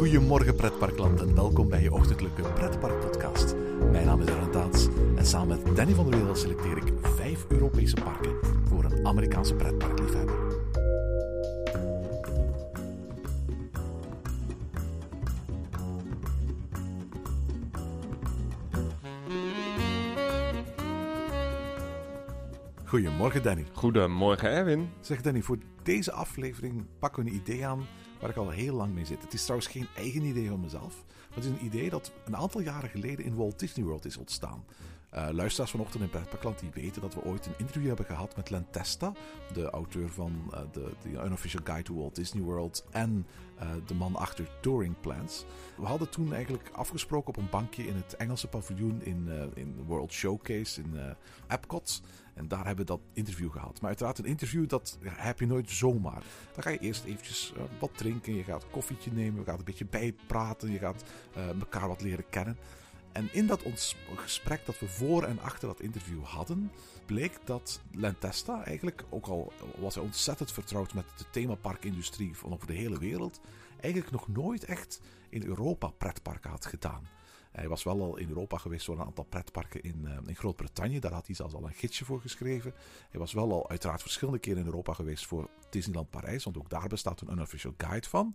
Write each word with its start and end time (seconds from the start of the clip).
Goedemorgen 0.00 0.54
pretparkland 0.54 1.20
en 1.20 1.34
welkom 1.34 1.68
bij 1.68 1.82
je 1.82 1.92
ochtendelijke 1.92 2.42
pretparkpodcast. 2.42 3.54
Mijn 3.90 4.06
naam 4.06 4.20
is 4.20 4.28
Aaron 4.28 4.50
Taats 4.50 4.88
en 5.16 5.26
samen 5.26 5.48
met 5.48 5.76
Danny 5.76 5.94
van 5.94 6.10
der 6.10 6.18
Wereld 6.18 6.38
selecteer 6.38 6.76
ik 6.76 6.92
vijf 7.02 7.46
Europese 7.48 7.94
parken 7.94 8.36
voor 8.64 8.84
een 8.84 9.06
Amerikaanse 9.06 9.54
pretparkliefhebber. 9.54 10.36
Goedemorgen 22.84 23.42
Danny. 23.42 23.64
Goedemorgen 23.72 24.50
Erwin. 24.50 24.88
Zeg 25.00 25.22
Danny, 25.22 25.42
voor 25.42 25.58
deze 25.82 26.12
aflevering 26.12 26.86
pakken 26.98 27.24
we 27.24 27.30
een 27.30 27.36
idee 27.36 27.66
aan 27.66 27.86
waar 28.20 28.30
ik 28.30 28.36
al 28.36 28.50
heel 28.50 28.74
lang 28.74 28.94
mee 28.94 29.04
zit. 29.04 29.22
Het 29.22 29.32
is 29.32 29.42
trouwens 29.42 29.70
geen 29.70 29.86
eigen 29.96 30.22
idee 30.22 30.48
van 30.48 30.60
mezelf. 30.60 31.04
Maar 31.06 31.38
het 31.38 31.44
is 31.44 31.50
een 31.50 31.64
idee 31.64 31.90
dat 31.90 32.12
een 32.24 32.36
aantal 32.36 32.60
jaren 32.60 32.90
geleden 32.90 33.24
in 33.24 33.36
Walt 33.36 33.58
Disney 33.58 33.84
World 33.86 34.04
is 34.04 34.16
ontstaan. 34.16 34.64
Uh, 35.14 35.28
luisteraars 35.32 35.70
vanochtend 35.70 36.02
in 36.02 36.10
Pretparkland 36.10 36.58
die 36.58 36.70
weten 36.74 37.02
dat 37.02 37.14
we 37.14 37.24
ooit 37.24 37.46
een 37.46 37.54
interview 37.58 37.86
hebben 37.86 38.04
gehad 38.04 38.36
met 38.36 38.50
Len 38.50 38.66
Testa, 38.70 39.12
de 39.52 39.70
auteur 39.70 40.08
van 40.08 40.50
uh, 40.54 40.60
de, 40.72 40.92
de 41.02 41.08
Unofficial 41.08 41.62
Guide 41.64 41.82
to 41.82 41.94
Walt 41.94 42.14
Disney 42.14 42.42
World 42.42 42.84
en 42.90 43.26
uh, 43.62 43.68
de 43.86 43.94
man 43.94 44.16
achter 44.16 44.48
Touring 44.60 45.00
Plans. 45.00 45.44
We 45.76 45.86
hadden 45.86 46.10
toen 46.10 46.34
eigenlijk 46.34 46.70
afgesproken 46.72 47.28
op 47.28 47.36
een 47.36 47.50
bankje 47.50 47.86
in 47.86 47.94
het 47.94 48.16
Engelse 48.16 48.46
paviljoen 48.46 49.02
in, 49.02 49.28
in 49.54 49.84
World 49.86 50.12
Showcase 50.12 50.80
in 50.80 51.16
Epcot. 51.48 52.00
En 52.34 52.48
daar 52.48 52.66
hebben 52.66 52.86
we 52.86 52.92
dat 52.92 53.00
interview 53.12 53.50
gehad. 53.50 53.80
Maar 53.80 53.88
uiteraard 53.88 54.18
een 54.18 54.24
interview, 54.24 54.68
dat 54.68 54.98
heb 55.02 55.40
je 55.40 55.46
nooit 55.46 55.70
zomaar. 55.70 56.22
Dan 56.54 56.62
ga 56.62 56.70
je 56.70 56.78
eerst 56.78 57.04
eventjes 57.04 57.52
uh, 57.56 57.62
wat 57.78 57.90
drinken, 57.96 58.34
je 58.34 58.44
gaat 58.44 58.62
een 58.62 58.70
koffietje 58.70 59.12
nemen, 59.12 59.38
je 59.40 59.44
gaat 59.44 59.58
een 59.58 59.64
beetje 59.64 59.86
bijpraten, 59.86 60.72
je 60.72 60.78
gaat 60.78 61.04
uh, 61.36 61.48
elkaar 61.48 61.88
wat 61.88 62.02
leren 62.02 62.28
kennen. 62.30 62.56
En 63.12 63.28
in 63.32 63.46
dat 63.46 63.62
gesprek 64.14 64.66
dat 64.66 64.78
we 64.78 64.88
voor 64.88 65.24
en 65.24 65.40
achter 65.40 65.68
dat 65.68 65.80
interview 65.80 66.22
hadden, 66.22 66.72
bleek 67.06 67.38
dat 67.44 67.80
Lentesta 67.92 68.64
eigenlijk, 68.64 69.04
ook 69.08 69.26
al 69.26 69.52
was 69.78 69.94
hij 69.94 70.04
ontzettend 70.04 70.52
vertrouwd 70.52 70.94
met 70.94 71.04
de 71.16 71.24
themaparkindustrie 71.30 72.36
van 72.36 72.52
over 72.52 72.66
de 72.66 72.72
hele 72.72 72.98
wereld, 72.98 73.40
eigenlijk 73.80 74.12
nog 74.12 74.28
nooit 74.28 74.64
echt 74.64 75.00
in 75.28 75.42
Europa 75.42 75.88
pretparken 75.88 76.50
had 76.50 76.66
gedaan. 76.66 77.08
Hij 77.50 77.68
was 77.68 77.82
wel 77.82 78.00
al 78.00 78.16
in 78.16 78.28
Europa 78.28 78.58
geweest 78.58 78.84
voor 78.84 78.98
een 78.98 79.06
aantal 79.06 79.24
pretparken 79.24 79.82
in, 79.82 80.00
uh, 80.04 80.16
in 80.26 80.36
Groot-Brittannië. 80.36 80.98
Daar 80.98 81.12
had 81.12 81.26
hij 81.26 81.34
zelfs 81.34 81.54
al 81.54 81.64
een 81.64 81.74
gidsje 81.74 82.04
voor 82.04 82.20
geschreven. 82.20 82.74
Hij 83.10 83.20
was 83.20 83.32
wel 83.32 83.52
al 83.52 83.68
uiteraard 83.68 84.02
verschillende 84.02 84.38
keren 84.38 84.60
in 84.60 84.66
Europa 84.66 84.92
geweest 84.92 85.26
voor 85.26 85.48
Disneyland 85.70 86.10
Parijs. 86.10 86.44
Want 86.44 86.58
ook 86.58 86.70
daar 86.70 86.88
bestaat 86.88 87.20
een 87.20 87.30
unofficial 87.30 87.74
guide 87.76 88.08
van. 88.08 88.34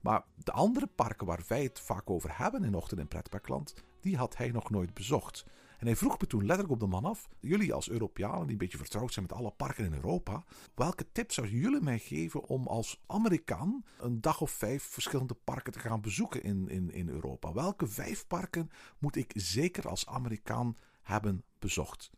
Maar 0.00 0.24
de 0.44 0.52
andere 0.52 0.86
parken 0.86 1.26
waar 1.26 1.44
wij 1.48 1.62
het 1.62 1.80
vaak 1.80 2.10
over 2.10 2.38
hebben 2.38 2.64
in 2.64 2.74
Ochtend 2.74 3.00
in 3.00 3.08
Pretparkland, 3.08 3.74
die 4.00 4.16
had 4.16 4.36
hij 4.36 4.50
nog 4.50 4.70
nooit 4.70 4.94
bezocht. 4.94 5.44
En 5.78 5.86
hij 5.86 5.96
vroeg 5.96 6.20
me 6.20 6.26
toen 6.26 6.44
letterlijk 6.44 6.70
op 6.70 6.80
de 6.80 6.86
man 6.86 7.04
af: 7.04 7.28
Jullie 7.40 7.72
als 7.72 7.88
Europeanen 7.88 8.42
die 8.42 8.50
een 8.50 8.58
beetje 8.58 8.78
vertrouwd 8.78 9.12
zijn 9.12 9.26
met 9.28 9.38
alle 9.38 9.50
parken 9.50 9.84
in 9.84 9.94
Europa, 9.94 10.44
welke 10.74 11.12
tips 11.12 11.34
zouden 11.34 11.56
jullie 11.56 11.80
mij 11.80 11.98
geven 11.98 12.44
om 12.44 12.66
als 12.66 13.02
Amerikaan 13.06 13.84
een 13.98 14.20
dag 14.20 14.40
of 14.40 14.50
vijf 14.50 14.82
verschillende 14.82 15.34
parken 15.34 15.72
te 15.72 15.78
gaan 15.78 16.00
bezoeken 16.00 16.42
in, 16.42 16.68
in, 16.68 16.90
in 16.90 17.08
Europa? 17.08 17.52
Welke 17.52 17.86
vijf 17.86 18.26
parken 18.26 18.70
moet 18.98 19.16
ik 19.16 19.32
zeker 19.34 19.88
als 19.88 20.06
Amerikaan 20.06 20.76
hebben 21.02 21.44
bezocht? 21.58 22.10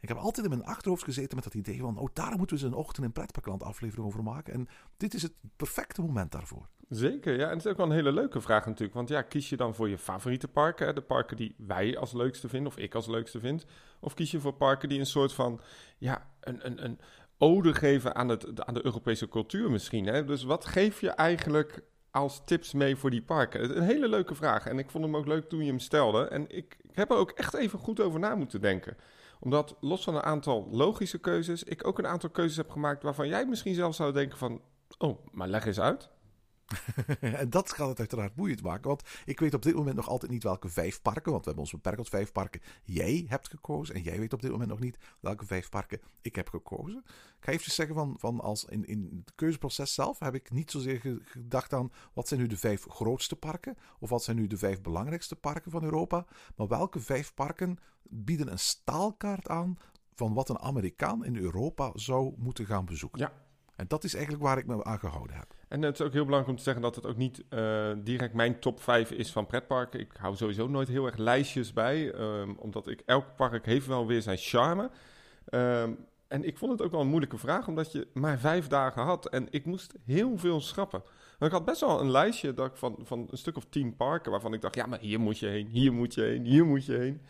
Ik 0.00 0.08
heb 0.08 0.16
altijd 0.16 0.46
in 0.46 0.52
mijn 0.52 0.64
achterhoofd 0.64 1.04
gezeten 1.04 1.34
met 1.34 1.44
dat 1.44 1.54
idee 1.54 1.78
van: 1.78 1.98
oh, 1.98 2.08
daar 2.12 2.36
moeten 2.36 2.56
we 2.56 2.62
eens 2.62 2.72
een 2.72 2.78
ochtend 2.78 3.06
in 3.06 3.12
pretparkland 3.12 3.62
aflevering 3.62 4.06
over 4.06 4.22
maken. 4.22 4.52
En 4.54 4.68
dit 4.96 5.14
is 5.14 5.22
het 5.22 5.32
perfecte 5.56 6.00
moment 6.00 6.32
daarvoor. 6.32 6.68
Zeker, 6.90 7.38
ja. 7.38 7.44
En 7.44 7.56
het 7.56 7.64
is 7.64 7.70
ook 7.70 7.76
wel 7.76 7.86
een 7.86 7.92
hele 7.92 8.12
leuke 8.12 8.40
vraag 8.40 8.66
natuurlijk. 8.66 8.94
Want 8.94 9.08
ja, 9.08 9.22
kies 9.22 9.48
je 9.48 9.56
dan 9.56 9.74
voor 9.74 9.88
je 9.88 9.98
favoriete 9.98 10.48
parken, 10.48 10.86
hè? 10.86 10.92
de 10.92 11.00
parken 11.00 11.36
die 11.36 11.54
wij 11.58 11.98
als 11.98 12.12
leukste 12.12 12.48
vinden, 12.48 12.72
of 12.72 12.78
ik 12.78 12.94
als 12.94 13.06
leukste 13.06 13.40
vind? 13.40 13.64
Of 14.00 14.14
kies 14.14 14.30
je 14.30 14.40
voor 14.40 14.52
parken 14.52 14.88
die 14.88 14.98
een 14.98 15.06
soort 15.06 15.32
van, 15.32 15.60
ja, 15.98 16.30
een, 16.40 16.66
een, 16.66 16.84
een 16.84 16.98
ode 17.38 17.74
geven 17.74 18.14
aan, 18.14 18.28
het, 18.28 18.64
aan 18.64 18.74
de 18.74 18.84
Europese 18.84 19.28
cultuur 19.28 19.70
misschien? 19.70 20.06
Hè? 20.06 20.24
Dus 20.24 20.42
wat 20.42 20.64
geef 20.64 21.00
je 21.00 21.10
eigenlijk 21.10 21.82
als 22.10 22.44
tips 22.44 22.72
mee 22.72 22.96
voor 22.96 23.10
die 23.10 23.22
parken? 23.22 23.76
Een 23.76 23.82
hele 23.82 24.08
leuke 24.08 24.34
vraag. 24.34 24.66
En 24.66 24.78
ik 24.78 24.90
vond 24.90 25.04
hem 25.04 25.16
ook 25.16 25.26
leuk 25.26 25.48
toen 25.48 25.60
je 25.60 25.70
hem 25.70 25.78
stelde. 25.78 26.24
En 26.24 26.42
ik, 26.42 26.76
ik 26.82 26.96
heb 26.96 27.10
er 27.10 27.16
ook 27.16 27.30
echt 27.30 27.54
even 27.54 27.78
goed 27.78 28.00
over 28.00 28.20
na 28.20 28.34
moeten 28.34 28.60
denken 28.60 28.96
omdat 29.40 29.76
los 29.80 30.04
van 30.04 30.14
een 30.14 30.22
aantal 30.22 30.68
logische 30.70 31.18
keuzes, 31.18 31.64
ik 31.64 31.86
ook 31.86 31.98
een 31.98 32.06
aantal 32.06 32.30
keuzes 32.30 32.56
heb 32.56 32.70
gemaakt 32.70 33.02
waarvan 33.02 33.28
jij 33.28 33.46
misschien 33.46 33.74
zelf 33.74 33.94
zou 33.94 34.12
denken 34.12 34.38
van, 34.38 34.60
oh, 34.98 35.18
maar 35.32 35.48
leg 35.48 35.66
eens 35.66 35.80
uit. 35.80 36.10
en 37.20 37.50
dat 37.50 37.72
gaat 37.72 37.88
het 37.88 37.98
uiteraard 37.98 38.34
boeiend 38.34 38.62
maken. 38.62 38.88
Want 38.88 39.02
ik 39.24 39.40
weet 39.40 39.54
op 39.54 39.62
dit 39.62 39.74
moment 39.74 39.96
nog 39.96 40.08
altijd 40.08 40.32
niet 40.32 40.42
welke 40.42 40.68
vijf 40.68 41.02
parken, 41.02 41.32
want 41.32 41.44
we 41.44 41.50
hebben 41.50 41.62
ons 41.62 41.72
beperkt 41.72 41.98
tot 41.98 42.08
vijf 42.08 42.32
parken, 42.32 42.60
jij 42.84 43.24
hebt 43.28 43.48
gekozen. 43.48 43.94
En 43.94 44.02
jij 44.02 44.18
weet 44.18 44.32
op 44.32 44.42
dit 44.42 44.50
moment 44.50 44.70
nog 44.70 44.80
niet 44.80 44.98
welke 45.20 45.46
vijf 45.46 45.68
parken 45.68 46.00
ik 46.20 46.36
heb 46.36 46.48
gekozen. 46.48 47.02
Ik 47.06 47.46
ga 47.46 47.52
even 47.52 47.72
zeggen 47.72 47.94
van, 47.94 48.14
van 48.18 48.40
als 48.40 48.64
in, 48.64 48.86
in 48.86 49.22
het 49.24 49.34
keuzeproces 49.34 49.94
zelf 49.94 50.18
heb 50.18 50.34
ik 50.34 50.50
niet 50.50 50.70
zozeer 50.70 51.20
gedacht 51.24 51.72
aan 51.72 51.92
wat 52.12 52.28
zijn 52.28 52.40
nu 52.40 52.46
de 52.46 52.56
vijf 52.56 52.86
grootste 52.88 53.36
parken, 53.36 53.76
of 53.98 54.10
wat 54.10 54.24
zijn 54.24 54.36
nu 54.36 54.46
de 54.46 54.58
vijf 54.58 54.80
belangrijkste 54.80 55.36
parken 55.36 55.70
van 55.70 55.84
Europa, 55.84 56.26
maar 56.56 56.68
welke 56.68 57.00
vijf 57.00 57.34
parken 57.34 57.78
bieden 58.02 58.50
een 58.50 58.58
staalkaart 58.58 59.48
aan 59.48 59.78
van 60.14 60.34
wat 60.34 60.48
een 60.48 60.58
Amerikaan 60.58 61.24
in 61.24 61.36
Europa 61.36 61.90
zou 61.94 62.34
moeten 62.36 62.66
gaan 62.66 62.84
bezoeken. 62.84 63.20
Ja. 63.20 63.32
En 63.76 63.88
dat 63.88 64.04
is 64.04 64.14
eigenlijk 64.14 64.44
waar 64.44 64.58
ik 64.58 64.66
me 64.66 64.84
aan 64.84 64.98
gehouden 64.98 65.36
heb. 65.36 65.54
En 65.70 65.82
het 65.82 66.00
is 66.00 66.06
ook 66.06 66.12
heel 66.12 66.24
belangrijk 66.24 66.50
om 66.50 66.56
te 66.56 66.62
zeggen 66.62 66.82
dat 66.82 66.94
het 66.94 67.06
ook 67.06 67.16
niet 67.16 67.44
uh, 67.50 67.90
direct 67.98 68.34
mijn 68.34 68.58
top 68.58 68.80
5 68.80 69.10
is 69.10 69.32
van 69.32 69.46
pretparken. 69.46 70.00
Ik 70.00 70.12
hou 70.18 70.36
sowieso 70.36 70.68
nooit 70.68 70.88
heel 70.88 71.06
erg 71.06 71.16
lijstjes 71.16 71.72
bij, 71.72 72.14
um, 72.14 72.56
omdat 72.58 72.86
ik 72.86 73.02
elk 73.06 73.36
park 73.36 73.66
heeft 73.66 73.86
wel 73.86 74.06
weer 74.06 74.22
zijn 74.22 74.36
charme. 74.36 74.90
Um, 75.50 76.06
en 76.28 76.44
ik 76.44 76.58
vond 76.58 76.72
het 76.72 76.82
ook 76.82 76.90
wel 76.90 77.00
een 77.00 77.08
moeilijke 77.08 77.38
vraag, 77.38 77.68
omdat 77.68 77.92
je 77.92 78.08
maar 78.12 78.38
vijf 78.38 78.66
dagen 78.66 79.02
had 79.02 79.28
en 79.28 79.46
ik 79.50 79.64
moest 79.64 79.94
heel 80.04 80.38
veel 80.38 80.60
schrappen. 80.60 81.02
Ik 81.38 81.50
had 81.50 81.64
best 81.64 81.80
wel 81.80 82.00
een 82.00 82.10
lijstje 82.10 82.54
dat 82.54 82.66
ik 82.66 82.76
van, 82.76 82.96
van 83.02 83.26
een 83.30 83.38
stuk 83.38 83.56
of 83.56 83.66
tien 83.68 83.96
parken 83.96 84.30
waarvan 84.30 84.52
ik 84.52 84.60
dacht, 84.60 84.74
ja, 84.74 84.86
maar 84.86 85.00
hier 85.00 85.20
moet 85.20 85.38
je 85.38 85.46
heen, 85.46 85.66
hier 85.66 85.92
moet 85.92 86.14
je 86.14 86.22
heen, 86.22 86.44
hier 86.44 86.66
moet 86.66 86.84
je 86.84 86.96
heen. 86.96 87.20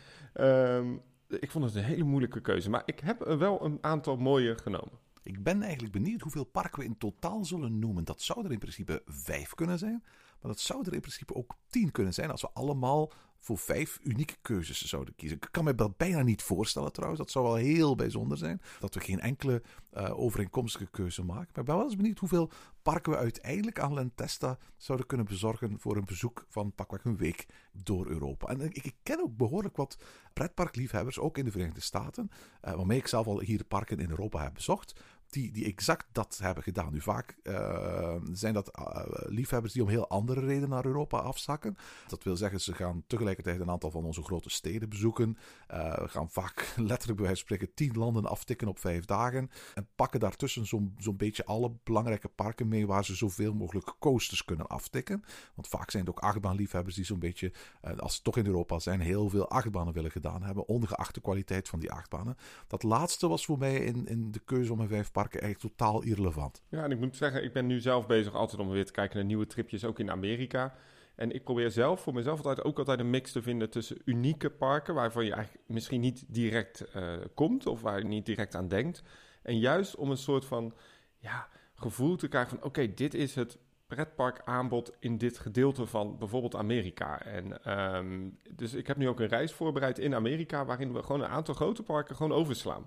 Um, 0.45 1.01
ik 1.27 1.51
vond 1.51 1.65
het 1.65 1.75
een 1.75 1.83
hele 1.83 2.03
moeilijke 2.03 2.41
keuze, 2.41 2.69
maar 2.69 2.83
ik 2.85 2.99
heb 2.99 3.27
er 3.27 3.37
wel 3.37 3.65
een 3.65 3.77
aantal 3.81 4.17
mooie 4.17 4.57
genomen. 4.57 4.99
Ik 5.23 5.43
ben 5.43 5.61
eigenlijk 5.61 5.93
benieuwd 5.93 6.21
hoeveel 6.21 6.43
parken 6.43 6.79
we 6.79 6.85
in 6.85 6.97
totaal 6.97 7.45
zullen 7.45 7.79
noemen. 7.79 8.03
Dat 8.03 8.21
zou 8.21 8.45
er 8.45 8.51
in 8.51 8.59
principe 8.59 9.01
vijf 9.05 9.53
kunnen 9.53 9.79
zijn. 9.79 10.03
Maar 10.41 10.51
dat 10.51 10.59
zou 10.59 10.85
er 10.85 10.93
in 10.93 11.01
principe 11.01 11.35
ook 11.35 11.55
tien 11.67 11.91
kunnen 11.91 12.13
zijn 12.13 12.31
als 12.31 12.41
we 12.41 12.51
allemaal 12.53 13.11
voor 13.41 13.57
vijf 13.57 13.99
unieke 14.03 14.35
keuzes 14.41 14.85
zouden 14.85 15.15
kiezen. 15.15 15.37
Ik 15.37 15.47
kan 15.51 15.63
me 15.63 15.75
dat 15.75 15.97
bijna 15.97 16.21
niet 16.21 16.41
voorstellen 16.41 16.91
trouwens. 16.91 17.21
Dat 17.21 17.31
zou 17.31 17.45
wel 17.45 17.55
heel 17.55 17.95
bijzonder 17.95 18.37
zijn. 18.37 18.61
Dat 18.79 18.93
we 18.93 18.99
geen 18.99 19.19
enkele 19.19 19.61
uh, 19.93 20.19
overeenkomstige 20.19 20.87
keuze 20.91 21.23
maken. 21.23 21.49
Maar 21.53 21.59
ik 21.59 21.65
ben 21.65 21.75
wel 21.75 21.83
eens 21.83 21.95
benieuwd 21.95 22.19
hoeveel 22.19 22.51
parken 22.81 23.11
we 23.11 23.17
uiteindelijk 23.17 23.79
aan 23.79 23.93
Lentesta 23.93 24.57
zouden 24.77 25.07
kunnen 25.07 25.25
bezorgen 25.25 25.79
voor 25.79 25.95
een 25.95 26.05
bezoek 26.05 26.45
van 26.47 26.73
pakweg 26.75 27.03
een 27.03 27.17
week 27.17 27.45
door 27.71 28.07
Europa. 28.07 28.47
En 28.47 28.61
ik, 28.61 28.75
ik 28.75 28.95
ken 29.03 29.21
ook 29.21 29.37
behoorlijk 29.37 29.77
wat 29.77 29.97
pretparkliefhebbers, 30.33 31.19
ook 31.19 31.37
in 31.37 31.45
de 31.45 31.51
Verenigde 31.51 31.81
Staten, 31.81 32.29
uh, 32.65 32.73
waarmee 32.73 32.97
ik 32.97 33.07
zelf 33.07 33.27
al 33.27 33.39
hier 33.39 33.63
parken 33.63 33.99
in 33.99 34.09
Europa 34.09 34.43
heb 34.43 34.53
bezocht 34.53 34.99
die, 35.31 35.51
die 35.51 35.65
exact 35.65 36.05
dat 36.11 36.39
hebben 36.41 36.63
gedaan. 36.63 36.91
Nu 36.91 37.01
vaak 37.01 37.35
uh, 37.43 38.15
zijn 38.31 38.53
dat 38.53 38.71
uh, 38.79 39.03
liefhebbers 39.25 39.73
die 39.73 39.83
om 39.83 39.89
heel 39.89 40.09
andere 40.09 40.39
redenen 40.39 40.69
naar 40.69 40.85
Europa 40.85 41.17
afzakken. 41.17 41.77
Dat 42.07 42.23
wil 42.23 42.37
zeggen, 42.37 42.61
ze 42.61 42.73
gaan 42.73 43.03
tegelijkertijd 43.07 43.59
een 43.59 43.69
aantal 43.69 43.91
van 43.91 44.05
onze 44.05 44.23
grote 44.23 44.49
steden 44.49 44.89
bezoeken. 44.89 45.37
Uh, 45.71 45.93
gaan 45.97 46.29
vaak 46.29 46.73
letterlijk 46.91 47.19
bij 47.19 47.27
wijze 47.27 47.45
van 47.45 47.55
spreken 47.55 47.73
tien 47.73 47.97
landen 47.97 48.25
aftikken 48.25 48.67
op 48.67 48.79
vijf 48.79 49.05
dagen. 49.05 49.49
En 49.73 49.87
pakken 49.95 50.19
daartussen 50.19 50.65
zo'n 50.65 50.95
zo'n 50.97 51.17
beetje 51.17 51.45
alle 51.45 51.71
belangrijke 51.83 52.27
parken 52.27 52.67
mee 52.67 52.87
waar 52.87 53.05
ze 53.05 53.15
zoveel 53.15 53.53
mogelijk 53.53 53.95
coasters 53.99 54.45
kunnen 54.45 54.67
aftikken. 54.67 55.23
Want 55.55 55.67
vaak 55.67 55.91
zijn 55.91 56.05
het 56.05 56.11
ook 56.11 56.23
achtbaanliefhebbers 56.23 56.95
die 56.95 57.05
zo'n 57.05 57.19
beetje, 57.19 57.53
als 57.97 58.15
ze 58.15 58.21
toch 58.21 58.37
in 58.37 58.45
Europa 58.45 58.79
zijn, 58.79 58.99
heel 58.99 59.29
veel 59.29 59.49
achtbanen 59.49 59.93
willen 59.93 60.11
gedaan 60.11 60.43
hebben. 60.43 60.67
Ongeacht 60.67 61.13
de 61.13 61.21
kwaliteit 61.21 61.69
van 61.69 61.79
die 61.79 61.91
achtbanen. 61.91 62.37
Dat 62.67 62.83
laatste 62.83 63.27
was 63.27 63.45
voor 63.45 63.57
mij 63.57 63.75
in, 63.75 64.07
in 64.07 64.31
de 64.31 64.39
keuze 64.39 64.73
om 64.73 64.79
een 64.79 64.87
vijf 64.87 65.11
parken 65.11 65.20
eigenlijk 65.29 65.59
totaal 65.59 66.03
irrelevant. 66.03 66.61
Ja, 66.69 66.83
en 66.83 66.91
ik 66.91 66.99
moet 66.99 67.15
zeggen, 67.15 67.43
ik 67.43 67.53
ben 67.53 67.65
nu 67.65 67.79
zelf 67.79 68.07
bezig 68.07 68.33
altijd 68.33 68.61
om 68.61 68.69
weer 68.69 68.85
te 68.85 68.91
kijken 68.91 69.17
naar 69.17 69.25
nieuwe 69.25 69.47
tripjes, 69.47 69.85
ook 69.85 69.99
in 69.99 70.11
Amerika. 70.11 70.75
En 71.15 71.31
ik 71.31 71.43
probeer 71.43 71.71
zelf 71.71 72.01
voor 72.01 72.13
mezelf 72.13 72.37
altijd 72.37 72.63
ook 72.63 72.77
altijd 72.77 72.99
een 72.99 73.09
mix 73.09 73.31
te 73.31 73.41
vinden 73.41 73.69
tussen 73.69 74.01
unieke 74.05 74.49
parken, 74.49 74.93
waarvan 74.93 75.25
je 75.25 75.33
eigenlijk 75.33 75.63
misschien 75.67 76.01
niet 76.01 76.23
direct 76.27 76.85
uh, 76.95 77.13
komt 77.33 77.65
of 77.65 77.81
waar 77.81 77.97
je 77.97 78.05
niet 78.05 78.25
direct 78.25 78.55
aan 78.55 78.67
denkt. 78.67 79.03
En 79.41 79.59
juist 79.59 79.95
om 79.95 80.11
een 80.11 80.17
soort 80.17 80.45
van 80.45 80.73
ja, 81.17 81.47
gevoel 81.75 82.15
te 82.15 82.27
krijgen 82.27 82.57
van... 82.57 82.67
oké, 82.67 82.93
dit 82.93 83.13
is 83.13 83.35
het 83.35 83.57
pretparkaanbod 83.87 84.91
in 84.99 85.17
dit 85.17 85.39
gedeelte 85.39 85.85
van 85.85 86.17
bijvoorbeeld 86.17 86.55
Amerika. 86.55 87.21
En 87.21 87.63
ehm, 87.63 88.29
dus 88.55 88.73
ik 88.73 88.87
heb 88.87 88.97
nu 88.97 89.07
ook 89.07 89.19
een 89.19 89.27
reis 89.27 89.53
voorbereid 89.53 89.99
in 89.99 90.15
Amerika... 90.15 90.65
waarin 90.65 90.93
we 90.93 91.03
gewoon 91.03 91.21
een 91.21 91.27
aantal 91.27 91.53
grote 91.53 91.83
parken 91.83 92.15
gewoon 92.15 92.33
overslaan. 92.33 92.85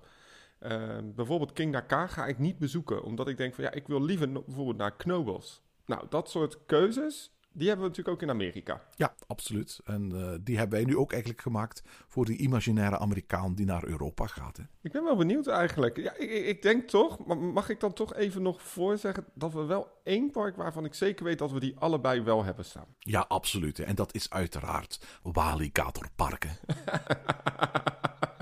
Ehm, 0.59 1.11
bijvoorbeeld 1.15 1.53
King 1.53 1.73
Dakar 1.73 2.09
ga 2.09 2.25
ik 2.25 2.39
niet 2.39 2.57
bezoeken... 2.57 3.03
omdat 3.03 3.27
ik 3.27 3.37
denk 3.37 3.55
van 3.55 3.63
ja, 3.63 3.71
ik 3.71 3.87
wil 3.87 4.03
liever 4.03 4.27
no- 4.27 4.43
bijvoorbeeld 4.45 4.77
naar 4.77 4.95
Knoebels. 4.95 5.63
Nou, 5.85 6.05
dat 6.09 6.29
soort 6.29 6.65
keuzes... 6.65 7.35
Die 7.57 7.67
hebben 7.67 7.85
we 7.85 7.91
natuurlijk 7.91 8.17
ook 8.17 8.29
in 8.29 8.35
Amerika. 8.35 8.81
Ja, 8.95 9.15
absoluut. 9.27 9.79
En 9.85 10.11
eh, 10.11 10.33
die 10.41 10.57
hebben 10.57 10.77
wij 10.77 10.87
nu 10.87 10.97
ook 10.97 11.11
eigenlijk 11.11 11.41
gemaakt 11.41 11.81
voor 12.07 12.25
die 12.25 12.37
imaginaire 12.37 12.97
Amerikaan 12.97 13.55
die 13.55 13.65
naar 13.65 13.85
Europa 13.85 14.27
gaat. 14.27 14.57
Hè. 14.57 14.63
Ik 14.81 14.91
ben 14.91 15.03
wel 15.03 15.15
benieuwd 15.15 15.47
eigenlijk. 15.47 15.97
Ja, 15.97 16.15
ik, 16.17 16.29
ik 16.29 16.61
denk 16.61 16.87
toch, 16.87 17.25
maar 17.25 17.37
mag 17.37 17.69
ik 17.69 17.79
dan 17.79 17.93
toch 17.93 18.13
even 18.13 18.41
nog 18.41 18.61
voorzeggen 18.61 19.25
dat 19.33 19.53
we 19.53 19.65
wel 19.65 19.87
één 20.03 20.31
park 20.31 20.55
waarvan 20.55 20.85
ik 20.85 20.93
zeker 20.93 21.25
weet 21.25 21.39
dat 21.39 21.51
we 21.51 21.59
die 21.59 21.75
allebei 21.79 22.21
wel 22.21 22.43
hebben 22.43 22.65
staan. 22.65 22.87
Ja, 22.99 23.25
absoluut. 23.27 23.79
En 23.79 23.95
dat 23.95 24.13
is 24.13 24.29
uiteraard 24.29 25.19
Waligator 25.23 26.07
Parken. 26.15 26.57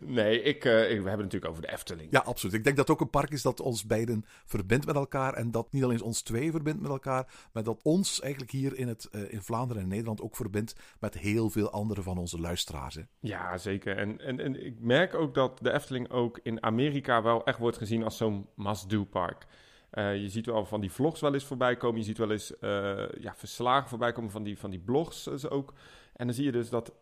Nee, 0.00 0.42
ik, 0.42 0.64
eh, 0.64 0.80
ik, 0.82 0.88
we 0.88 1.08
hebben 1.08 1.10
het 1.10 1.18
natuurlijk 1.18 1.50
over 1.50 1.62
de 1.62 1.72
Efteling. 1.72 2.08
Ja, 2.10 2.20
absoluut. 2.20 2.54
Ik 2.54 2.64
denk 2.64 2.76
dat 2.76 2.88
het 2.88 2.96
ook 2.96 3.02
een 3.02 3.10
park 3.10 3.30
is 3.30 3.42
dat 3.42 3.60
ons 3.60 3.86
beiden 3.86 4.24
verbindt 4.44 4.86
met 4.86 4.94
elkaar. 4.94 5.34
En 5.34 5.50
dat 5.50 5.72
niet 5.72 5.84
alleen 5.84 6.02
ons 6.02 6.22
twee 6.22 6.50
verbindt 6.50 6.82
met 6.82 6.90
elkaar, 6.90 7.48
maar 7.52 7.62
dat 7.62 7.82
ons 7.82 8.20
eigenlijk 8.20 8.52
hier 8.52 8.76
in, 8.76 8.88
het, 8.88 9.08
eh, 9.10 9.32
in 9.32 9.42
Vlaanderen 9.42 9.82
en 9.82 9.88
Nederland 9.88 10.20
ook 10.20 10.36
verbindt 10.36 10.74
met 11.00 11.18
heel 11.18 11.50
veel 11.50 11.70
andere 11.70 12.02
van 12.02 12.18
onze 12.18 12.40
luisteraars. 12.40 12.94
Hè. 12.94 13.02
Ja, 13.20 13.58
zeker. 13.58 13.96
En, 13.96 14.20
en, 14.20 14.40
en 14.40 14.66
ik 14.66 14.80
merk 14.80 15.14
ook 15.14 15.34
dat 15.34 15.58
de 15.62 15.72
Efteling 15.72 16.10
ook 16.10 16.40
in 16.42 16.62
Amerika 16.62 17.22
wel 17.22 17.44
echt 17.44 17.58
wordt 17.58 17.78
gezien 17.78 18.04
als 18.04 18.16
zo'n 18.16 18.46
must-do-park. 18.54 19.46
Eh, 19.90 20.16
je 20.16 20.28
ziet 20.28 20.46
wel 20.46 20.64
van 20.64 20.80
die 20.80 20.92
vlogs 20.92 21.20
wel 21.20 21.34
eens 21.34 21.44
voorbij 21.44 21.76
komen. 21.76 21.98
Je 21.98 22.06
ziet 22.06 22.18
wel 22.18 22.30
eens 22.30 22.52
ja, 23.20 23.34
verslagen 23.36 23.88
voorbij 23.88 24.12
komen 24.12 24.30
van 24.30 24.42
die, 24.42 24.58
van 24.58 24.70
die 24.70 24.80
blogs 24.80 25.24
dus 25.24 25.48
ook. 25.48 25.74
En 26.14 26.26
dan 26.26 26.34
zie 26.34 26.44
je 26.44 26.52
dus 26.52 26.68
dat 26.68 26.92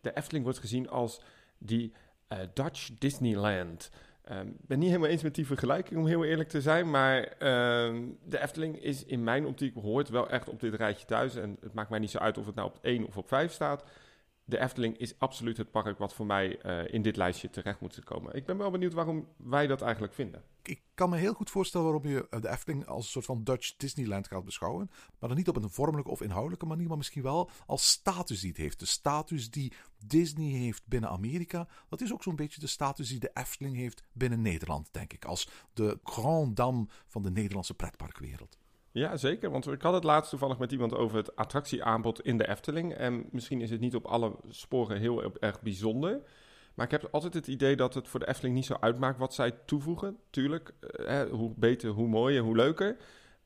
de 0.00 0.10
Efteling 0.14 0.44
wordt 0.44 0.58
gezien 0.58 0.88
als 0.88 1.20
die 1.58 1.92
eh, 2.28 2.38
Dutch 2.54 2.90
Disneyland. 2.98 3.90
Ehm, 4.24 4.46
Ik 4.46 4.66
ben 4.66 4.78
niet 4.78 4.88
helemaal 4.88 5.10
eens 5.10 5.22
met 5.22 5.34
die 5.34 5.46
vergelijking, 5.46 6.00
om 6.00 6.06
heel 6.06 6.24
eerlijk 6.24 6.48
te 6.48 6.60
zijn. 6.60 6.90
Maar 6.90 7.22
ehm, 7.22 8.04
de 8.24 8.40
Efteling 8.40 8.82
is 8.82 9.04
in 9.04 9.24
mijn 9.24 9.46
optiek 9.46 9.74
hoort 9.74 10.08
wel 10.08 10.28
echt 10.30 10.48
op 10.48 10.60
dit 10.60 10.74
rijtje 10.74 11.06
thuis. 11.06 11.36
En 11.36 11.56
het 11.60 11.74
maakt 11.74 11.90
mij 11.90 11.98
niet 11.98 12.10
zo 12.10 12.18
uit 12.18 12.38
of 12.38 12.46
het 12.46 12.54
nou 12.54 12.68
op 12.68 12.78
1 12.82 13.06
of 13.06 13.16
op 13.16 13.28
5 13.28 13.52
staat. 13.52 13.84
De 14.48 14.58
Efteling 14.58 14.98
is 14.98 15.18
absoluut 15.18 15.56
het 15.56 15.70
park 15.70 15.98
wat 15.98 16.14
voor 16.14 16.26
mij 16.26 16.60
eh, 16.60 16.94
in 16.94 17.02
dit 17.02 17.16
lijstje 17.16 17.50
terecht 17.50 17.80
moet 17.80 18.04
komen. 18.04 18.34
Ik 18.34 18.46
ben 18.46 18.58
wel 18.58 18.70
benieuwd 18.70 18.92
waarom 18.92 19.28
wij 19.36 19.66
dat 19.66 19.82
eigenlijk 19.82 20.14
vinden. 20.14 20.42
Ik 20.62 20.82
kan 20.94 21.10
me 21.10 21.16
heel 21.16 21.32
goed 21.32 21.50
voorstellen 21.50 21.86
waarom 21.86 22.08
je 22.10 22.28
eh, 22.28 22.40
de 22.40 22.48
Efteling 22.48 22.86
als 22.86 23.04
een 23.04 23.10
soort 23.10 23.24
van 23.24 23.44
Dutch 23.44 23.76
Disneyland 23.76 24.28
gaat 24.28 24.44
beschouwen. 24.44 24.90
Maar 25.18 25.28
dan 25.28 25.38
niet 25.38 25.48
op 25.48 25.56
een 25.56 25.70
vormelijke 25.70 26.10
of 26.10 26.20
inhoudelijke 26.20 26.66
manier, 26.66 26.88
maar 26.88 26.96
misschien 26.96 27.22
wel 27.22 27.50
als 27.66 27.88
status 27.88 28.40
die 28.40 28.50
het 28.50 28.58
heeft. 28.58 28.78
De 28.78 28.86
status 28.86 29.50
die 29.50 29.72
Disney 30.06 30.50
heeft 30.50 30.86
binnen 30.86 31.10
Amerika, 31.10 31.68
dat 31.88 32.00
is 32.00 32.12
ook 32.12 32.22
zo'n 32.22 32.36
beetje 32.36 32.60
de 32.60 32.66
status 32.66 33.08
die 33.08 33.20
de 33.20 33.30
Efteling 33.34 33.76
heeft 33.76 34.02
binnen 34.12 34.42
Nederland, 34.42 34.88
denk 34.92 35.12
ik. 35.12 35.24
Als 35.24 35.48
de 35.72 35.98
grand 36.02 36.56
dame 36.56 36.86
van 37.06 37.22
de 37.22 37.30
Nederlandse 37.30 37.74
pretparkwereld. 37.74 38.58
Ja, 38.98 39.16
zeker. 39.16 39.50
Want 39.50 39.66
ik 39.66 39.82
had 39.82 39.94
het 39.94 40.04
laatst 40.04 40.30
toevallig 40.30 40.58
met 40.58 40.72
iemand 40.72 40.94
over 40.94 41.16
het 41.16 41.36
attractieaanbod 41.36 42.20
in 42.20 42.38
de 42.38 42.48
Efteling. 42.48 42.94
En 42.94 43.26
misschien 43.30 43.60
is 43.60 43.70
het 43.70 43.80
niet 43.80 43.94
op 43.94 44.04
alle 44.04 44.36
sporen 44.48 44.98
heel 44.98 45.32
erg 45.38 45.60
bijzonder. 45.62 46.20
Maar 46.74 46.86
ik 46.86 46.92
heb 46.92 47.08
altijd 47.10 47.34
het 47.34 47.46
idee 47.46 47.76
dat 47.76 47.94
het 47.94 48.08
voor 48.08 48.20
de 48.20 48.28
Efteling 48.28 48.54
niet 48.54 48.66
zo 48.66 48.76
uitmaakt 48.80 49.18
wat 49.18 49.34
zij 49.34 49.50
toevoegen. 49.66 50.16
Tuurlijk, 50.30 50.72
eh, 51.06 51.22
hoe 51.22 51.52
beter, 51.56 51.90
hoe 51.90 52.08
mooier, 52.08 52.42
hoe 52.42 52.56
leuker. 52.56 52.96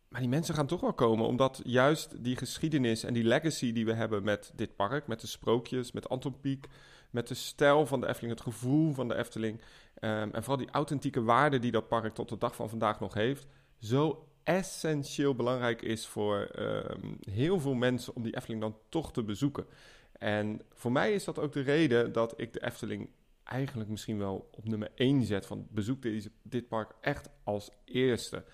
Maar 0.09 0.21
die 0.21 0.29
mensen 0.29 0.55
gaan 0.55 0.67
toch 0.67 0.81
wel 0.81 0.93
komen, 0.93 1.27
omdat 1.27 1.61
juist 1.65 2.25
die 2.25 2.37
geschiedenis 2.37 3.05
en 3.05 3.15
die 3.15 3.25
legacy 3.25 3.73
die 3.73 3.85
we 3.85 3.93
hebben 3.93 4.23
met 4.23 4.53
dit 4.55 4.77
park, 4.77 5.07
met 5.07 5.21
de 5.21 5.27
sprookjes, 5.27 5.93
met 5.93 6.09
Anton 6.09 6.41
Pieck, 6.41 6.67
met 7.11 7.29
de 7.29 7.35
stijl 7.35 7.87
van 7.87 8.01
de 8.01 8.09
Efteling, 8.09 8.33
het 8.33 8.43
gevoel 8.43 8.93
van 8.93 9.09
de 9.09 9.15
Efteling, 9.15 9.61
ehm, 9.95 10.29
en 10.33 10.43
vooral 10.43 10.57
die 10.57 10.71
authentieke 10.71 11.23
waarde 11.23 11.59
die 11.59 11.71
dat 11.71 11.89
park 11.89 12.15
tot 12.15 12.29
de 12.29 12.39
dag 12.39 12.55
van 12.55 12.69
vandaag 12.69 13.01
nog 13.01 13.15
heeft, 13.15 13.47
zo 13.79 14.27
essentieel 14.45 15.35
belangrijk 15.35 15.83
is 15.83 16.07
voor 16.07 16.41
ehm, 16.41 17.15
heel 17.31 17.61
veel 17.61 17.75
mensen 17.75 18.15
om 18.15 18.23
die 18.23 18.37
Efteling 18.37 18.61
dan 18.61 18.77
toch 18.89 19.13
te 19.13 19.23
bezoeken. 19.23 19.67
En 20.13 20.61
voor 20.73 20.93
mij 20.93 21.13
is 21.13 21.25
dat 21.25 21.39
ook 21.39 21.53
de 21.53 21.61
reden 21.61 22.13
dat 22.13 22.41
ik 22.41 22.53
de 22.53 22.65
Efteling 22.65 23.11
eigenlijk 23.45 23.89
misschien 23.89 24.19
wel 24.19 24.49
op 24.51 24.69
nummer 24.69 24.91
1 24.95 25.25
zet 25.25 25.47
van 25.47 25.67
bezoek 25.71 26.03
deze, 26.03 26.31
dit 26.43 26.69
park 26.69 26.93
echt 27.01 27.29
als 27.45 27.71
eerste. 27.85 28.45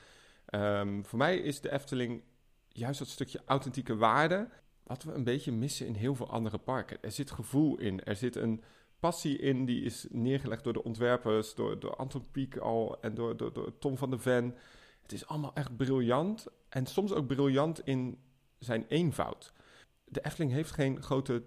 Ehm, 0.46 1.02
voor 1.02 1.18
mij 1.18 1.38
is 1.38 1.60
de 1.60 1.72
Efteling 1.72 2.22
juist 2.68 2.98
dat 2.98 3.08
stukje 3.08 3.40
authentieke 3.44 3.96
waarde 3.96 4.48
wat 4.82 5.02
we 5.02 5.12
een 5.12 5.24
beetje 5.24 5.52
missen 5.52 5.86
in 5.86 5.94
heel 5.94 6.14
veel 6.14 6.30
andere 6.30 6.58
parken. 6.58 6.98
Er 7.00 7.12
zit 7.12 7.30
gevoel 7.30 7.78
in, 7.78 8.04
er 8.04 8.16
zit 8.16 8.36
een 8.36 8.62
passie 8.98 9.38
in 9.38 9.64
die 9.64 9.82
is 9.82 10.06
neergelegd 10.10 10.64
door 10.64 10.72
de 10.72 10.84
ontwerpers, 10.84 11.54
door, 11.54 11.80
door 11.80 11.96
Anton 11.96 12.26
Pieck 12.30 12.56
al 12.56 13.00
en 13.00 13.14
door, 13.14 13.36
door, 13.36 13.52
door 13.52 13.78
Tom 13.78 13.96
van 13.96 14.10
de 14.10 14.18
Ven. 14.18 14.54
Het 15.08 15.16
is 15.16 15.26
allemaal 15.26 15.54
echt 15.54 15.76
briljant 15.76 16.46
en 16.68 16.86
soms 16.86 17.12
ook 17.12 17.26
briljant 17.26 17.86
in 17.86 18.18
zijn 18.58 18.84
eenvoud. 18.88 19.52
De 20.04 20.24
Efteling 20.24 20.52
heeft 20.52 20.70
geen 20.70 21.02
grote 21.02 21.42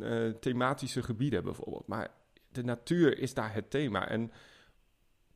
eh, 0.00 0.28
thematische 0.28 1.02
gebieden 1.02 1.44
bijvoorbeeld, 1.44 1.86
maar 1.86 2.14
de 2.48 2.64
natuur 2.64 3.18
is 3.18 3.34
daar 3.34 3.54
het 3.54 3.70
thema. 3.70 4.08
En 4.08 4.32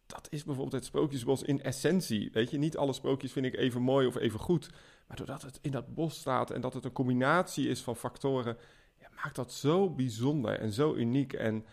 dat 0.07 0.27
is 0.31 0.45
bijvoorbeeld 0.45 0.77
het 0.77 0.85
Sprookjesbos 0.85 1.43
in 1.43 1.63
essentie. 1.63 2.31
Weet 2.33 2.51
je, 2.51 2.59
niet 2.59 2.77
alle 2.77 2.93
sprookjes 2.93 3.33
vind 3.33 3.47
ik 3.47 3.57
even 3.57 3.83
mooi 3.83 4.07
of 4.07 4.17
even 4.17 4.41
goed. 4.41 4.71
Maar 5.07 5.17
doordat 5.17 5.43
het 5.43 5.59
in 5.63 5.71
dat 5.71 5.95
bos 5.95 6.19
staat 6.19 6.51
en 6.51 6.61
dat 6.61 6.75
het 6.75 6.85
een 6.85 6.93
combinatie 6.93 7.69
is 7.69 7.83
van 7.83 7.97
factoren, 7.97 8.57
ja, 9.01 9.09
maakt 9.15 9.37
dat 9.37 9.53
zo 9.53 9.91
bijzonder 9.91 10.59
en 10.59 10.73
zo 10.73 10.95
uniek 10.95 11.33
en 11.33 11.67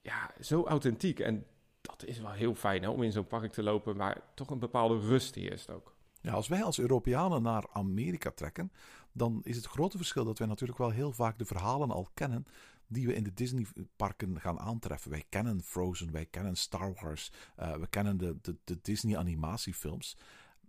ja, 0.00 0.30
zo 0.40 0.64
authentiek. 0.64 1.20
En 1.20 1.46
dat 1.86 2.04
is 2.04 2.20
wel 2.20 2.30
heel 2.30 2.54
fijn 2.54 2.82
hè, 2.82 2.88
om 2.88 3.02
in 3.02 3.12
zo'n 3.12 3.26
park 3.26 3.52
te 3.52 3.62
lopen, 3.62 3.96
waar 3.96 4.20
toch 4.34 4.50
een 4.50 4.58
bepaalde 4.58 4.98
rust 4.98 5.34
heerst 5.34 5.70
ook. 5.70 5.94
Als 6.30 6.48
wij 6.48 6.62
als 6.62 6.78
Europeanen 6.78 7.42
naar 7.42 7.66
Amerika 7.72 8.30
trekken, 8.30 8.72
dan 9.12 9.40
is 9.42 9.56
het 9.56 9.66
grote 9.66 9.96
verschil 9.96 10.24
dat 10.24 10.38
wij 10.38 10.46
natuurlijk 10.46 10.78
wel 10.78 10.90
heel 10.90 11.12
vaak 11.12 11.38
de 11.38 11.44
verhalen 11.44 11.90
al 11.90 12.08
kennen 12.14 12.46
die 12.86 13.06
we 13.06 13.14
in 13.14 13.22
de 13.22 13.34
Disney-parken 13.34 14.40
gaan 14.40 14.58
aantreffen. 14.60 15.10
Wij 15.10 15.24
kennen 15.28 15.62
Frozen, 15.62 16.12
wij 16.12 16.26
kennen 16.26 16.56
Star 16.56 16.94
Wars, 17.00 17.32
uh, 17.58 17.76
we 17.76 17.86
kennen 17.86 18.16
de, 18.16 18.36
de, 18.40 18.56
de 18.64 18.78
Disney-animatiefilms. 18.82 20.16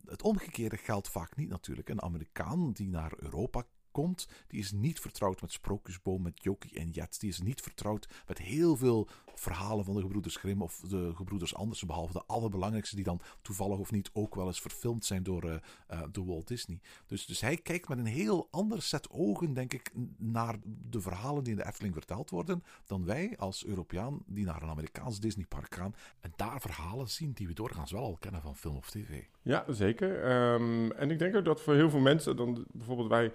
Het 0.06 0.22
omgekeerde 0.22 0.78
geldt 0.78 1.10
vaak 1.10 1.36
niet 1.36 1.50
natuurlijk. 1.50 1.90
Een 1.90 2.02
Amerikaan 2.02 2.72
die 2.72 2.90
naar 2.90 3.14
Europa 3.18 3.64
komt, 3.96 4.28
die 4.48 4.60
is 4.60 4.72
niet 4.72 5.00
vertrouwd 5.00 5.42
met 5.42 5.52
Sprookjesboom, 5.52 6.22
met 6.22 6.44
Jokie 6.44 6.80
en 6.80 6.90
Jet. 6.90 7.20
Die 7.20 7.30
is 7.30 7.40
niet 7.40 7.62
vertrouwd 7.62 8.08
met 8.28 8.38
heel 8.38 8.76
veel 8.76 9.08
verhalen 9.36 9.86
van 9.86 9.96
de 9.96 10.02
gebroeders 10.02 10.36
Grimm 10.36 10.62
of 10.62 10.80
de 10.80 11.12
gebroeders 11.16 11.56
Andersen, 11.56 11.88
behalve 11.88 12.14
de 12.14 12.24
allerbelangrijkste 12.26 12.96
die 12.96 13.04
dan 13.04 13.22
toevallig 13.42 13.78
of 13.78 13.92
niet 13.92 14.10
ook 14.14 14.36
wel 14.36 14.48
eens 14.48 14.62
verfilmd 14.62 15.06
zijn 15.06 15.24
door, 15.24 15.46
uh, 15.46 15.56
uh, 15.92 16.02
door 16.12 16.26
Walt 16.26 16.48
Disney. 16.48 16.80
Dus, 17.06 17.26
dus 17.26 17.42
hij 17.42 17.58
kijkt 17.58 17.90
met 17.90 17.98
een 17.98 18.06
heel 18.06 18.48
ander 18.52 18.82
set 18.82 19.10
ogen, 19.10 19.54
denk 19.54 19.74
ik, 19.74 19.92
naar 20.18 20.56
de 20.64 21.02
verhalen 21.02 21.44
die 21.44 21.54
in 21.54 21.60
de 21.60 21.68
Efteling 21.68 21.94
verteld 21.94 22.30
worden, 22.30 22.64
dan 22.86 23.06
wij 23.06 23.38
als 23.38 23.66
Europeaan 23.66 24.24
die 24.26 24.46
naar 24.46 24.62
een 24.62 24.70
Amerikaans 24.70 25.20
Disneypark 25.20 25.76
gaan 25.76 25.96
en 26.20 26.34
daar 26.36 26.62
verhalen 26.62 27.10
zien 27.10 27.32
die 27.32 27.48
we 27.48 27.54
doorgaans 27.54 27.92
wel 27.92 28.04
al 28.04 28.18
kennen 28.20 28.42
van 28.42 28.56
film 28.56 28.76
of 28.76 28.90
tv. 28.90 29.24
Ja, 29.42 29.66
zeker. 29.68 30.32
Um, 30.54 30.92
en 30.92 31.12
ik 31.12 31.20
denk 31.20 31.36
ook 31.36 31.46
dat 31.46 31.62
voor 31.62 31.74
heel 31.74 31.90
veel 31.90 32.00
mensen, 32.00 32.36
dan 32.36 32.66
bijvoorbeeld 32.72 33.10
wij 33.10 33.34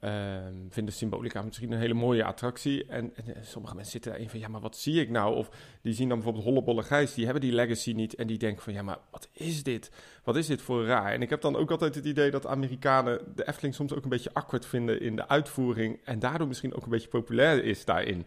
Uh, 0.00 0.36
vinden 0.68 0.94
Symbolica 0.94 1.42
misschien 1.42 1.72
een 1.72 1.78
hele 1.78 1.94
mooie 1.94 2.24
attractie. 2.24 2.86
En, 2.86 3.12
en, 3.16 3.46
sommige 3.46 3.74
mensen 3.74 3.92
zitten 3.92 4.10
daarin 4.10 4.30
van, 4.30 4.38
ja, 4.38 4.48
maar 4.48 4.60
wat 4.60 4.76
zie 4.76 5.00
ik 5.00 5.10
nou? 5.10 5.36
Of 5.36 5.50
die 5.82 5.94
zien 5.94 6.08
dan 6.08 6.16
bijvoorbeeld 6.16 6.44
Hollebolle 6.44 6.82
Gijs, 6.82 7.14
die 7.14 7.24
hebben 7.24 7.42
die 7.42 7.52
legacy 7.52 7.92
niet. 7.92 8.14
En 8.14 8.26
die 8.26 8.38
denken 8.38 8.62
van, 8.62 8.72
ja, 8.72 8.82
maar 8.82 8.98
wat 9.10 9.28
is 9.32 9.62
dit? 9.62 9.90
Wat 10.24 10.36
is 10.36 10.46
dit 10.46 10.62
voor 10.62 10.84
raar? 10.84 11.12
En 11.12 11.22
ik 11.22 11.30
heb 11.30 11.40
dan 11.40 11.56
ook 11.56 11.70
altijd 11.70 11.94
het 11.94 12.04
idee 12.04 12.30
dat 12.30 12.46
Amerikanen 12.46 13.20
de 13.34 13.48
Efteling 13.48 13.74
soms 13.74 13.92
ook 13.92 14.02
een 14.02 14.08
beetje 14.08 14.34
awkward 14.34 14.66
vinden 14.66 15.00
in 15.00 15.16
de 15.16 15.28
uitvoering. 15.28 16.00
En 16.04 16.18
daardoor 16.18 16.48
misschien 16.48 16.74
ook 16.74 16.84
een 16.84 16.90
beetje 16.90 17.08
populair 17.08 17.64
is 17.64 17.84
daarin. 17.84 18.26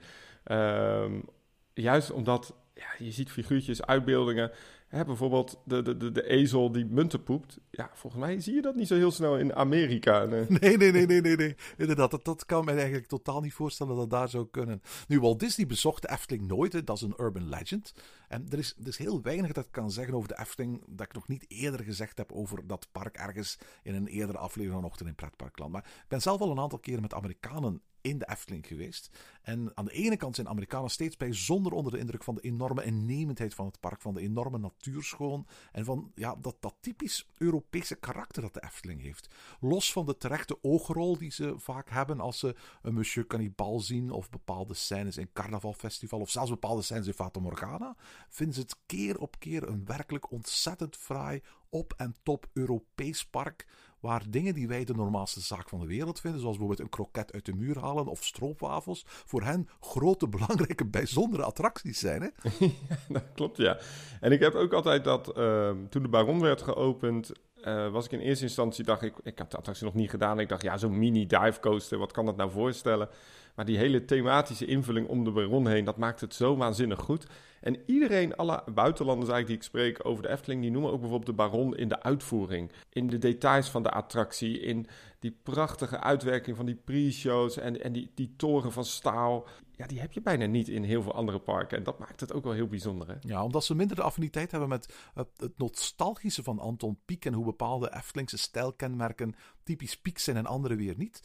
Um, 0.52 1.26
juist 1.74 2.12
omdat 2.12 2.56
ja, 2.74 3.06
je 3.06 3.12
ziet 3.12 3.32
figuurtjes, 3.32 3.86
uitbeeldingen. 3.86 4.52
Bijvoorbeeld 4.90 5.62
de, 5.64 5.82
de, 5.82 5.98
de, 5.98 6.12
de 6.12 6.28
ezel 6.28 6.72
die 6.72 6.86
munten 6.86 7.24
poept. 7.24 7.60
Ja, 7.70 7.90
volgens 7.94 8.22
mij 8.22 8.40
zie 8.40 8.54
je 8.54 8.62
dat 8.62 8.76
niet 8.76 8.88
zo 8.88 8.96
heel 8.96 9.12
snel 9.12 9.38
in 9.38 9.56
Amerika. 9.56 10.26
Nee, 10.26 10.46
nee, 10.60 10.78
nee, 10.78 10.92
nee, 10.92 11.06
nee. 11.06 11.22
nee, 11.22 11.36
nee. 11.36 11.56
Inderdaad, 11.78 12.12
dat, 12.12 12.26
dat 12.26 12.46
kan 12.46 12.66
me 12.66 12.72
eigenlijk 12.72 13.08
totaal 13.08 13.42
niet 13.42 13.54
voorstellen 13.54 13.96
dat 13.96 14.10
dat 14.10 14.20
daar 14.20 14.30
zou 14.30 14.48
kunnen. 14.52 14.82
Nu, 15.08 15.20
Walt 15.20 15.40
Disney 15.40 15.68
bezocht 15.68 16.02
de 16.02 16.10
Efteling 16.10 16.48
nooit. 16.48 16.86
Dat 16.86 16.96
is 16.96 17.02
een 17.02 17.14
urban 17.18 17.50
legend. 17.50 17.94
En 18.28 18.46
er 18.50 18.58
is, 18.58 18.76
er 18.80 18.88
is 18.88 18.98
heel 18.98 19.22
weinig 19.22 19.52
dat 19.52 19.66
ik 19.66 19.72
kan 19.72 19.92
zeggen 19.92 20.14
over 20.14 20.28
de 20.28 20.40
Efteling 20.40 20.84
dat 20.88 21.06
ik 21.06 21.14
nog 21.14 21.28
niet 21.28 21.46
eerder 21.48 21.84
gezegd 21.84 22.18
heb 22.18 22.32
over 22.32 22.68
dat 22.68 22.88
park 22.92 23.18
ergens 23.18 23.58
in 23.84 23.96
een 23.96 24.08
eerdere 24.08 24.38
aflevering 24.38 24.82
van 24.82 24.90
Ochtend 24.90 25.10
in 25.10 25.16
Pretparkland. 25.16 25.72
Maar 25.72 25.84
ik 25.84 26.08
ben 26.08 26.22
zelf 26.22 26.42
al 26.42 26.52
een 26.52 26.60
aantal 26.60 26.80
keren 26.80 27.02
met 27.02 27.14
Amerikanen 27.14 27.82
in 28.02 28.18
de 28.18 28.30
Efteling 28.30 28.68
geweest. 28.68 29.10
En 29.42 29.72
aan 29.74 29.86
de 29.86 29.92
ene 29.92 30.18
kant 30.18 30.36
zijn 30.36 30.48
Amerikanen 30.48 30.90
steeds 30.90 31.18
bijzonder 31.18 31.72
onder 31.72 31.92
de 31.92 32.00
indruk 32.00 32.24
van 32.24 32.36
de 32.36 32.42
enorme 32.42 32.84
innemendheid 32.84 33.54
van 33.54 33.66
het 33.66 33.80
park, 33.80 34.02
van 34.02 34.14
de 34.14 34.22
enorme 34.22 34.58
natuurschoon 34.58 35.48
en 35.72 35.86
van 35.86 36.12
ja, 36.16 36.36
dat, 36.36 36.56
dat 36.60 36.76
typisch 36.80 37.28
Europese 37.38 37.96
karakter 37.96 38.42
dat 38.42 38.54
de 38.54 38.64
Efteling 38.64 39.02
heeft. 39.02 39.28
Los 39.60 39.92
van 39.92 40.06
de 40.06 40.18
terechte 40.18 40.58
oogrol 40.62 41.18
die 41.18 41.32
ze 41.32 41.54
vaak 41.58 41.90
hebben 41.90 42.20
als 42.20 42.40
ze 42.40 42.56
een 42.82 42.94
Monsieur 42.94 43.28
Cannibal 43.28 43.80
zien 43.80 44.12
of 44.12 44.30
bepaalde 44.30 44.74
scènes 44.74 45.18
in 45.18 45.30
Carnavalfestival 45.34 46.20
of 46.20 46.30
zelfs 46.30 46.50
bepaalde 46.50 46.82
scènes 46.82 47.08
in 47.08 47.14
Fata 47.14 47.40
Morgana, 47.40 47.96
vinden 48.30 48.56
ze 48.56 48.62
het 48.62 48.76
keer 48.86 49.20
op 49.20 49.40
keer 49.40 49.68
een 49.68 49.86
werkelijk 49.86 50.32
ontzettend 50.32 50.96
fraai, 50.96 51.42
op 51.70 51.94
en 51.98 52.16
top 52.24 52.50
Europees 52.54 53.26
park 53.26 53.68
waar 54.00 54.24
dingen 54.30 54.54
die 54.54 54.68
wij 54.68 54.86
de 54.86 54.94
normaalste 54.94 55.42
zaak 55.42 55.70
van 55.70 55.80
de 55.80 55.88
wereld 55.88 56.20
vinden, 56.20 56.40
zoals 56.40 56.58
bijvoorbeeld 56.58 56.88
een 56.88 56.96
kroket 56.96 57.34
uit 57.34 57.46
de 57.46 57.54
muur 57.54 57.80
halen 57.80 58.08
of 58.08 58.24
stroopwafels, 58.24 59.04
voor 59.08 59.44
hen 59.44 59.70
grote, 59.80 60.28
belangrijke, 60.38 60.86
bijzondere 60.86 61.44
attracties 61.44 62.00
zijn. 62.00 62.22
Hè? 62.22 62.30
dat 63.14 63.24
klopt, 63.34 63.58
ja. 63.58 63.78
En 64.20 64.32
ik 64.32 64.40
heb 64.40 64.54
ook 64.54 64.74
altijd 64.74 65.04
dat, 65.04 65.38
ehm, 65.38 65.78
toen 65.90 66.02
de 66.02 66.10
Baron 66.10 66.40
werd 66.40 66.62
geopend, 66.62 67.32
uh, 67.64 67.92
was 67.92 68.06
ik 68.06 68.12
in 68.12 68.20
eerste 68.20 68.44
instantie, 68.44 68.84
dacht 68.84 69.02
ik, 69.02 69.14
ik 69.24 69.40
had 69.40 69.52
de 69.52 69.58
attractie 69.58 69.86
nog 69.86 69.94
niet 69.94 70.10
gedaan. 70.10 70.40
Ik 70.40 70.50
dacht, 70.50 70.62
ja, 70.62 70.78
zo'n 70.78 71.00
mini 71.00 71.26
dive 71.26 71.60
coaster, 71.60 71.98
wat 71.98 72.12
kan 72.12 72.26
dat 72.26 72.36
nou 72.36 72.52
voorstellen? 72.52 73.10
Maar 73.58 73.66
die 73.66 73.78
hele 73.78 74.06
thematische 74.06 74.66
invulling 74.66 75.08
om 75.08 75.24
de 75.24 75.32
Baron 75.32 75.68
heen, 75.68 75.86
dat 75.86 75.98
maakt 75.98 76.22
het 76.22 76.34
zo 76.34 76.58
waanzinnig 76.58 77.00
goed. 77.00 77.28
En 77.62 77.78
iedereen, 77.86 78.36
alle 78.36 78.64
buitenlanders 78.74 79.30
eigenlijk 79.32 79.48
die 79.48 79.56
ik 79.56 79.64
spreek 79.64 80.06
over 80.08 80.24
de 80.24 80.30
Efteling, 80.30 80.62
die 80.62 80.72
noemen 80.72 80.92
ook 80.92 81.00
bijvoorbeeld 81.00 81.38
de 81.38 81.44
Baron 81.44 81.78
in 81.78 81.88
de 81.88 82.04
uitvoering. 82.04 82.72
In 82.90 83.08
de 83.08 83.18
details 83.18 83.70
van 83.70 83.84
de 83.84 83.92
attractie, 83.92 84.60
in 84.60 84.88
die 85.20 85.38
prachtige 85.44 86.00
uitwerking 86.00 86.56
van 86.56 86.66
die 86.66 86.76
pre-shows 86.76 87.58
en, 87.58 87.84
en 87.84 87.94
die, 87.94 88.12
die 88.16 88.34
toren 88.36 88.72
van 88.72 88.86
staal. 88.86 89.48
Ja, 89.72 89.88
die 89.88 90.00
heb 90.00 90.12
je 90.12 90.22
bijna 90.22 90.46
niet 90.46 90.68
in 90.68 90.84
heel 90.84 91.02
veel 91.02 91.14
andere 91.14 91.40
parken. 91.40 91.78
En 91.78 91.84
dat 91.84 92.00
maakt 92.00 92.20
het 92.20 92.34
ook 92.34 92.44
wel 92.44 92.54
heel 92.54 92.68
bijzonder. 92.68 93.08
Hè? 93.08 93.16
Ja, 93.22 93.44
omdat 93.44 93.64
ze 93.64 93.76
minder 93.76 93.96
de 93.96 94.02
affiniteit 94.02 94.52
hebben 94.52 94.70
met 94.70 94.94
het, 95.14 95.58
nostalgische 95.58 96.44
van 96.44 96.60
Anton 96.60 97.00
Pieck 97.06 97.26
en 97.26 97.34
hoe 97.34 97.46
bepaalde 97.46 97.94
Eftelingse 97.94 98.38
stijlkenmerken 98.38 99.36
typisch 99.64 99.98
Pieck 99.98 100.20
zijn 100.20 100.38
en 100.38 100.46
andere 100.46 100.76
weer 100.76 100.98
niet. 100.98 101.22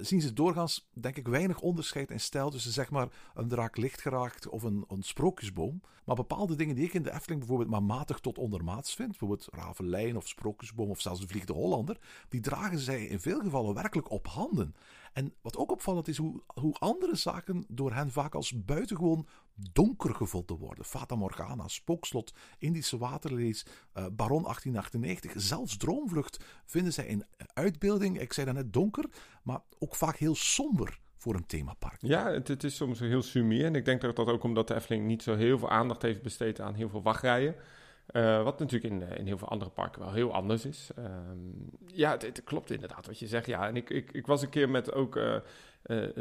Zien 0.00 0.20
ze 0.20 0.32
doorgaans, 0.32 0.88
denk 0.92 1.16
ik, 1.16 1.28
weinig 1.28 1.60
onderscheid 1.60 2.10
in 2.10 2.20
stijl 2.20 2.50
tussen 2.50 2.72
zeg 2.72 2.90
maar 2.90 3.08
een 3.34 3.48
draak 3.48 3.76
licht 3.76 4.00
geraakt 4.00 4.48
of 4.48 4.62
een, 4.62 4.84
een 4.88 5.02
sprookjesboom. 5.02 5.80
Maar 6.04 6.16
bepaalde 6.16 6.54
dingen 6.56 6.74
die 6.74 6.84
ik 6.84 6.94
in 6.94 7.02
de 7.02 7.12
Efteling 7.12 7.38
bijvoorbeeld 7.38 7.70
maar 7.70 7.82
matig 7.82 8.18
tot 8.18 8.38
ondermaats 8.38 8.94
vind, 8.94 9.08
bijvoorbeeld 9.08 9.48
Ravelijn 9.50 10.16
of 10.16 10.28
Sprookjesboom 10.28 10.90
of 10.90 11.00
zelfs 11.00 11.20
de 11.20 11.26
Vliegende 11.26 11.60
Hollander, 11.60 11.98
die 12.28 12.40
dragen 12.40 12.78
zij 12.78 13.04
in 13.04 13.20
veel 13.20 13.40
gevallen 13.40 13.74
werkelijk 13.74 14.10
op 14.10 14.26
handen. 14.26 14.74
En 15.12 15.34
wat 15.42 15.56
ook 15.56 15.70
opvallend 15.70 16.08
is, 16.08 16.16
hoe, 16.16 16.42
hoe 16.46 16.74
andere 16.78 17.16
zaken 17.16 17.64
door 17.68 17.92
hen 17.92 18.10
vaak 18.10 18.34
als 18.34 18.64
buitengewoon 18.64 19.26
donker 19.56 20.14
gevonden 20.14 20.56
worden. 20.56 20.84
Fata 20.84 21.14
Morgana, 21.14 21.68
Spookslot, 21.68 22.32
Indische 22.58 22.98
Waterlees, 22.98 23.66
uh, 23.66 24.06
Baron 24.12 24.42
1898, 24.42 25.32
zelfs 25.36 25.76
Droomvlucht 25.76 26.44
vinden 26.64 26.92
zij 26.92 27.06
in 27.06 27.24
uitbeelding, 27.52 28.20
ik 28.20 28.32
zei 28.32 28.52
net 28.52 28.72
donker, 28.72 29.04
maar 29.42 29.60
ook 29.78 29.94
vaak 29.94 30.16
heel 30.16 30.34
somber 30.34 30.98
voor 31.16 31.34
een 31.34 31.46
themapark. 31.46 31.96
Ja, 32.00 32.30
het, 32.30 32.48
het 32.48 32.64
is 32.64 32.76
soms 32.76 32.98
heel 32.98 33.22
sumier. 33.22 33.64
En 33.64 33.74
ik 33.74 33.84
denk 33.84 34.00
dat 34.00 34.16
dat 34.16 34.28
ook 34.28 34.42
omdat 34.42 34.68
de 34.68 34.74
Efteling 34.74 35.06
niet 35.06 35.22
zo 35.22 35.34
heel 35.34 35.58
veel 35.58 35.70
aandacht 35.70 36.02
heeft 36.02 36.22
besteed 36.22 36.60
aan 36.60 36.74
heel 36.74 36.88
veel 36.88 37.02
wachtrijen. 37.02 37.54
Uh, 38.10 38.42
wat 38.42 38.58
natuurlijk 38.58 38.94
in, 38.94 39.18
in 39.18 39.26
heel 39.26 39.38
veel 39.38 39.48
andere 39.48 39.70
parken 39.70 40.02
wel 40.02 40.12
heel 40.12 40.32
anders 40.32 40.64
is. 40.64 40.90
Uh, 40.98 41.04
ja, 41.86 42.10
het, 42.10 42.44
klopt 42.44 42.70
inderdaad 42.70 43.06
wat 43.06 43.18
je 43.18 43.26
zegt. 43.26 43.46
Ja, 43.46 43.66
en 43.68 43.76
ik, 43.76 43.90
ik, 43.90 44.12
ik 44.12 44.26
was 44.26 44.42
een 44.42 44.48
keer 44.48 44.70
met 44.70 44.92
ook 44.92 45.20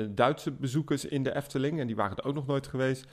Duitse 0.10 0.52
bezoekers 0.52 1.06
in 1.06 1.24
de 1.24 1.36
Efteling. 1.36 1.80
En 1.80 1.88
die 1.88 1.96
waren 1.96 2.18
er 2.18 2.26
ook 2.26 2.36
nog 2.36 2.48
nooit 2.48 2.68
geweest. 2.68 3.06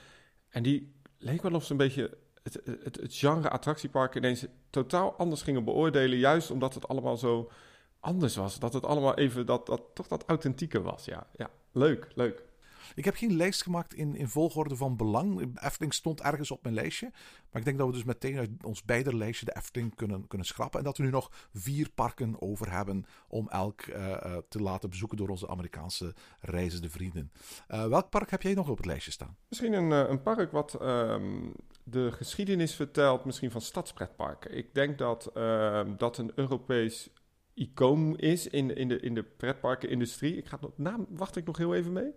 En 0.49 0.63
die 0.63 0.95
leek 1.17 1.41
wel 1.41 1.53
of 1.53 1.65
ze 1.65 1.71
een 1.71 1.77
beetje 1.77 2.17
het, 2.43 2.61
het, 2.83 2.95
het 3.01 3.15
genre 3.15 3.49
attractiepark 3.49 4.15
ineens 4.15 4.45
totaal 4.69 5.13
anders 5.13 5.41
gingen 5.41 5.63
beoordelen. 5.63 6.17
Juist 6.17 6.51
omdat 6.51 6.73
het 6.73 6.87
allemaal 6.87 7.17
zo 7.17 7.51
anders 7.99 8.35
was. 8.35 8.59
Dat 8.59 8.73
het 8.73 8.85
allemaal 8.85 9.15
even 9.15 9.45
dat, 9.45 9.65
dat, 9.65 9.81
toch 9.93 10.07
dat 10.07 10.23
authentieke 10.27 10.81
was. 10.81 11.05
Ja, 11.05 11.27
ja 11.35 11.49
leuk, 11.71 12.07
leuk. 12.15 12.43
Ik 12.95 13.05
heb 13.05 13.15
geen 13.15 13.35
lijst 13.35 13.63
gemaakt 13.63 13.93
in, 13.93 14.15
in 14.15 14.27
volgorde 14.27 14.75
van 14.75 14.97
belang. 14.97 15.57
Efteling 15.61 15.93
stond 15.93 16.21
ergens 16.21 16.51
op 16.51 16.63
mijn 16.63 16.75
lijstje. 16.75 17.11
Maar 17.51 17.61
ik 17.61 17.65
denk 17.65 17.77
dat 17.77 17.87
we 17.87 17.93
dus 17.93 18.03
meteen 18.03 18.37
uit 18.37 18.49
ons 18.63 18.83
beide 18.83 19.15
lijstje 19.15 19.45
de 19.45 19.55
Efteling 19.55 19.95
kunnen, 19.95 20.27
kunnen 20.27 20.47
schrappen. 20.47 20.79
En 20.79 20.85
dat 20.85 20.97
we 20.97 21.03
nu 21.03 21.09
nog 21.09 21.31
vier 21.53 21.89
parken 21.89 22.41
over 22.41 22.71
hebben 22.71 23.05
om 23.27 23.49
elk 23.49 23.85
uh, 23.85 23.95
uh, 23.95 24.37
te 24.49 24.61
laten 24.61 24.89
bezoeken 24.89 25.17
door 25.17 25.29
onze 25.29 25.47
Amerikaanse 25.47 26.13
reizende 26.39 26.89
vrienden. 26.89 27.31
Uh, 27.71 27.87
welk 27.87 28.09
park 28.09 28.31
heb 28.31 28.41
jij 28.41 28.53
nog 28.53 28.69
op 28.69 28.77
het 28.77 28.85
lijstje 28.85 29.11
staan? 29.11 29.37
Misschien 29.49 29.73
een, 29.73 29.91
een 29.91 30.21
park 30.21 30.51
wat 30.51 30.81
um, 30.81 31.53
de 31.83 32.11
geschiedenis 32.11 32.75
vertelt, 32.75 33.25
misschien 33.25 33.51
van 33.51 33.61
stadspretparken. 33.61 34.57
Ik 34.57 34.73
denk 34.73 34.97
dat 34.97 35.29
ehm, 35.33 35.95
dat 35.97 36.17
een 36.17 36.31
Europees 36.35 37.09
icoon 37.53 38.17
is 38.17 38.47
in, 38.47 38.75
in 38.75 38.87
de, 38.87 38.99
in 38.99 39.13
de 39.13 39.23
pretparkenindustrie. 39.23 40.37
Ik 40.37 40.47
ga 40.47 40.59
naam 40.75 41.05
wacht 41.09 41.35
ik 41.35 41.45
nog 41.45 41.57
heel 41.57 41.75
even 41.75 41.91
mee. 41.91 42.13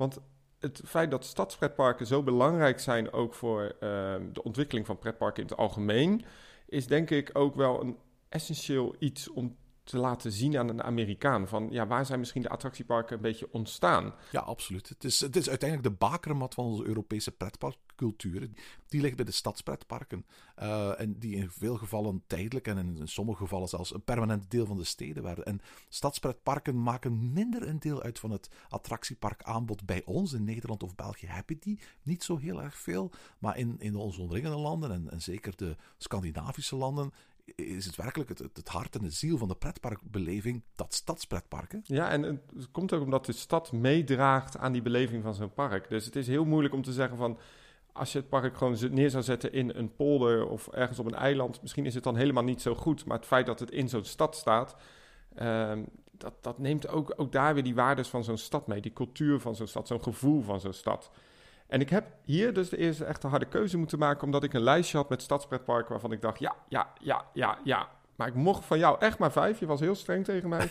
Want 0.00 0.18
het 0.58 0.80
feit 0.84 1.10
dat 1.10 1.24
stadspretparken 1.24 2.06
zo 2.06 2.22
belangrijk 2.22 2.80
zijn 2.80 3.12
ook 3.12 3.34
voor 3.34 3.62
uh, 3.62 3.80
de 4.32 4.42
ontwikkeling 4.42 4.86
van 4.86 4.98
pretparken 4.98 5.42
in 5.42 5.48
het 5.48 5.58
algemeen, 5.58 6.24
is 6.66 6.86
denk 6.86 7.10
ik 7.10 7.30
ook 7.32 7.54
wel 7.54 7.80
een 7.80 7.96
essentieel 8.28 8.94
iets 8.98 9.30
om 9.30 9.56
te 9.90 9.98
laten 9.98 10.32
zien 10.32 10.58
aan 10.58 10.68
een 10.68 10.82
Amerikaan. 10.82 11.48
Van 11.48 11.68
ja, 11.70 11.86
waar 11.86 12.06
zijn 12.06 12.18
misschien 12.18 12.42
de 12.42 12.48
attractieparken 12.48 13.16
een 13.16 13.22
beetje 13.22 13.48
ontstaan? 13.52 14.14
Ja, 14.30 14.40
absoluut. 14.40 14.88
Het 14.88 15.04
is, 15.04 15.20
het 15.20 15.36
is 15.36 15.48
uiteindelijk 15.48 15.88
de 15.88 16.06
bakermat 16.06 16.54
van 16.54 16.64
onze 16.64 16.84
Europese 16.84 17.32
pretparkcultuur. 17.32 18.50
Die 18.88 19.00
ligt 19.00 19.16
bij 19.16 19.24
de 19.24 19.30
stadspretparken. 19.30 20.26
Uh, 20.62 21.00
en 21.00 21.18
die 21.18 21.36
in 21.36 21.50
veel 21.50 21.76
gevallen 21.76 22.22
tijdelijk 22.26 22.66
en 22.66 22.78
in 22.78 23.08
sommige 23.08 23.38
gevallen 23.38 23.68
zelfs 23.68 23.94
een 23.94 24.04
permanent 24.04 24.50
deel 24.50 24.66
van 24.66 24.76
de 24.76 24.84
steden 24.84 25.22
werden. 25.22 25.44
En 25.44 25.60
stadspretparken 25.88 26.82
maken 26.82 27.32
minder 27.32 27.68
een 27.68 27.78
deel 27.78 28.02
uit 28.02 28.18
van 28.18 28.30
het 28.30 28.50
attractieparkaanbod 28.68 29.84
bij 29.84 30.02
ons. 30.04 30.32
In 30.32 30.44
Nederland 30.44 30.82
of 30.82 30.94
België 30.94 31.26
hebben 31.26 31.56
die 31.60 31.80
niet 32.02 32.22
zo 32.22 32.36
heel 32.36 32.62
erg 32.62 32.78
veel. 32.78 33.10
Maar 33.38 33.58
in, 33.58 33.76
in 33.78 33.96
onze 33.96 34.20
omringende 34.20 34.58
landen 34.58 34.92
en, 34.92 35.10
en 35.10 35.22
zeker 35.22 35.56
de 35.56 35.76
Scandinavische 35.98 36.76
landen 36.76 37.12
is 37.54 37.86
het 37.86 37.96
werkelijk 37.96 38.28
het, 38.28 38.38
het, 38.38 38.68
hart 38.68 38.96
en 38.96 39.02
de 39.02 39.10
ziel 39.10 39.38
van 39.38 39.48
de 39.48 39.54
pretparkbeleving, 39.54 40.62
dat 40.74 40.94
stadspretparken. 40.94 41.80
Ja, 41.84 42.10
en 42.10 42.22
het 42.22 42.70
komt 42.70 42.92
ook 42.92 43.02
omdat 43.02 43.26
de 43.26 43.32
stad 43.32 43.72
meedraagt 43.72 44.56
aan 44.56 44.72
die 44.72 44.82
beleving 44.82 45.22
van 45.22 45.34
zo'n 45.34 45.54
park. 45.54 45.88
Dus 45.88 46.04
het 46.04 46.16
is 46.16 46.26
heel 46.26 46.44
moeilijk 46.44 46.74
om 46.74 46.82
te 46.82 46.92
zeggen 46.92 47.16
van, 47.16 47.38
als 47.92 48.12
je 48.12 48.18
het 48.18 48.28
park 48.28 48.56
gewoon 48.56 48.76
neer 48.90 49.10
zou 49.10 49.22
zetten 49.22 49.52
in 49.52 49.72
een 49.74 49.94
polder 49.96 50.46
of 50.46 50.68
ergens 50.68 50.98
op 50.98 51.06
een 51.06 51.14
eiland, 51.14 51.62
misschien 51.62 51.86
is 51.86 51.94
het 51.94 52.04
dan 52.04 52.16
helemaal 52.16 52.44
niet 52.44 52.62
zo 52.62 52.74
goed. 52.74 53.04
Maar 53.04 53.16
het 53.16 53.26
feit 53.26 53.46
dat 53.46 53.60
het 53.60 53.70
in 53.70 53.88
zo'n 53.88 54.04
stad 54.04 54.36
staat, 54.36 54.76
um, 55.42 55.86
dat, 56.10 56.34
dat 56.40 56.58
neemt 56.58 56.88
ook, 56.88 57.12
ook 57.16 57.32
daar 57.32 57.54
weer 57.54 57.62
die 57.62 57.74
waardes 57.74 58.08
van 58.08 58.24
zo'n 58.24 58.36
stad 58.36 58.66
mee. 58.66 58.80
Die 58.80 58.92
cultuur 58.92 59.40
van 59.40 59.54
zo'n 59.54 59.66
stad, 59.66 59.86
zo'n 59.86 60.02
gevoel 60.02 60.42
van 60.42 60.60
zo'n 60.60 60.72
stad. 60.72 61.10
En 61.70 61.80
ik 61.80 61.90
heb 61.90 62.06
hier 62.24 62.54
dus 62.54 62.68
de 62.68 62.76
eerste 62.76 63.04
echte 63.04 63.26
harde 63.26 63.48
keuze 63.48 63.78
moeten 63.78 63.98
maken, 63.98 64.24
omdat 64.24 64.44
ik 64.44 64.52
een 64.52 64.62
lijstje 64.62 64.96
had 64.96 65.08
met 65.08 65.22
stadspretparken 65.22 65.90
waarvan 65.90 66.12
ik 66.12 66.20
dacht, 66.20 66.38
ja, 66.38 66.54
ja, 66.68 66.92
ja, 66.98 67.24
ja, 67.32 67.58
ja. 67.64 67.88
Maar 68.16 68.28
ik 68.28 68.34
mocht 68.34 68.64
van 68.64 68.78
jou 68.78 69.00
echt 69.00 69.18
maar 69.18 69.32
vijf. 69.32 69.60
Je 69.60 69.66
was 69.66 69.80
heel 69.80 69.94
streng 69.94 70.24
tegen 70.24 70.48
mij. 70.48 70.64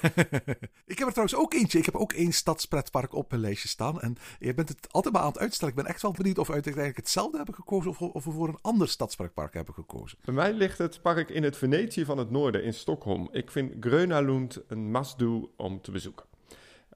ik 0.85 0.97
heb 0.97 1.07
er 1.07 1.11
trouwens 1.11 1.35
ook 1.35 1.53
eentje. 1.53 1.79
Ik 1.79 1.85
heb 1.85 1.95
ook 1.95 2.13
één 2.13 2.31
stadspretpark 2.31 3.13
op 3.13 3.29
mijn 3.29 3.41
lijstje 3.41 3.67
staan. 3.67 4.01
En 4.01 4.15
je 4.39 4.53
bent 4.53 4.69
het 4.69 4.87
altijd 4.91 5.13
maar 5.13 5.23
aan 5.23 5.31
het 5.31 5.39
uitstellen. 5.39 5.73
Ik 5.73 5.83
ben 5.83 5.89
echt 5.89 6.01
wel 6.01 6.11
benieuwd 6.11 6.37
of 6.37 6.47
we 6.47 6.53
uiteindelijk 6.53 6.97
hetzelfde 6.97 7.37
hebben 7.37 7.55
gekozen 7.55 7.89
of, 7.89 8.01
of 8.01 8.25
we 8.25 8.31
voor 8.31 8.47
een 8.47 8.59
ander 8.61 8.87
stadspretpark 8.87 9.53
hebben 9.53 9.73
gekozen. 9.73 10.17
Bij 10.23 10.33
mij 10.33 10.53
ligt 10.53 10.77
het 10.77 11.01
park 11.01 11.29
in 11.29 11.43
het 11.43 11.57
Venetië 11.57 12.05
van 12.05 12.17
het 12.17 12.29
Noorden 12.29 12.63
in 12.63 12.73
Stockholm. 12.73 13.29
Ik 13.31 13.51
vind 13.51 13.73
Gröna 13.79 14.19
Lund 14.19 14.61
een 14.67 14.91
must-do 14.91 15.51
om 15.57 15.81
te 15.81 15.91
bezoeken. 15.91 16.25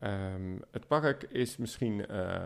Um, 0.01 0.61
het 0.71 0.87
park 0.87 1.23
is 1.23 1.57
misschien... 1.57 2.05
Uh, 2.11 2.43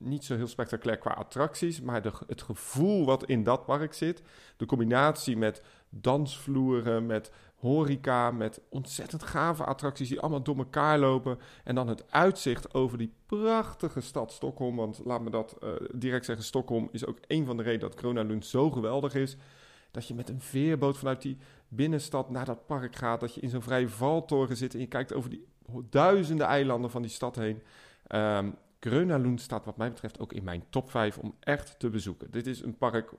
niet 0.00 0.24
zo 0.24 0.36
heel 0.36 0.46
spectaculair 0.46 0.98
qua 0.98 1.10
attracties, 1.10 1.80
maar 1.80 2.02
de, 2.02 2.12
het 2.26 2.42
gevoel 2.42 3.04
wat 3.04 3.24
in 3.24 3.44
dat 3.44 3.64
park 3.64 3.94
zit, 3.94 4.22
de 4.56 4.66
combinatie 4.66 5.36
met 5.36 5.62
dansvloeren, 5.88 7.06
met 7.06 7.30
horeca, 7.60 8.30
met 8.30 8.60
ontzettend 8.68 9.22
gave 9.22 9.64
attracties 9.64 10.08
die 10.08 10.20
allemaal 10.20 10.42
door 10.42 10.56
elkaar 10.56 10.98
lopen. 10.98 11.38
En 11.64 11.74
dan 11.74 11.88
het 11.88 12.12
uitzicht 12.12 12.74
over 12.74 12.98
die 12.98 13.12
prachtige 13.26 14.00
stad 14.00 14.32
Stockholm. 14.32 14.76
Want 14.76 15.00
laat 15.04 15.20
me 15.20 15.30
dat 15.30 15.56
uh, 15.64 15.70
direct 15.94 16.24
zeggen, 16.24 16.44
Stockholm 16.44 16.88
is 16.92 17.06
ook 17.06 17.18
een 17.26 17.46
van 17.46 17.56
de 17.56 17.62
redenen 17.62 17.90
dat 17.90 18.00
Corona 18.00 18.22
Lund 18.22 18.46
zo 18.46 18.70
geweldig 18.70 19.14
is. 19.14 19.36
Dat 19.90 20.06
je 20.06 20.14
met 20.14 20.28
een 20.28 20.40
veerboot 20.40 20.98
vanuit 20.98 21.22
die 21.22 21.38
binnenstad 21.68 22.30
naar 22.30 22.44
dat 22.44 22.66
park 22.66 22.96
gaat. 22.96 23.20
Dat 23.20 23.34
je 23.34 23.40
in 23.40 23.48
zo'n 23.48 23.62
vrije 23.62 23.88
valtoren 23.88 24.56
zit 24.56 24.74
en 24.74 24.80
je 24.80 24.86
kijkt 24.86 25.14
over 25.14 25.30
die 25.30 25.46
duizenden 25.90 26.46
eilanden 26.46 26.90
van 26.90 27.02
die 27.02 27.10
stad 27.10 27.36
heen. 27.36 27.62
Um, 28.14 28.54
Grönalund 28.80 29.40
staat 29.40 29.64
wat 29.64 29.76
mij 29.76 29.88
betreft 29.88 30.18
ook 30.18 30.32
in 30.32 30.44
mijn 30.44 30.64
top 30.70 30.90
5 30.90 31.18
om 31.18 31.36
echt 31.40 31.78
te 31.78 31.90
bezoeken. 31.90 32.30
Dit 32.30 32.46
is 32.46 32.62
een 32.62 32.76
park, 32.76 33.12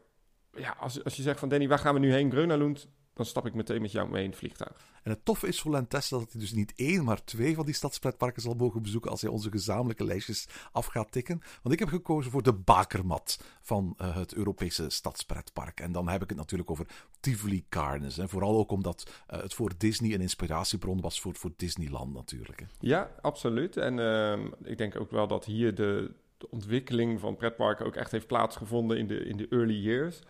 ja, 0.54 0.76
als, 0.80 1.04
als 1.04 1.16
je 1.16 1.22
zegt 1.22 1.40
van 1.40 1.50
Danny, 1.50 1.68
waar 1.68 1.80
gaan 1.80 1.94
we 1.94 2.00
nu 2.00 2.14
heen? 2.14 2.32
Grönalund, 2.32 2.90
dan 3.14 3.26
stap 3.26 3.46
ik 3.46 3.54
meteen 3.54 3.82
met 3.82 3.92
jou 3.92 4.10
mee 4.10 4.24
in 4.24 4.30
het 4.30 4.40
vliegtuig. 4.40 4.90
En 5.04 5.12
het 5.12 5.26
toffe 5.26 5.48
is 5.48 5.62
voor 5.62 5.72
Lentesta 5.72 6.18
dat 6.18 6.32
hij 6.32 6.42
dus 6.42 6.52
niet 6.52 6.74
één, 6.76 7.04
maar 7.04 7.24
twee 7.24 7.56
van 7.56 7.66
die 7.66 7.74
stadspretparken 7.74 8.42
zal 8.42 8.54
mogen 8.54 8.82
bezoeken 8.82 9.12
als 9.12 9.22
hij 9.22 9.30
onze 9.30 9.52
gezamenlijke 9.52 10.04
lijstjes 10.04 10.48
af 10.72 10.86
gaat 10.86 11.12
tikken. 11.12 11.42
Want 11.62 11.74
ik 11.74 11.80
heb 11.80 11.90
gekozen 11.90 12.32
voor 12.32 12.44
de 12.44 12.54
bakermat 12.54 13.44
van 13.62 13.98
uh, 14.02 14.16
het 14.16 14.34
Europese 14.34 14.90
stadspretpark. 14.90 15.80
En 15.80 15.92
dan 15.92 16.08
heb 16.08 16.22
ik 16.22 16.30
het 16.30 16.38
natuurlijk 16.38 16.72
over 16.72 16.88
Tivoli 17.20 17.66
Gardens. 17.70 18.18
En 18.18 18.30
vooral 18.30 18.58
ook 18.58 18.72
omdat 18.72 19.24
uh, 19.34 19.42
het 19.42 19.54
voor 19.54 19.72
Disney 19.78 20.14
een 20.14 20.22
inspiratiebron 20.22 21.02
was 21.02 21.22
voor, 21.22 21.36
voor 21.36 21.52
Disneyland 21.56 22.14
natuurlijk. 22.14 22.60
Hè. 22.60 22.66
Ja, 22.80 23.12
absoluut. 23.22 23.78
En 23.78 23.98
uh, 23.98 24.40
ik 24.64 24.78
denk 24.78 25.00
ook 25.00 25.12
wel 25.12 25.28
dat 25.28 25.46
hier 25.46 25.76
de, 25.76 26.14
de 26.38 26.50
ontwikkeling 26.50 27.20
van 27.20 27.36
pretparken 27.36 27.86
ook 27.86 27.96
echt 27.96 28.12
heeft 28.12 28.28
plaatsgevonden 28.28 28.98
in 28.98 29.08
de, 29.08 29.26
in 29.26 29.38
de 29.38 29.48
early 29.50 29.84
years. 29.84 30.22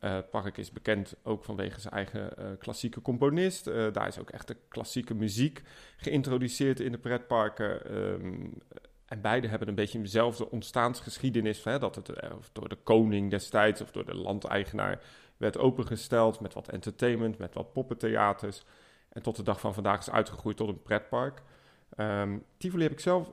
Uh, 0.00 0.18
park 0.30 0.56
is 0.56 0.72
bekend 0.72 1.14
ook 1.22 1.44
vanwege 1.44 1.80
zijn 1.80 1.94
eigen 1.94 2.32
uh, 2.38 2.46
klassieke 2.58 3.02
componist. 3.02 3.66
Uh, 3.66 3.92
daar 3.92 4.06
is 4.06 4.18
ook 4.18 4.30
echt 4.30 4.48
de 4.48 4.56
klassieke 4.68 5.14
muziek 5.14 5.62
geïntroduceerd 5.96 6.80
in 6.80 6.92
de 6.92 6.98
pretparken. 6.98 7.96
Um, 7.96 8.58
en 9.06 9.20
beide 9.20 9.48
hebben 9.48 9.68
een 9.68 9.74
beetje 9.74 10.00
dezelfde 10.00 10.50
ontstaansgeschiedenis. 10.50 11.64
Hè, 11.64 11.78
dat 11.78 11.94
het 11.94 12.10
door 12.52 12.68
de 12.68 12.78
koning 12.82 13.30
destijds 13.30 13.80
of 13.80 13.90
door 13.90 14.04
de 14.04 14.14
landeigenaar 14.14 15.00
werd 15.36 15.58
opengesteld 15.58 16.40
met 16.40 16.54
wat 16.54 16.68
entertainment, 16.68 17.38
met 17.38 17.54
wat 17.54 17.72
poppentheaters. 17.72 18.64
En 19.08 19.22
tot 19.22 19.36
de 19.36 19.42
dag 19.42 19.60
van 19.60 19.74
vandaag 19.74 19.98
is 19.98 20.10
uitgegroeid 20.10 20.56
tot 20.56 20.68
een 20.68 20.82
pretpark. 20.82 21.42
Um, 21.96 22.44
Tivoli 22.56 22.82
heb 22.82 22.92
ik 22.92 23.00
zelf 23.00 23.32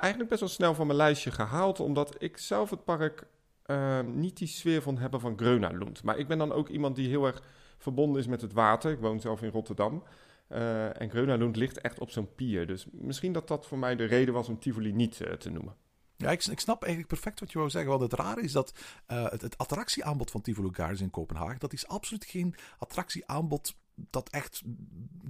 eigenlijk 0.00 0.28
best 0.28 0.40
wel 0.40 0.48
snel 0.48 0.74
van 0.74 0.86
mijn 0.86 0.98
lijstje 0.98 1.30
gehaald, 1.30 1.80
omdat 1.80 2.22
ik 2.22 2.38
zelf 2.38 2.70
het 2.70 2.84
park 2.84 3.26
uh, 3.66 4.00
niet 4.00 4.36
die 4.36 4.48
sfeer 4.48 4.82
van 4.82 4.98
hebben 4.98 5.20
van 5.20 5.38
Grönalund. 5.38 6.02
Maar 6.02 6.18
ik 6.18 6.28
ben 6.28 6.38
dan 6.38 6.52
ook 6.52 6.68
iemand 6.68 6.96
die 6.96 7.08
heel 7.08 7.26
erg 7.26 7.42
verbonden 7.78 8.20
is 8.20 8.26
met 8.26 8.40
het 8.40 8.52
water. 8.52 8.92
Ik 8.92 8.98
woon 8.98 9.20
zelf 9.20 9.42
in 9.42 9.50
Rotterdam. 9.50 10.02
Uh, 10.48 11.00
en 11.00 11.10
Grönalund 11.10 11.56
ligt 11.56 11.80
echt 11.80 12.00
op 12.00 12.10
zo'n 12.10 12.34
pier. 12.34 12.66
Dus 12.66 12.86
misschien 12.90 13.32
dat 13.32 13.48
dat 13.48 13.66
voor 13.66 13.78
mij 13.78 13.96
de 13.96 14.04
reden 14.04 14.34
was 14.34 14.48
om 14.48 14.58
Tivoli 14.58 14.92
niet 14.92 15.20
uh, 15.20 15.32
te 15.32 15.50
noemen. 15.50 15.76
Ja, 16.16 16.30
ik, 16.30 16.44
ik, 16.44 16.60
snap 16.60 16.82
eigenlijk 16.82 17.12
perfect 17.12 17.40
wat 17.40 17.52
je 17.52 17.58
wou 17.58 17.70
zeggen. 17.70 17.90
Want 17.90 18.02
het 18.02 18.12
rare 18.12 18.40
is 18.40 18.52
dat 18.52 18.74
uh, 19.08 19.30
het, 19.30 19.42
het, 19.42 19.58
attractieaanbod 19.58 20.30
van 20.30 20.40
Tivoli 20.40 20.68
Gardens 20.72 21.00
in 21.00 21.10
Kopenhagen... 21.10 21.58
dat 21.58 21.72
is 21.72 21.88
absoluut 21.88 22.24
geen 22.24 22.54
attractieaanbod 22.78 23.74
dat 23.94 24.28
echt 24.28 24.62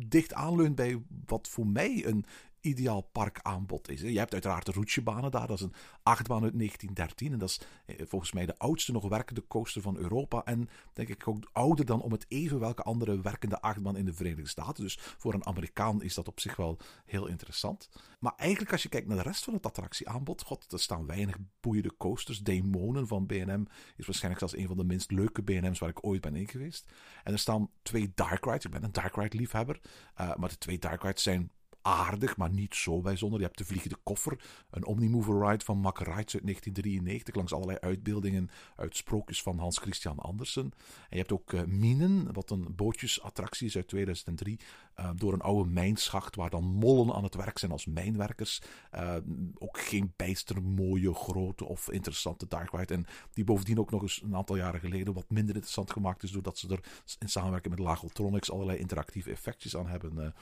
dicht 0.09 0.35
aanleunt 0.35 0.75
bij 0.75 1.03
wat 1.27 1.49
voor 1.49 1.67
mij 1.67 2.07
een 2.07 2.25
ideaal 2.65 3.01
parkaanbod 3.01 3.89
is. 3.89 4.01
Je 4.01 4.19
hebt 4.19 4.33
uiteraard 4.33 4.67
de 4.67 4.73
Roetsjebanen 4.73 5.31
daar. 5.31 5.47
Dat 5.47 5.59
is 5.59 5.65
een 5.65 5.75
achtbaan 6.03 6.43
uit 6.43 6.59
1913. 6.59 7.33
En 7.33 7.39
dat 7.39 7.49
is 7.49 7.61
eh, 7.87 8.07
volgens 8.07 8.33
mij 8.33 8.47
de 8.47 8.59
oudste 8.59 8.93
nog 8.93 9.09
werkende 9.09 9.47
coaster 9.47 9.83
van 9.83 9.97
Europa. 9.97 10.45
En 10.45 10.69
denk 10.93 11.09
ik 11.09 11.29
ook 11.29 11.49
ouder 11.53 11.85
dan 11.85 12.03
om 12.03 12.13
het 12.13 12.25
even 12.29 12.61
welke 12.61 12.83
andere 12.83 13.21
werkende 13.21 13.61
achtbaan 13.61 13.97
in 13.97 14.05
de 14.05 14.15
Verenigde 14.15 14.49
Staten. 14.49 14.85
Dus 14.85 14.99
voor 15.01 15.35
een 15.35 15.47
Amerikaan 15.47 16.03
is 16.03 16.15
dat 16.15 16.29
op 16.29 16.41
zich 16.41 16.57
wel 16.57 16.79
heel 17.05 17.27
interessant. 17.27 17.89
Maar 18.19 18.33
eigenlijk 18.37 18.73
als 18.73 18.83
je 18.83 18.89
kijkt 18.89 19.07
naar 19.07 19.17
de 19.17 19.23
rest 19.23 19.45
van 19.45 19.55
het 19.55 19.67
attractieaanbod. 19.67 20.43
God, 20.43 20.73
er 20.73 20.81
staan 20.81 21.07
weinig 21.07 21.37
boeiende 21.61 21.97
coasters. 21.97 22.39
Demonen 22.39 23.07
van 23.07 23.27
B&M 23.27 23.65
is 23.97 24.07
waarschijnlijk 24.07 24.39
zelfs 24.39 24.57
een 24.57 24.67
van 24.67 24.77
de 24.77 24.85
minst 24.85 25.11
leuke 25.11 25.43
B&M's 25.43 25.79
waar 25.79 25.89
ik 25.89 26.05
ooit 26.05 26.21
ben 26.21 26.37
in 26.37 26.49
geweest. 26.49 26.93
En 27.25 27.33
er 27.33 27.39
staan 27.39 27.71
twee 27.83 28.13
dark 28.15 28.45
rides. 28.45 28.65
Ik 28.65 28.71
ben 28.71 28.85
een 28.85 28.93
dark 28.93 29.17
ride 29.17 29.37
liefhebber. 29.37 29.81
Uh, 30.21 30.35
maar 30.35 30.49
de 30.49 30.59
twee 30.59 30.79
dark 30.79 31.03
rides 31.03 31.23
zijn 31.23 31.51
aardig, 31.85 32.37
maar 32.37 32.51
niet 32.51 32.75
zo 32.75 33.01
bijzonder. 33.01 33.39
Je 33.39 33.45
hebt 33.45 33.59
de 33.59 33.65
Vliegende 33.65 33.97
Koffer, 34.03 34.41
een 34.71 34.87
Omnimover 34.87 35.49
Ride 35.49 35.65
van 35.65 35.79
Mack 35.79 35.99
Rides 35.99 36.35
uit 36.35 36.43
1993, 36.43 37.35
langs 37.35 37.53
allerlei 37.53 37.79
uitbeeldingen 37.81 38.51
uit 38.77 38.97
sprookjes 38.97 39.43
van 39.43 39.59
Hans 39.59 39.79
Christian 39.79 40.19
Andersen. 40.19 40.63
En 40.63 40.71
je 41.09 41.17
hebt 41.17 41.33
ook 41.33 41.53
uh, 41.53 41.63
Minen, 41.63 42.33
wat 42.33 42.51
een 42.51 42.75
bootjesattractie 42.77 43.67
is 43.67 43.77
uit 43.77 43.89
2003, 43.89 44.61
uh, 44.97 45.11
door 45.17 45.33
een 45.33 45.41
oude 45.41 45.71
mijnschacht 45.71 46.37
waar 46.37 46.51
dan 46.51 46.65
mollen 46.65 47.15
aan 47.15 47.25
het 47.25 47.35
werk 47.35 47.59
zijn 47.59 47.73
als 47.73 47.87
mijnwerkers. 47.87 48.63
Uh, 48.95 49.17
ook 49.59 49.79
geen 49.79 50.13
bijster 50.17 50.63
mooie, 50.63 51.15
grote 51.15 51.65
of 51.65 51.91
interessante 51.91 52.47
dark 52.49 52.71
ride. 52.71 52.95
En 52.95 53.07
die 53.33 53.45
bovendien 53.45 53.79
ook 53.79 53.91
nog 53.91 54.03
eens 54.03 54.23
een 54.23 54.37
aantal 54.37 54.57
jaren 54.57 54.81
geleden 54.81 55.15
wat 55.15 55.31
minder 55.31 55.55
interessant 55.55 55.93
gemaakt 55.93 56.23
is, 56.23 56.31
doordat 56.31 56.59
ze 56.59 56.69
er 56.69 56.85
in 57.19 57.29
samenwerking 57.29 57.77
met 57.77 57.85
Lageltronics 57.85 58.51
allerlei 58.51 58.79
interactieve 58.79 59.31
effectjes 59.31 59.77
aan 59.77 59.87
hebben 59.87 60.35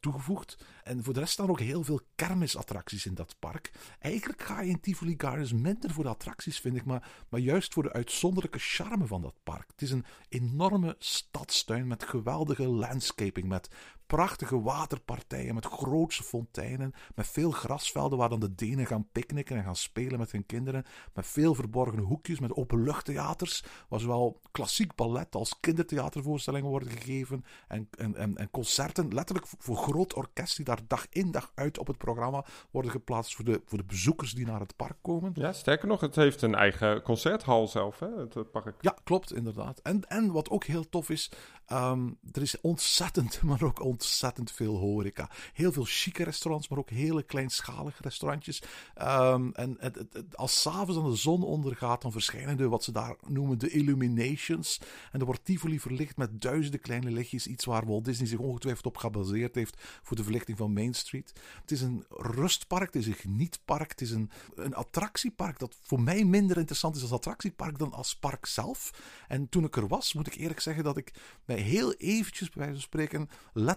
toegevoegd. 0.00 0.56
En 0.82 1.04
voor 1.04 1.14
de 1.14 1.20
rest 1.20 1.32
staan 1.32 1.50
ook 1.50 1.60
heel 1.60 1.84
veel 1.84 2.00
kermisattracties 2.14 3.06
in 3.06 3.14
dat 3.14 3.36
park. 3.38 3.70
Eigenlijk 3.98 4.42
ga 4.42 4.60
je 4.60 4.70
in 4.70 4.80
Tivoli 4.80 5.14
Gardens 5.16 5.52
minder 5.52 5.90
voor 5.90 6.04
de 6.04 6.10
attracties, 6.10 6.60
vind 6.60 6.76
ik, 6.76 6.84
maar, 6.84 7.24
maar 7.28 7.40
juist 7.40 7.72
voor 7.72 7.82
de 7.82 7.92
uitzonderlijke 7.92 8.58
charme 8.58 9.06
van 9.06 9.22
dat 9.22 9.36
park. 9.42 9.70
Het 9.70 9.82
is 9.82 9.90
een 9.90 10.04
enorme 10.28 10.96
stadstuin 10.98 11.86
met 11.86 12.04
geweldige 12.04 12.68
landscaping, 12.68 13.48
met 13.48 13.68
prachtige 14.16 14.62
waterpartijen 14.62 15.54
met 15.54 15.64
grootse 15.64 16.22
fonteinen, 16.22 16.94
met 17.14 17.26
veel 17.26 17.50
grasvelden 17.50 18.18
waar 18.18 18.28
dan 18.28 18.40
de 18.40 18.54
Denen 18.54 18.86
gaan 18.86 19.08
picknicken 19.12 19.56
en 19.56 19.62
gaan 19.62 19.76
spelen 19.76 20.18
met 20.18 20.32
hun 20.32 20.46
kinderen, 20.46 20.84
met 21.14 21.26
veel 21.26 21.54
verborgen 21.54 21.98
hoekjes, 21.98 22.40
met 22.40 22.54
openluchttheaters, 22.54 23.64
waar 23.88 24.00
zowel 24.00 24.40
klassiek 24.50 24.94
ballet 24.94 25.34
als 25.34 25.60
kindertheatervoorstellingen 25.60 26.70
worden 26.70 26.88
gegeven 26.88 27.44
en, 27.68 27.88
en, 27.98 28.16
en, 28.16 28.36
en 28.36 28.50
concerten, 28.50 29.14
letterlijk 29.14 29.46
voor 29.58 29.76
groot 29.76 30.14
orkest 30.14 30.56
die 30.56 30.64
daar 30.64 30.80
dag 30.86 31.06
in 31.10 31.30
dag 31.30 31.52
uit 31.54 31.78
op 31.78 31.86
het 31.86 31.98
programma 31.98 32.44
worden 32.70 32.90
geplaatst 32.90 33.34
voor 33.34 33.44
de, 33.44 33.62
voor 33.64 33.78
de 33.78 33.84
bezoekers 33.84 34.32
die 34.32 34.46
naar 34.46 34.60
het 34.60 34.76
park 34.76 34.96
komen. 35.02 35.30
Ja, 35.34 35.52
sterker 35.52 35.88
nog, 35.88 36.00
het 36.00 36.14
heeft 36.14 36.42
een 36.42 36.54
eigen 36.54 37.02
concerthal 37.02 37.68
zelf, 37.68 37.98
hè, 37.98 38.08
het 38.08 38.50
park. 38.50 38.74
Ja, 38.80 38.96
klopt, 39.04 39.34
inderdaad. 39.34 39.80
En, 39.82 40.08
en 40.08 40.32
wat 40.32 40.50
ook 40.50 40.64
heel 40.64 40.88
tof 40.88 41.10
is, 41.10 41.30
um, 41.72 42.18
er 42.32 42.42
is 42.42 42.60
ontzettend, 42.60 43.42
maar 43.48 43.62
ook 43.62 43.80
ontzettend 43.80 44.00
veel 44.44 44.76
horeca. 44.76 45.30
Heel 45.52 45.72
veel 45.72 45.84
chique 45.84 46.24
restaurants, 46.24 46.68
maar 46.68 46.78
ook 46.78 46.90
hele 46.90 47.22
kleinschalige 47.22 48.02
restaurantjes. 48.02 48.62
Um, 49.02 49.52
en 49.52 49.76
het, 49.78 49.94
het, 49.94 50.36
als 50.36 50.60
s'avonds 50.60 50.96
aan 50.96 51.10
de 51.10 51.16
zon 51.16 51.42
ondergaat, 51.42 52.02
dan 52.02 52.12
verschijnen 52.12 52.56
de, 52.56 52.68
wat 52.68 52.84
ze 52.84 52.92
daar 52.92 53.16
noemen, 53.26 53.58
de 53.58 53.70
illuminations. 53.70 54.80
En 55.12 55.20
er 55.20 55.26
wordt 55.26 55.44
Tivoli 55.44 55.80
verlicht 55.80 56.16
met 56.16 56.40
duizenden 56.40 56.80
kleine 56.80 57.10
lichtjes. 57.10 57.46
Iets 57.46 57.64
waar 57.64 57.86
Walt 57.86 58.04
Disney 58.04 58.28
zich 58.28 58.38
ongetwijfeld 58.38 58.86
op 58.86 58.96
gebaseerd 58.96 59.54
heeft 59.54 59.76
voor 60.02 60.16
de 60.16 60.22
verlichting 60.22 60.58
van 60.58 60.72
Main 60.72 60.94
Street. 60.94 61.32
Het 61.60 61.70
is 61.70 61.80
een 61.80 62.04
rustpark, 62.08 62.92
het 62.92 63.02
is 63.02 63.06
een 63.06 63.14
genietpark, 63.14 63.90
het 63.90 64.00
is 64.00 64.10
een, 64.10 64.30
een 64.54 64.74
attractiepark 64.74 65.58
dat 65.58 65.76
voor 65.82 66.00
mij 66.00 66.24
minder 66.24 66.56
interessant 66.58 66.96
is 66.96 67.02
als 67.02 67.12
attractiepark 67.12 67.78
dan 67.78 67.92
als 67.92 68.16
park 68.16 68.46
zelf. 68.46 68.90
En 69.28 69.48
toen 69.48 69.64
ik 69.64 69.76
er 69.76 69.88
was, 69.88 70.12
moet 70.12 70.26
ik 70.26 70.34
eerlijk 70.34 70.60
zeggen 70.60 70.84
dat 70.84 70.96
ik 70.96 71.12
mij 71.44 71.58
heel 71.58 71.92
eventjes, 71.92 72.48
bij 72.48 72.58
wijze 72.58 72.72
van 72.72 72.82
spreken, 72.82 73.28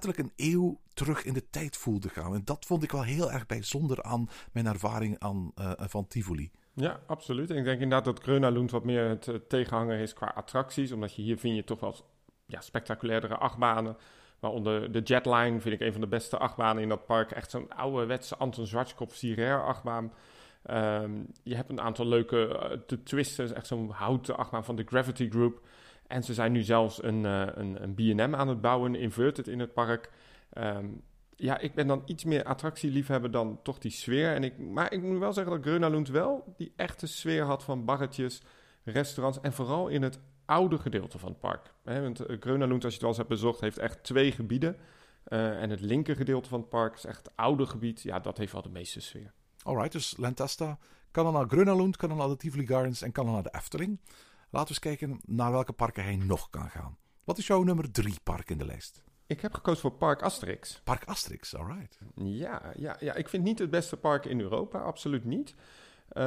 letterlijk 0.06 0.38
een 0.38 0.52
eeuw 0.52 0.80
terug 0.94 1.24
in 1.24 1.34
de 1.34 1.50
tijd 1.50 1.78
voelde 1.78 2.10
gaan. 2.10 2.34
En 2.34 2.42
dat 2.46 2.66
vond 2.66 2.84
ik 2.84 2.92
wel 2.92 3.04
heel 3.04 3.32
erg 3.32 3.46
bijzonder 3.46 4.04
aan 4.04 4.30
mijn 4.52 4.66
ervaring 4.66 5.20
aan, 5.20 5.52
uh, 5.60 5.72
van 5.78 6.08
Tivoli. 6.08 6.52
Ja, 6.74 7.00
absoluut. 7.08 7.50
Ik 7.50 7.64
denk 7.64 7.82
inderdaad 7.82 8.06
dat 8.06 8.24
Grönalund 8.24 8.72
wat 8.72 8.84
meer 8.84 9.10
het 9.10 9.50
tegenhanger 9.50 10.00
is 10.00 10.14
qua 10.14 10.32
attracties. 10.36 10.92
Omdat 10.92 11.16
je 11.16 11.22
hier 11.22 11.38
vind 11.38 11.56
je 11.56 11.64
toch 11.64 11.80
wel 11.80 11.96
ja, 12.46 12.62
spectaculairdere 12.62 13.38
achtbanen. 13.38 13.98
Waaronder 14.40 14.92
de 14.92 15.02
Jetline 15.02 15.60
vind 15.60 15.74
ik 15.76 15.88
een 15.88 15.92
van 15.92 16.02
de 16.02 16.08
beste 16.08 16.38
achtbanen 16.38 16.84
in 16.84 16.90
dat 16.90 17.06
park. 17.06 17.32
Echt 17.32 17.52
zo'n 17.52 17.70
ouderwetse 17.70 18.36
Anton 18.36 18.68
Schwarzkopf 18.68 19.16
Sirair 19.16 19.66
achtbaan. 19.66 20.14
Um, 20.72 21.28
je 21.44 21.56
hebt 21.56 21.70
een 21.70 21.82
aantal 21.82 22.06
leuke 22.06 22.70
uh, 22.72 22.78
de 22.88 23.04
twisters, 23.04 23.52
echt 23.52 23.68
zo'n 23.68 23.90
houten 23.90 24.38
achtbaan 24.38 24.66
van 24.66 24.76
de 24.76 24.84
Gravity 24.84 25.30
Group. 25.30 25.62
En 26.08 26.24
ze 26.24 26.34
zijn 26.34 26.52
nu 26.52 26.62
zelfs 26.62 27.04
een, 27.04 27.24
uh, 27.24 27.48
een, 27.54 27.84
een 27.84 27.94
B&M 27.94 28.36
aan 28.36 28.48
het 28.48 28.62
bouwen, 28.62 28.96
inverted 28.96 29.48
in 29.48 29.60
het 29.60 29.74
park. 29.74 30.12
Um, 30.58 31.04
ja, 31.36 31.58
ik 31.58 31.74
ben 31.74 31.88
dan 31.88 32.02
iets 32.06 32.24
meer 32.24 32.44
attractieliefhebber 32.44 33.32
dan 33.32 33.60
toch 33.64 33.78
die 33.78 33.92
sfeer. 33.92 34.34
En 34.34 34.44
ik, 34.44 34.58
maar 34.58 34.94
ik 34.94 35.02
moet 35.02 35.20
wel 35.20 35.34
zeggen 35.34 35.54
dat 35.54 35.66
Grönalund 35.66 36.08
wel 36.08 36.54
die 36.58 36.74
echte 36.76 37.08
sfeer 37.08 37.44
had 37.44 37.64
van 37.64 37.86
barretjes, 37.86 38.42
restaurants 38.84 39.42
en 39.42 39.54
vooral 39.54 39.88
in 39.88 40.02
het 40.02 40.20
oude 40.46 40.78
gedeelte 40.78 41.20
van 41.20 41.30
het 41.30 41.40
park. 41.40 41.74
He, 41.84 42.02
want 42.02 42.24
Grönalund, 42.40 42.84
als 42.84 42.94
je 42.94 43.00
het 43.00 43.00
wel 43.00 43.10
eens 43.10 43.18
hebt 43.18 43.30
bezocht, 43.30 43.60
heeft 43.60 43.78
echt 43.78 44.04
twee 44.04 44.32
gebieden. 44.32 44.78
Uh, 45.28 45.62
en 45.62 45.70
het 45.70 45.82
linker 45.82 46.16
gedeelte 46.16 46.50
van 46.50 46.60
het 46.60 46.70
park 46.70 46.96
is 46.96 47.06
echt 47.06 47.18
het 47.18 47.32
oude 47.36 47.66
gebied. 47.66 48.02
Ja, 48.02 48.20
dat 48.20 48.38
heeft 48.38 48.52
wel 48.52 48.62
de 48.62 48.70
meeste 48.70 49.02
sfeer. 49.02 49.34
Alright, 49.64 49.92
dus 49.92 50.18
Lentesta 50.18 50.78
kan 51.12 51.24
dan 51.24 51.34
naar 51.34 51.48
kan 51.98 52.10
dan 52.10 52.18
naar 52.18 52.28
de 52.28 52.38
Tivoli 52.38 52.68
Gardens 52.68 53.02
en 53.02 53.12
kan 53.12 53.26
dan 53.26 53.34
naar 53.34 53.44
de 53.44 53.54
Efteling. 53.56 54.00
Laten 54.56 54.76
we 54.76 54.82
eens 54.82 54.98
kijken 54.98 55.20
naar 55.26 55.52
welke 55.52 55.74
parken 55.74 56.04
hij 56.04 56.16
nog 56.16 56.50
kan 56.50 56.70
gaan. 56.70 56.98
Wat 57.24 57.38
is 57.38 57.48
jouw 57.48 57.64
nummer 57.64 57.92
drie 57.92 58.20
park 58.24 58.50
in 58.50 58.58
de 58.58 58.66
lijst? 58.66 59.04
Ik 59.28 59.42
heb 59.42 59.54
gekozen 59.54 59.82
voor 59.82 59.92
Park 59.92 60.22
Asterix. 60.22 60.82
Park 60.84 61.04
Asterix, 61.06 61.56
alright. 61.56 62.00
Ja, 62.16 62.62
ja, 62.76 62.98
ja, 63.00 63.14
ik 63.14 63.30
vind 63.30 63.44
niet 63.44 63.60
het 63.60 63.70
beste 63.70 63.98
park 63.98 64.26
in 64.26 64.40
Europa, 64.40 64.80
absoluut 64.80 65.26
niet. 65.26 65.56
Uh, 66.14 66.24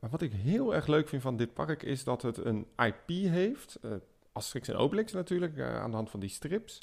maar 0.00 0.10
wat 0.10 0.22
ik 0.22 0.32
heel 0.32 0.74
erg 0.74 0.86
leuk 0.86 1.08
vind 1.08 1.22
van 1.22 1.36
dit 1.36 1.54
park 1.54 1.82
is 1.82 2.04
dat 2.04 2.22
het 2.22 2.36
een 2.36 2.66
IP 2.76 3.08
heeft. 3.08 3.78
Uh, 3.82 3.92
Asterix 4.32 4.68
en 4.68 4.76
Obelix 4.76 5.12
natuurlijk, 5.12 5.56
uh, 5.56 5.80
aan 5.80 5.90
de 5.90 5.96
hand 5.96 6.10
van 6.10 6.20
die 6.20 6.28
strips. 6.28 6.82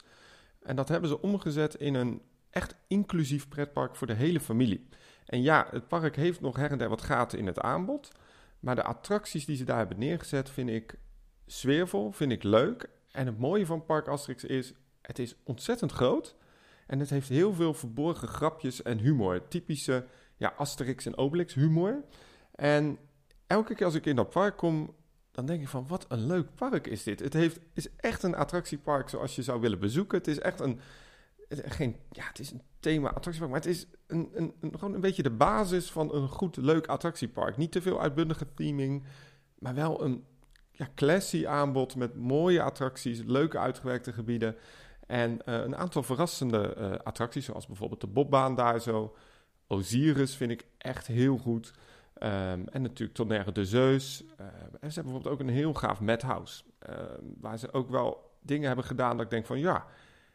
En 0.62 0.76
dat 0.76 0.88
hebben 0.88 1.10
ze 1.10 1.22
omgezet 1.22 1.76
in 1.76 1.94
een 1.94 2.22
echt 2.50 2.76
inclusief 2.88 3.48
pretpark 3.48 3.96
voor 3.96 4.08
de 4.08 4.14
hele 4.14 4.40
familie. 4.40 4.88
En 5.26 5.42
ja, 5.42 5.68
het 5.72 5.88
park 5.88 6.16
heeft 6.16 6.42
nog 6.42 6.56
her 6.56 6.72
en 6.72 6.78
der 6.78 6.90
wat 6.90 7.02
gaten 7.02 7.40
in 7.40 7.48
het 7.48 7.60
aanbod. 7.60 8.12
Maar 8.60 8.76
de 8.76 8.84
attracties 8.84 9.46
die 9.46 9.56
ze 9.56 9.64
daar 9.64 9.78
hebben 9.78 10.00
neergezet 10.00 10.50
vind 10.50 10.70
ik 10.70 11.00
sfeervol, 11.46 12.12
vind 12.12 12.32
ik 12.32 12.44
leuk. 12.44 12.90
En 13.12 13.26
het 13.26 13.40
mooie 13.40 13.66
van 13.66 13.86
Park 13.86 14.08
Asterix 14.08 14.44
is, 14.44 14.74
Het 15.02 15.20
is 15.20 15.36
ontzettend 15.44 15.92
groot 15.92 16.36
en 16.88 17.00
het 17.00 17.10
heeft 17.10 17.30
heel 17.30 17.54
veel 17.54 17.74
verborgen 17.74 18.28
grapjes 18.28 18.82
en 18.82 18.98
humor. 18.98 19.48
Typische 19.48 20.06
ja, 20.38 20.54
Asterix 20.58 21.06
en 21.06 21.18
Obelix 21.18 21.54
humor. 21.54 22.04
En 22.52 22.98
elke 23.48 23.76
keer 23.76 23.86
als 23.86 23.96
ik 23.96 24.06
in 24.06 24.16
dat 24.16 24.30
park 24.30 24.58
kom, 24.58 24.96
dan 25.32 25.46
denk 25.46 25.62
ik 25.62 25.68
van 25.68 25.88
wat 25.88 26.06
een 26.08 26.26
leuk 26.26 26.56
park 26.56 26.88
is 26.88 27.04
dit. 27.04 27.20
Het 27.20 27.34
heeft, 27.34 27.60
is 27.74 27.88
echt 27.96 28.24
een 28.24 28.36
attractiepark 28.36 29.10
zoals 29.10 29.36
je 29.36 29.44
zou 29.44 29.62
willen 29.62 29.80
bezoeken. 29.80 30.18
Het 30.18 30.28
is 30.28 30.40
echt 30.40 30.60
een, 30.60 30.80
geen, 31.50 31.96
ja, 32.12 32.24
het 32.28 32.40
is 32.40 32.52
een 32.52 32.62
thema 32.80 33.08
attractiepark, 33.08 33.52
maar 33.52 33.62
het 33.62 33.70
is 33.70 33.88
een, 34.08 34.30
een, 34.34 34.54
gewoon 34.72 34.94
een 34.94 35.02
beetje 35.02 35.24
de 35.24 35.32
basis 35.32 35.92
van 35.92 36.14
een 36.14 36.28
goed, 36.28 36.58
leuk 36.58 36.88
attractiepark. 36.88 37.58
Niet 37.58 37.72
te 37.72 37.82
veel 37.82 38.02
uitbundige 38.02 38.54
theming, 38.54 39.04
maar 39.60 39.76
wel 39.76 40.04
een 40.04 40.26
ja, 40.72 40.88
classy 40.96 41.48
aanbod 41.48 41.96
met 41.96 42.16
mooie 42.16 42.62
attracties, 42.62 43.22
leuke 43.26 43.58
uitgewerkte 43.58 44.14
gebieden. 44.14 44.56
En 45.08 45.42
eh, 45.46 45.54
een 45.54 45.76
aantal 45.76 46.04
verrassende 46.04 46.74
eh, 46.74 46.92
attracties, 47.04 47.46
zoals 47.46 47.68
bijvoorbeeld 47.68 48.02
de 48.02 48.08
bobbaan 48.08 48.56
daar 48.56 48.82
zo. 48.82 49.16
Osiris 49.68 50.36
vind 50.36 50.52
ik 50.52 50.66
echt 50.78 51.08
heel 51.08 51.38
goed. 51.38 51.74
Ehm, 52.14 52.64
en 52.72 52.82
natuurlijk 52.82 53.18
Tonnerre 53.18 53.52
de 53.52 53.66
Zeus. 53.66 54.24
Ehm, 54.38 54.50
en 54.80 54.92
ze 54.92 55.00
hebben 55.00 55.04
bijvoorbeeld 55.04 55.34
ook 55.34 55.40
een 55.40 55.54
heel 55.54 55.74
gaaf 55.74 56.00
madhouse. 56.00 56.64
ehm, 56.80 57.24
waar 57.40 57.60
ze 57.60 57.74
ook 57.74 57.90
wel 57.90 58.32
dingen 58.42 58.68
hebben 58.68 58.86
gedaan 58.86 59.18
dat 59.18 59.26
ik 59.26 59.32
denk 59.32 59.46
van... 59.46 59.60
ja, 59.60 59.86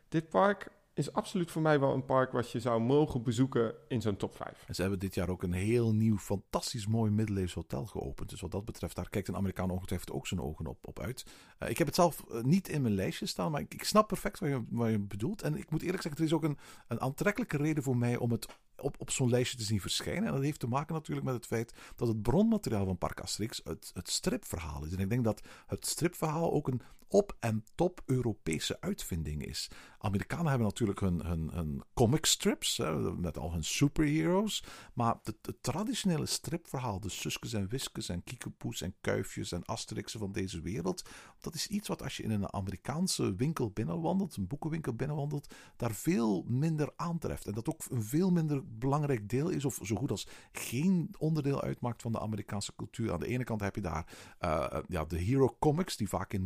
dit 0.09 0.29
park 0.29 0.70
is 0.94 1.12
absoluut 1.12 1.50
voor 1.50 1.62
mij 1.62 1.81
wel 1.81 1.94
een 1.94 2.05
park... 2.05 2.33
wat 2.33 2.50
je 2.50 2.61
zou 2.61 2.81
mogen 2.81 3.22
bezoeken 3.22 3.74
in 3.88 4.00
zo'n 4.00 4.16
top 4.16 4.37
5. 4.37 4.64
En 4.66 4.74
ze 4.74 4.81
hebben 4.81 4.98
dit 4.98 5.14
jaar 5.14 5.28
ook 5.28 5.42
een 5.42 5.52
heel 5.52 5.94
nieuw, 5.94 6.18
fantastisch 6.18 6.87
mooi 6.87 7.11
middeleeuws 7.11 7.55
hotel 7.55 7.87
geopend. 7.87 8.31
Dus 8.31 8.40
wat 8.40 8.50
dat 8.50 8.64
betreft, 8.64 8.96
daar 8.96 9.09
kijkt 9.09 9.28
een 9.28 9.37
Amerikaan 9.37 9.70
ongetwijfeld 9.70 10.11
ook 10.11 10.26
zijn 10.26 10.40
ogen 10.40 10.66
op, 10.66 10.87
op 10.87 11.00
uit. 11.00 11.24
Eh, 11.59 11.70
ik 11.70 11.78
heb 11.78 11.87
het 11.87 11.96
zelf 11.96 12.24
eh, 12.31 12.42
niet 12.42 12.68
in 12.68 12.83
mijn 12.83 12.94
lijstje 12.94 13.26
staan, 13.26 13.50
maar 13.50 13.61
ik, 13.61 13.85
snap 13.85 14.09
perfect 14.09 14.38
wat 14.38 14.48
je, 14.48 14.98
bedoelt. 14.98 15.42
En 15.42 15.57
ik 15.57 15.70
moet 15.70 15.83
eerlijk 15.83 16.02
zeggen, 16.02 16.20
er 16.20 16.26
is 16.26 16.37
ook 16.37 16.44
een, 16.44 16.59
een 16.88 17.00
aantrekkelijke 17.00 17.57
reden 17.57 17.83
voor 17.83 17.96
mij 17.96 18.16
om 18.16 18.31
het 18.31 18.46
op, 18.76 18.94
op 18.98 19.11
zo'n 19.11 19.31
lijstje 19.31 19.57
te 19.57 19.64
zien 19.64 19.81
verschijnen. 19.81 20.24
En 20.24 20.33
dat 20.33 20.42
heeft 20.42 20.61
te 20.61 20.68
maken 20.68 20.94
natuurlijk 20.94 21.26
met 21.26 21.35
het 21.35 21.46
feit 21.46 21.72
dat 21.96 22.09
het 22.09 22.22
bronmateriaal 22.22 22.85
van 22.85 22.98
Park 22.98 23.20
Asterix 23.20 23.61
het 23.64 24.11
stripverhaal 24.11 24.85
is. 24.85 24.92
En 24.92 24.98
ik 24.98 25.09
denk 25.09 25.24
dat 25.24 25.42
het 25.66 25.87
stripverhaal 25.87 26.52
ook 26.52 26.68
een 26.68 26.83
op- 27.12 27.37
en 27.40 27.64
top 27.75 28.03
Europese 28.07 28.81
uitvinding 28.81 29.46
is. 29.46 29.70
Amerikanen 29.98 30.46
hebben 30.46 30.66
natuurlijk 30.66 31.01
hun, 31.01 31.27
hun, 31.27 31.51
hun 31.53 31.83
comic 31.94 32.27
strips, 32.27 32.77
hè, 32.77 33.14
met 33.14 33.38
al 33.38 33.53
hun 33.53 33.64
superheroes. 33.64 34.64
Maar 34.94 35.16
het, 35.22 35.57
traditionele 35.61 36.27
stripverhaal, 36.27 37.01
de 37.01 37.09
Suskes 37.09 37.53
en 37.53 37.68
Wiskes 37.68 38.09
en 38.09 38.25
Kiekeboes 38.25 38.81
en 38.81 38.94
Kuifjes 39.01 39.53
en 39.53 39.64
Asterixen 39.64 40.20
van 40.20 40.33
deze 40.33 40.61
wereld, 40.61 41.09
dat 41.40 41.55
is 41.55 41.66
iets 41.66 41.88
wat 41.88 42.03
als 42.03 42.16
je 42.16 42.22
in 42.22 42.31
een 42.31 42.53
Amerikaanse 42.53 43.35
winkel 43.35 43.70
binnenwandelt, 43.70 44.37
een 44.37 44.46
boekenwinkel 44.46 44.94
binnenwandelt, 44.94 45.55
daar 45.77 45.94
veel 45.94 46.44
minder 46.48 46.92
aantreft. 46.96 47.46
En 47.46 47.53
dat 47.53 47.68
ook 47.68 47.81
een 47.90 48.03
veel 48.03 48.31
minder 48.31 48.62
belangrijk 48.79 49.29
deel 49.29 49.48
is, 49.48 49.64
of 49.64 49.79
zo 49.83 49.96
goed 49.96 50.11
als 50.11 50.29
geen 50.53 51.14
onderdeel 51.18 51.62
uitmaakt 51.62 52.03
van 52.03 52.12
de 52.12 52.20
Amerikaanse 52.20 52.75
cultuur. 52.77 53.12
Aan 53.12 53.20
de 53.20 53.27
ene 53.27 53.44
kant 53.44 53.61
heb 53.61 53.75
je 53.75 53.81
daar 53.81 54.07
eh, 54.38 54.79
ja, 54.88 55.05
de 55.05 55.18
hero 55.18 55.57
comics, 55.59 55.96
die 55.96 56.09
vaak 56.09 56.33
in 56.33 56.44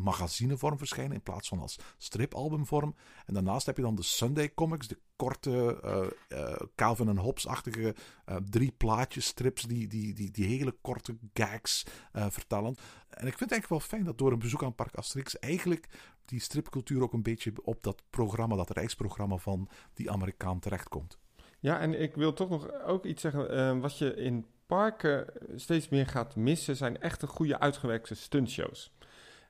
magazinevorm 0.56 0.78
verschijnen 0.78 1.16
in 1.16 1.22
plaats 1.22 1.48
van 1.48 1.60
als 1.60 1.78
stripalbumvorm. 1.98 2.94
En 3.26 3.34
daarnaast 3.34 3.66
heb 3.66 3.76
je 3.76 3.82
dan 3.82 3.94
de 3.94 4.02
Sunday 4.02 4.54
comics, 4.54 4.88
de 4.88 4.98
korte 5.16 5.80
eh, 5.82 6.06
eh, 6.28 6.60
Calvin 6.74 7.08
en 7.08 7.18
Hobbes-achtige 7.18 7.94
eh, 8.24 8.36
drie 8.50 8.72
plaatjes 8.76 9.26
strips 9.26 9.62
die, 9.62 9.88
die, 9.88 10.14
die, 10.14 10.30
die 10.30 10.46
hele 10.46 10.76
korte 10.80 11.16
gags 11.34 11.84
vertellen. 12.12 12.74
En 13.08 13.26
ik 13.26 13.38
vind 13.38 13.50
het 13.50 13.52
eigenlijk 13.52 13.68
wel 13.68 13.80
fijn 13.80 14.04
dat 14.04 14.18
door 14.18 14.32
een 14.32 14.38
bezoek 14.38 14.62
aan 14.62 14.74
Park 14.74 14.94
Asterix 14.94 15.38
eigenlijk 15.38 15.88
die 16.24 16.40
stripcultuur 16.40 17.02
ook 17.02 17.12
een 17.12 17.22
beetje 17.22 17.52
op 17.62 17.82
dat 17.82 18.02
programma, 18.10 18.56
dat 18.56 18.70
reisprogramma 18.70 19.36
van 19.36 19.68
die 19.94 20.10
Amerikaan 20.10 20.60
terechtkomt. 20.60 21.18
Ja, 21.60 21.80
en 21.80 22.00
ik 22.00 22.14
wil 22.14 22.32
toch 22.32 22.48
nog 22.48 22.82
ook 22.82 23.04
iets 23.04 23.22
zeggen. 23.22 23.80
wat 23.80 23.98
je 23.98 24.14
in 24.14 24.46
parken 24.66 25.26
steeds 25.54 25.88
meer 25.88 26.06
gaat 26.06 26.36
missen, 26.36 26.76
zijn 26.76 27.00
echte 27.00 27.26
goede 27.26 27.58
uitgewerkte 27.58 28.14
stuntshows. 28.14 28.95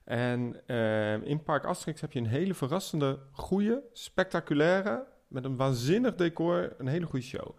En 0.07 0.61
eh, 0.65 1.21
in 1.23 1.43
Park 1.43 1.65
Asterix 1.65 2.01
heb 2.01 2.11
je 2.11 2.19
een 2.19 2.25
hele 2.25 2.53
verrassende, 2.53 3.19
goede, 3.31 3.83
spectaculaire, 3.93 5.05
met 5.27 5.45
een 5.45 5.55
waanzinnig 5.55 6.15
decor, 6.15 6.75
een 6.77 6.87
hele 6.87 7.05
goede 7.05 7.25
show. 7.25 7.55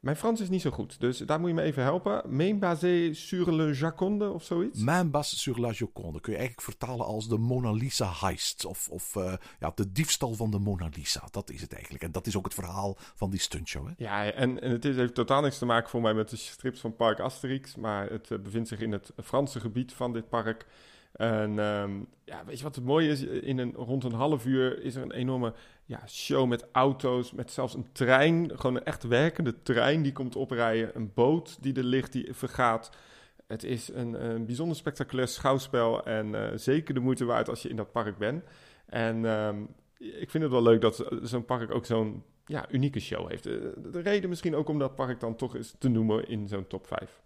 Mijn 0.00 0.16
Frans 0.16 0.40
is 0.40 0.48
niet 0.48 0.60
zo 0.60 0.70
goed, 0.70 1.00
dus 1.00 1.18
daar 1.18 1.40
moet 1.40 1.48
je 1.48 1.54
me 1.54 1.62
even 1.62 1.82
helpen. 1.82 2.36
Main 2.36 2.58
basé 2.58 3.12
sur 3.12 3.52
le 3.52 3.72
Jaconde 3.72 4.30
of 4.30 4.44
zoiets? 4.44 4.80
Main 4.80 5.10
bas 5.10 5.40
sur 5.40 5.60
la 5.60 5.70
Joconde 5.70 6.20
kun 6.20 6.32
je 6.32 6.38
eigenlijk 6.38 6.68
vertalen 6.68 7.06
als 7.06 7.28
de 7.28 7.38
Mona 7.38 7.70
Lisa 7.70 8.12
heist. 8.20 8.64
Of, 8.64 8.88
of 8.88 9.16
eh, 9.16 9.32
ja, 9.58 9.72
de 9.74 9.92
diefstal 9.92 10.34
van 10.34 10.50
de 10.50 10.58
Mona 10.58 10.88
Lisa. 10.96 11.28
Dat 11.30 11.50
is 11.50 11.60
het 11.60 11.72
eigenlijk. 11.72 12.04
En 12.04 12.12
dat 12.12 12.26
is 12.26 12.36
ook 12.36 12.44
het 12.44 12.54
verhaal 12.54 12.96
van 12.98 13.30
die 13.30 13.40
stuntshow. 13.40 13.86
Hè? 13.86 13.92
Ja, 13.96 14.32
en, 14.32 14.60
en 14.60 14.70
het 14.70 14.84
is, 14.84 14.96
heeft 14.96 15.14
totaal 15.14 15.42
niks 15.42 15.58
te 15.58 15.66
maken 15.66 15.90
voor 15.90 16.00
mij 16.00 16.14
met 16.14 16.30
de 16.30 16.36
strips 16.36 16.80
van 16.80 16.96
Park 16.96 17.20
Asterix, 17.20 17.76
maar 17.76 18.10
het 18.10 18.30
eh, 18.30 18.38
bevindt 18.38 18.68
zich 18.68 18.80
in 18.80 18.92
het 18.92 19.12
Franse 19.24 19.60
gebied 19.60 19.92
van 19.92 20.12
dit 20.12 20.28
park. 20.28 20.66
En 21.12 21.58
ehm, 21.58 21.90
ja, 22.24 22.44
weet 22.44 22.58
je 22.58 22.64
wat 22.64 22.74
het 22.74 22.84
mooie 22.84 23.08
is? 23.08 23.22
In 23.22 23.58
een, 23.58 23.72
rond 23.74 24.04
een 24.04 24.12
half 24.12 24.46
uur 24.46 24.82
is 24.82 24.94
er 24.94 25.02
een 25.02 25.12
enorme 25.12 25.52
ja, 25.84 26.06
show 26.06 26.48
met 26.48 26.66
auto's, 26.72 27.32
met 27.32 27.50
zelfs 27.50 27.74
een 27.74 27.92
trein, 27.92 28.50
gewoon 28.58 28.76
een 28.76 28.84
echt 28.84 29.02
werkende 29.02 29.62
trein 29.62 30.02
die 30.02 30.12
komt 30.12 30.36
oprijden, 30.36 30.90
een 30.94 31.10
boot 31.14 31.62
die 31.62 31.74
er 31.74 31.84
ligt, 31.84 32.12
die 32.12 32.34
vergaat. 32.34 32.90
Het 33.46 33.64
is 33.64 33.88
een, 33.92 34.30
een 34.30 34.46
bijzonder 34.46 34.76
spectaculair 34.76 35.28
schouwspel 35.28 36.04
en 36.04 36.34
eh, 36.34 36.58
zeker 36.58 36.94
de 36.94 37.00
moeite 37.00 37.24
waard 37.24 37.48
als 37.48 37.62
je 37.62 37.68
in 37.68 37.76
dat 37.76 37.92
park 37.92 38.18
bent. 38.18 38.44
En 38.86 39.24
ehm, 39.24 39.62
ik 39.98 40.30
vind 40.30 40.42
het 40.42 40.52
wel 40.52 40.62
leuk 40.62 40.80
dat 40.80 41.06
zo'n 41.22 41.44
park 41.44 41.74
ook 41.74 41.86
zo'n 41.86 42.22
ja, 42.46 42.70
unieke 42.70 43.00
show 43.00 43.28
heeft. 43.28 43.42
De, 43.42 43.72
de 43.90 44.00
reden 44.00 44.28
misschien 44.28 44.54
ook 44.54 44.68
om 44.68 44.78
dat 44.78 44.94
park 44.94 45.20
dan 45.20 45.36
toch 45.36 45.56
eens 45.56 45.74
te 45.78 45.88
noemen 45.88 46.28
in 46.28 46.48
zo'n 46.48 46.66
top 46.66 46.86
5. 46.86 47.20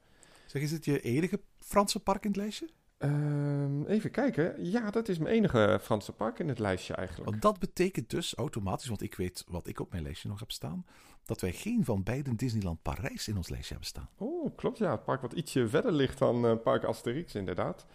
Zeg, 0.47 0.63
is 0.63 0.71
het 0.71 0.85
je 0.85 1.01
enige 1.01 1.41
Franse 1.59 2.01
park 2.01 2.25
in 2.25 2.31
het 2.31 2.41
lijstje? 2.41 2.69
Ehm, 2.99 3.85
even 3.85 4.11
kijken. 4.11 4.65
Ja, 4.71 4.91
dat 4.91 5.09
is 5.09 5.19
mijn 5.19 5.35
enige 5.35 5.79
Franse 5.83 6.13
park 6.13 6.39
in 6.39 6.49
het 6.49 6.59
lijstje 6.59 6.95
eigenlijk. 6.95 7.31
Want 7.31 7.43
dat 7.43 7.59
betekent 7.59 8.11
dus 8.11 8.35
automatisch, 8.35 8.89
want 8.89 9.03
ik 9.03 9.15
weet 9.15 9.45
wat 9.49 9.67
ik 9.67 9.81
op 9.81 9.91
mijn 9.91 10.03
lijstje 10.03 10.29
nog 10.29 10.39
heb 10.41 10.51
staan, 10.51 10.87
dat 11.25 11.41
wij 11.41 11.53
geen 11.53 11.85
van 11.85 12.03
beiden 12.03 12.37
Disneyland 12.37 12.83
Parijs 12.83 13.29
in 13.29 13.37
ons 13.37 13.49
lijstje 13.49 13.71
hebben 13.71 13.89
staan. 13.89 14.09
Oh, 14.17 14.57
klopt 14.57 14.79
ja. 14.79 14.91
Het 14.91 15.05
park 15.05 15.21
wat 15.21 15.33
ietsje 15.33 15.69
verder 15.69 15.93
ligt 15.93 16.19
dan 16.19 16.47
eh, 16.47 16.57
Park 16.63 16.85
Asterix 16.85 17.35
inderdaad. 17.35 17.87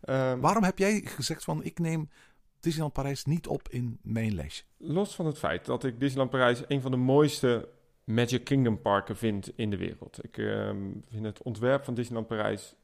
Ehm, 0.00 0.40
Waarom 0.40 0.62
heb 0.62 0.78
jij 0.78 1.00
gezegd 1.04 1.44
van 1.44 1.64
ik 1.64 1.78
neem 1.78 2.08
Disneyland 2.60 2.94
Parijs 2.94 3.24
niet 3.24 3.46
op 3.46 3.68
in 3.68 3.98
mijn 4.02 4.34
lijstje? 4.34 4.64
Los 4.76 5.14
van 5.14 5.26
het 5.26 5.38
feit 5.38 5.64
dat 5.64 5.84
ik 5.84 6.00
Disneyland 6.00 6.30
Parijs 6.30 6.62
een 6.68 6.80
van 6.80 6.90
de 6.90 6.96
mooiste 6.96 7.68
Magic 8.04 8.44
Kingdom 8.44 8.80
parken 8.80 9.16
vind 9.16 9.58
in 9.58 9.70
de 9.70 9.76
wereld. 9.76 10.24
Ik 10.24 10.38
ehm, 10.38 10.90
vind 11.10 11.24
het 11.24 11.42
ontwerp 11.42 11.84
van 11.84 11.94
Disneyland 11.94 12.26
Parijs 12.26 12.74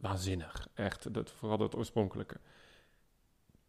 waanzinnig. 0.00 0.68
Echt, 0.74 1.14
dat, 1.14 1.30
vooral 1.30 1.58
het 1.58 1.76
oorspronkelijke. 1.76 2.36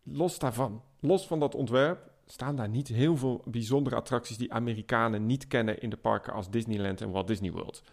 Los 0.03 0.39
daarvan, 0.39 0.83
los 0.99 1.27
van 1.27 1.39
dat 1.39 1.55
ontwerp, 1.55 2.11
staan 2.25 2.55
daar 2.55 2.69
niet 2.69 2.87
heel 2.87 3.17
veel 3.17 3.43
bijzondere 3.45 3.95
attracties 3.95 4.37
die 4.37 4.53
Amerikanen 4.53 5.25
niet 5.25 5.47
kennen 5.47 5.79
in 5.79 5.89
de 5.89 5.97
parken 5.97 6.33
als 6.33 6.49
Disneyland 6.49 7.01
en 7.01 7.11
Walt 7.11 7.27
Disney 7.27 7.51
World. 7.51 7.83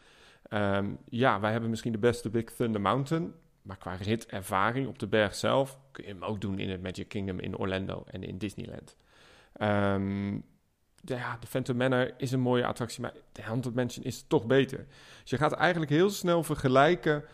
Ehm, 0.43 0.95
ja, 1.09 1.41
wij 1.41 1.51
hebben 1.53 1.71
misschien 1.71 1.93
de 1.93 1.99
beste 1.99 2.31
Big 2.31 2.45
Thunder 2.45 2.81
Mountain, 2.81 3.35
maar 3.63 3.77
qua 3.77 3.95
ritervaring 3.95 4.89
op 4.89 4.99
de 4.99 5.07
berg 5.07 5.35
zelf 5.35 5.79
kun 5.93 6.05
je 6.05 6.11
hem 6.11 6.23
ook 6.23 6.41
doen 6.41 6.59
in 6.59 6.71
het 6.71 6.83
Magic 6.83 7.09
Kingdom 7.09 7.39
in 7.39 7.57
Orlando 7.57 8.05
en 8.07 8.23
in 8.23 8.39
Disneyland. 8.39 8.97
Ehm, 9.53 10.39
de, 11.01 11.15
ja, 11.15 11.37
de 11.41 11.47
Phantom 11.47 11.77
Manor 11.77 12.15
is 12.17 12.33
een 12.33 12.41
mooie 12.41 12.67
attractie, 12.67 13.03
maar 13.03 13.15
de 13.33 13.43
Haunted 13.43 13.75
Mansion 13.75 14.05
is 14.05 14.25
toch 14.27 14.47
beter. 14.47 14.87
Dus 15.21 15.31
je 15.31 15.37
gaat 15.37 15.53
eigenlijk 15.53 15.91
heel 15.91 16.11
snel 16.11 16.43
vergelijken 16.43 17.25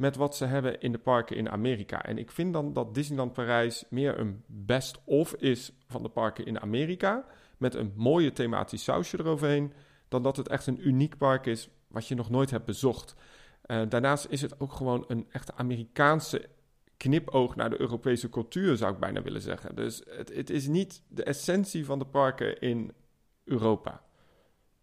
met 0.00 0.16
wat 0.16 0.36
ze 0.36 0.44
hebben 0.44 0.80
in 0.80 0.92
de 0.92 0.98
parken 0.98 1.36
in 1.36 1.50
Amerika. 1.50 2.02
En 2.02 2.18
ik 2.18 2.30
vind 2.30 2.52
dan 2.52 2.72
dat 2.72 2.94
Disneyland 2.94 3.32
Parijs 3.32 3.84
meer 3.90 4.18
een 4.18 4.44
best-of 4.46 5.34
is 5.34 5.72
van 5.86 6.02
de 6.02 6.08
parken 6.08 6.46
in 6.46 6.60
Amerika, 6.60 7.24
met 7.58 7.74
een 7.74 7.92
mooie 7.96 8.32
thematisch 8.32 8.84
sausje 8.84 9.18
eroverheen, 9.18 9.72
dan 10.08 10.22
dat 10.22 10.36
het 10.36 10.48
echt 10.48 10.66
een 10.66 10.88
uniek 10.88 11.16
park 11.16 11.46
is 11.46 11.68
wat 11.88 12.06
je 12.06 12.14
nog 12.14 12.30
nooit 12.30 12.50
hebt 12.50 12.64
bezocht. 12.64 13.14
Uh, 13.66 13.82
daarnaast 13.88 14.26
is 14.28 14.42
het 14.42 14.60
ook 14.60 14.72
gewoon 14.72 15.04
een 15.08 15.26
echte 15.30 15.54
Amerikaanse 15.54 16.48
knipoog 16.96 17.56
naar 17.56 17.70
de 17.70 17.80
Europese 17.80 18.28
cultuur, 18.28 18.76
zou 18.76 18.92
ik 18.92 19.00
bijna 19.00 19.22
willen 19.22 19.42
zeggen. 19.42 19.74
Dus 19.74 20.02
het, 20.08 20.34
het 20.34 20.50
is 20.50 20.66
niet 20.66 21.02
de 21.08 21.24
essentie 21.24 21.84
van 21.84 21.98
de 21.98 22.06
parken 22.06 22.60
in 22.60 22.92
Europa. 23.44 24.02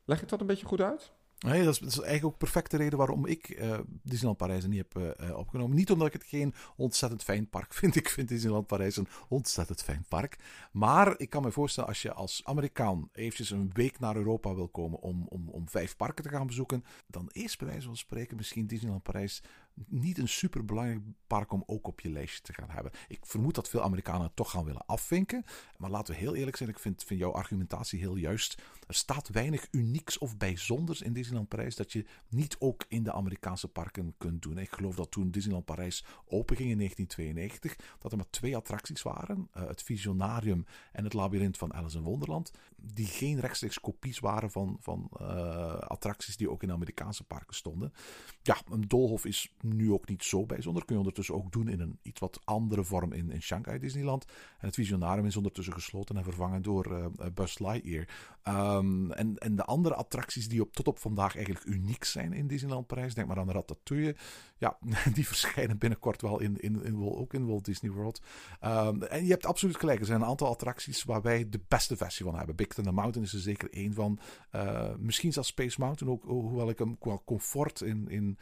Leg 0.06 0.21
ik 0.21 0.30
dat 0.30 0.41
een 0.41 0.47
beetje 0.47 0.65
goed 0.65 0.82
uit? 0.82 1.12
Nee, 1.45 1.63
dat 1.63 1.73
is, 1.73 1.82
eigenlijk 1.82 2.26
ook 2.26 2.38
perfecte 2.38 2.78
reden 2.78 2.97
waarom 2.97 3.26
ik 3.26 3.50
uh, 3.50 3.80
Disneyland 4.04 4.38
Parijs 4.38 4.65
niet 4.65 4.86
heb 4.91 5.19
uh, 5.21 5.38
opgenomen. 5.38 5.76
Niet 5.76 5.91
omdat 5.91 6.08
ik 6.08 6.13
het 6.13 6.23
geen 6.23 6.54
ontzettend 6.76 7.23
fijn 7.23 7.50
park 7.50 7.73
vind. 7.80 7.95
Ik 7.95 8.10
vind 8.10 8.28
Disneyland 8.28 8.67
Parijs 8.67 8.97
een 8.97 9.08
ontzettend 9.28 9.84
fijn 9.84 10.06
park. 10.08 10.38
Maar 10.71 11.13
ik 11.17 11.30
kan 11.30 11.41
me 11.41 11.52
voorstellen, 11.52 11.89
als 11.89 12.02
je 12.02 12.13
als 12.13 12.41
Amerikaan 12.43 13.10
eventjes 13.13 13.50
een 13.50 13.69
week 13.73 14.00
naar 14.00 14.15
Europa 14.15 14.56
wil 14.56 14.67
komen 14.67 15.00
om, 15.00 15.26
om, 15.30 15.50
om 15.50 15.69
vijf 15.69 15.95
parken 15.95 16.23
te 16.23 16.30
gaan 16.30 16.47
bezoeken, 16.47 16.84
dan 17.08 17.30
is 17.32 17.58
bij 17.58 17.67
wijze 17.67 17.86
van 17.86 17.97
spreken 17.97 18.38
misschien 18.38 18.67
Disneyland 18.67 19.04
Parijs 19.04 19.41
niet 19.85 20.17
een 20.17 20.27
superbelangrijk 20.27 21.01
park 21.27 21.51
om 21.51 21.63
ook 21.65 21.87
op 21.87 21.99
je 21.99 22.09
lijstje 22.09 22.41
te 22.41 22.53
gaan 22.53 22.69
hebben. 22.69 22.91
Ik 23.07 23.25
vermoed 23.25 23.55
dat 23.55 23.69
veel 23.69 23.81
Amerikanen 23.81 24.21
het 24.21 24.35
toch 24.35 24.51
gaan 24.51 24.65
willen 24.65 24.85
afvinken. 24.85 25.43
Maar 25.77 25.89
laten 25.89 26.13
we 26.13 26.19
heel 26.19 26.35
eerlijk 26.35 26.57
zijn, 26.57 26.69
ik 26.69 26.79
vind, 26.79 27.03
vind 27.03 27.19
jouw 27.19 27.31
argumentatie 27.31 27.99
heel 27.99 28.15
juist. 28.15 28.61
Er 28.87 28.93
staat 28.93 29.29
weinig 29.29 29.67
unieks 29.71 30.17
of 30.17 30.37
bijzonders 30.37 31.01
in 31.01 31.13
Disneyland 31.13 31.47
Parijs 31.47 31.75
dat 31.75 31.91
je 31.91 32.05
niet 32.29 32.55
ook 32.59 32.85
in 32.87 33.03
de 33.03 33.13
Amerikaanse 33.13 33.67
parken 33.67 34.13
kunt 34.17 34.41
doen. 34.41 34.57
Ik 34.57 34.71
geloof 34.71 34.95
dat 34.95 35.11
toen 35.11 35.31
Disneyland 35.31 35.65
Parijs 35.65 36.05
openging 36.25 36.69
in 36.69 36.77
1992, 36.77 37.75
dat 37.99 38.11
er 38.11 38.17
maar 38.17 38.29
twee 38.29 38.55
attracties 38.55 39.01
waren. 39.01 39.49
Uh, 39.57 39.67
het 39.67 39.83
Visionarium 39.83 40.65
en 40.91 41.03
het 41.03 41.13
Labyrinth 41.13 41.57
van 41.57 41.73
Alice 41.73 41.97
in 41.97 42.03
Wonderland. 42.03 42.51
Die 42.75 43.05
geen 43.05 43.39
rechtstreeks 43.39 43.79
kopies 43.79 44.19
waren 44.19 44.51
van, 44.51 44.77
van 44.79 45.09
uh, 45.21 45.73
attracties 45.73 46.37
die 46.37 46.49
ook 46.49 46.63
in 46.63 46.71
Amerikaanse 46.71 47.23
parken 47.23 47.55
stonden. 47.55 47.93
Ja, 48.41 48.57
een 48.71 48.87
doolhof 48.87 49.25
is 49.25 49.53
nu 49.75 49.91
ook 49.91 50.08
niet 50.08 50.23
zo 50.23 50.45
bijzonder. 50.45 50.86
Kun 50.86 50.93
je 50.93 51.01
ondertussen 51.01 51.36
ook 51.36 51.51
doen 51.51 51.67
in 51.67 51.80
een 51.80 51.99
iets 52.01 52.19
wat 52.19 52.39
andere 52.43 52.84
vorm 52.84 53.13
in, 53.13 53.32
in 53.32 53.41
Shanghai 53.41 53.80
Disneyland. 53.80 54.25
En 54.60 54.67
het 54.67 54.75
Visionarium 54.75 55.25
is 55.25 55.38
ondertussen 55.38 55.73
gesloten 55.73 56.17
en 56.17 56.23
vervangen 56.23 56.62
door 56.62 56.91
uh, 56.91 57.06
Buzz 57.34 57.60
Lightyear. 57.60 58.08
Um, 58.43 59.12
en, 59.12 59.38
en 59.38 59.56
de 59.56 59.63
andere 59.63 59.95
attracties 59.95 60.49
die 60.49 60.62
op, 60.62 60.73
tot 60.73 60.88
op 60.88 60.99
vandaag 60.99 61.36
eigenlijk 61.36 61.65
uniek 61.65 62.03
zijn 62.03 62.34
in 62.34 62.47
Disneyland 62.47 62.88
Parijs. 62.88 63.13
Denk 63.13 63.27
maar 63.27 63.38
aan 63.38 63.51
Ratatouille. 63.51 64.15
Ja, 64.58 64.77
die 65.13 65.27
verschijnen 65.27 65.77
binnenkort 65.77 66.21
wel 66.21 66.39
in, 66.39 66.58
in, 66.60 66.84
in, 66.84 67.03
ook 67.03 67.34
in 67.34 67.45
Walt 67.45 67.65
Disney 67.65 67.91
World. 67.91 68.21
Um, 68.65 69.03
en 69.03 69.23
je 69.23 69.32
hebt 69.32 69.45
absoluut 69.45 69.77
gelijk. 69.77 69.99
Er 69.99 70.06
zijn 70.06 70.21
een 70.21 70.27
aantal 70.27 70.47
attracties 70.47 71.03
waar 71.03 71.21
wij 71.21 71.49
de 71.49 71.60
beste 71.67 71.97
versie 71.97 72.25
van 72.25 72.36
hebben. 72.36 72.56
Big 72.56 72.67
Thunder 72.67 72.93
Mountain 72.93 73.27
is 73.27 73.34
er 73.34 73.39
zeker 73.39 73.71
één 73.71 73.93
van. 73.93 74.19
Uh, 74.56 74.95
misschien 74.97 75.34
zelfs 75.34 75.49
Space 75.49 75.80
Mountain 75.80 76.13
ook. 76.13 76.23
Hoewel 76.23 76.69
ik 76.69 76.80
hem 76.80 76.97
qua 76.97 77.19
comfort 77.25 77.82
in, 77.82 78.10
in 78.10 78.38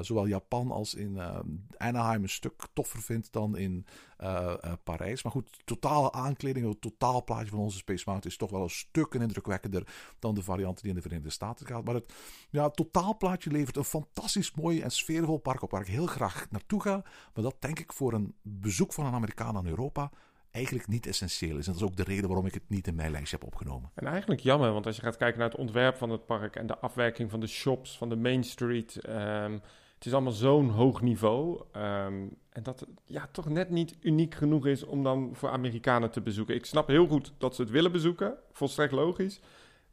zowel 0.00 0.26
Japan 0.26 0.70
als 0.70 0.94
in 0.94 1.14
uh, 1.16 1.38
Anaheim 1.76 2.22
een 2.22 2.28
stuk 2.28 2.66
toffer 2.72 3.02
vind 3.02 3.32
dan 3.32 3.56
in 3.56 3.86
uh, 4.20 4.54
Parijs. 4.84 5.22
Maar 5.22 5.32
goed, 5.32 5.58
totale 5.64 6.12
aankleding, 6.12 6.68
het 6.68 6.80
totaalplaatje 6.80 7.50
van 7.50 7.58
onze 7.58 7.76
Space 7.76 8.04
Mountain 8.06 8.32
is 8.32 8.38
toch 8.38 8.50
wel 8.50 8.62
een 8.62 8.70
stuk 8.70 9.14
indrukwekkender 9.14 9.86
dan 10.18 10.34
de 10.34 10.42
varianten 10.42 10.82
die 10.82 10.90
in 10.90 10.96
de 10.96 11.02
Verenigde 11.02 11.30
Staten 11.30 11.66
gaat. 11.66 11.84
Maar 11.84 11.94
het 11.94 12.12
ja, 12.50 12.70
totaalplaatje 12.70 13.50
levert 13.50 13.76
een 13.76 13.84
fantastisch 13.84 14.54
mooi 14.54 14.80
en 14.80 14.90
sfeervol 14.90 15.38
park 15.38 15.62
op 15.62 15.70
waar 15.70 15.80
ik 15.80 15.86
heel 15.86 16.06
graag 16.06 16.46
naartoe 16.50 16.82
ga. 16.82 17.02
Maar 17.34 17.44
dat 17.44 17.56
denk 17.58 17.78
ik 17.78 17.92
voor 17.92 18.12
een 18.12 18.34
bezoek 18.42 18.92
van 18.92 19.06
een 19.06 19.14
Amerikaan 19.14 19.56
aan 19.56 19.66
Europa 19.66 20.10
eigenlijk 20.52 20.88
niet 20.88 21.06
essentieel 21.06 21.56
is. 21.56 21.66
En 21.66 21.72
dat 21.72 21.82
is 21.82 21.88
ook 21.88 21.96
de 21.96 22.04
reden 22.04 22.26
waarom 22.26 22.46
ik 22.46 22.54
het 22.54 22.68
niet 22.68 22.86
in 22.86 22.94
mijn 22.94 23.10
lijstje 23.10 23.36
heb 23.36 23.46
opgenomen. 23.46 23.90
En 23.94 24.06
eigenlijk 24.06 24.40
jammer, 24.40 24.72
want 24.72 24.86
als 24.86 24.96
je 24.96 25.02
gaat 25.02 25.16
kijken 25.16 25.38
naar 25.38 25.48
het 25.48 25.58
ontwerp 25.58 25.96
van 25.96 26.10
het 26.10 26.26
park 26.26 26.56
en 26.56 26.66
de 26.66 26.78
afwerking 26.78 27.30
van 27.30 27.40
de 27.40 27.46
shops, 27.46 27.98
van 27.98 28.08
de 28.08 28.16
Main 28.16 28.44
Street. 28.44 29.08
Um, 29.08 29.60
het 29.94 30.10
is 30.10 30.12
allemaal 30.12 30.32
zo'n 30.32 30.68
hoog 30.68 31.00
niveau. 31.00 31.62
Um, 31.76 32.36
en 32.48 32.62
dat 32.62 32.80
het 32.80 32.88
ja, 33.04 33.28
toch 33.32 33.48
net 33.48 33.70
niet 33.70 33.96
uniek 34.00 34.34
genoeg 34.34 34.66
is 34.66 34.84
om 34.84 35.02
dan 35.02 35.30
voor 35.32 35.48
Amerikanen 35.48 36.10
te 36.10 36.20
bezoeken. 36.20 36.54
Ik 36.54 36.66
snap 36.66 36.88
heel 36.88 37.06
goed 37.06 37.32
dat 37.38 37.54
ze 37.54 37.62
het 37.62 37.70
willen 37.70 37.92
bezoeken, 37.92 38.34
volstrekt 38.52 38.92
logisch. 38.92 39.40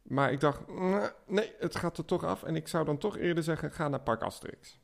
Maar 0.02 0.32
ik 0.32 0.40
dacht, 0.40 0.60
nee, 1.26 1.52
het 1.58 1.76
gaat 1.76 1.98
er 1.98 2.04
toch 2.04 2.24
af. 2.24 2.42
En 2.42 2.56
ik 2.56 2.68
zou 2.68 2.84
dan 2.84 2.98
toch 2.98 3.16
eerder 3.16 3.42
zeggen, 3.42 3.72
ga 3.72 3.88
naar 3.88 4.00
Park 4.00 4.22
Asterix. 4.22 4.78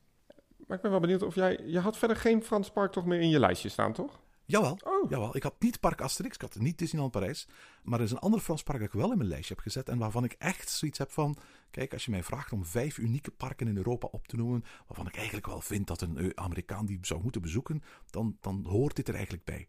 Maar 0.67 0.77
ik 0.77 0.83
ben 0.83 0.91
wel 0.91 0.99
benieuwd 0.99 1.23
of 1.23 1.35
jij... 1.35 1.59
Je 1.65 1.79
had 1.79 1.97
verder 1.97 2.17
geen 2.17 2.43
Frans 2.43 2.71
park 2.71 2.91
toch 2.91 3.05
meer 3.05 3.19
in 3.19 3.29
je 3.29 3.39
lijstje 3.39 3.69
staan, 3.69 3.93
toch? 3.93 4.19
Jawel, 4.49 4.77
oh. 4.83 5.09
jawel, 5.09 5.35
ik 5.35 5.43
had 5.43 5.55
niet 5.59 5.79
Park 5.79 6.01
Asterix, 6.01 6.35
ik 6.35 6.41
had 6.41 6.55
niet 6.55 6.77
Disneyland 6.77 7.11
Parijs. 7.11 7.47
Maar 7.83 7.99
er 7.99 8.05
is 8.05 8.11
een 8.11 8.19
ander 8.19 8.39
Frans 8.39 8.63
park 8.63 8.79
dat 8.79 8.87
ik 8.87 8.93
wel 8.93 9.11
in 9.11 9.17
mijn 9.17 9.29
lijstje 9.29 9.53
heb 9.53 9.63
gezet. 9.63 9.89
En 9.89 9.97
waarvan 9.97 10.23
ik 10.23 10.35
echt 10.37 10.69
zoiets 10.69 10.97
heb 10.97 11.11
van... 11.11 11.37
Kijk, 11.71 11.93
als 11.93 12.05
je 12.05 12.11
mij 12.11 12.23
vraagt 12.23 12.51
om 12.51 12.65
vijf 12.65 12.97
unieke 12.97 13.31
parken 13.31 13.67
in 13.67 13.77
Europa 13.77 14.07
op 14.11 14.27
te 14.27 14.35
noemen... 14.35 14.63
waarvan 14.87 15.07
ik 15.07 15.15
eigenlijk 15.15 15.45
wel 15.45 15.61
vind 15.61 15.87
dat 15.87 16.01
een 16.01 16.37
Amerikaan 16.37 16.85
die 16.85 16.99
zou 17.01 17.21
moeten 17.21 17.41
bezoeken... 17.41 17.83
dan, 18.09 18.37
dan 18.41 18.65
hoort 18.67 18.95
dit 18.95 19.07
er 19.07 19.13
eigenlijk 19.13 19.45
bij. 19.45 19.67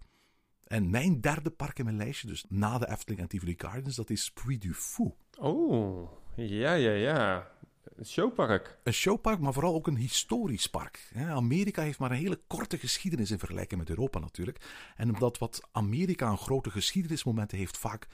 En 0.64 0.90
mijn 0.90 1.20
derde 1.20 1.50
park 1.50 1.78
in 1.78 1.84
mijn 1.84 1.96
lijstje, 1.96 2.26
dus 2.26 2.44
na 2.48 2.78
de 2.78 2.90
Efteling 2.90 3.20
en 3.20 3.28
Tivoli 3.28 3.54
Gardens... 3.56 3.96
dat 3.96 4.10
is 4.10 4.32
Puy 4.32 4.58
du 4.58 4.74
Fou. 4.74 5.12
Oh, 5.38 6.10
ja, 6.34 6.72
ja, 6.72 6.92
ja. 6.92 7.50
Een 7.96 8.06
showpark. 8.06 8.78
Een 8.82 8.92
showpark, 8.92 9.38
maar 9.38 9.52
vooral 9.52 9.74
ook 9.74 9.86
een 9.86 9.96
historisch 9.96 10.66
park. 10.66 11.10
Amerika 11.16 11.82
heeft 11.82 11.98
maar 11.98 12.10
een 12.10 12.16
hele 12.16 12.40
korte 12.46 12.78
geschiedenis 12.78 13.30
in 13.30 13.38
vergelijking 13.38 13.80
met 13.80 13.90
Europa 13.90 14.18
natuurlijk. 14.18 14.60
En 14.96 15.08
omdat 15.08 15.38
wat 15.38 15.68
Amerika 15.72 16.30
een 16.30 16.38
grote 16.38 16.70
geschiedenismomenten 16.70 17.58
heeft 17.58 17.78
vaak 17.78 18.06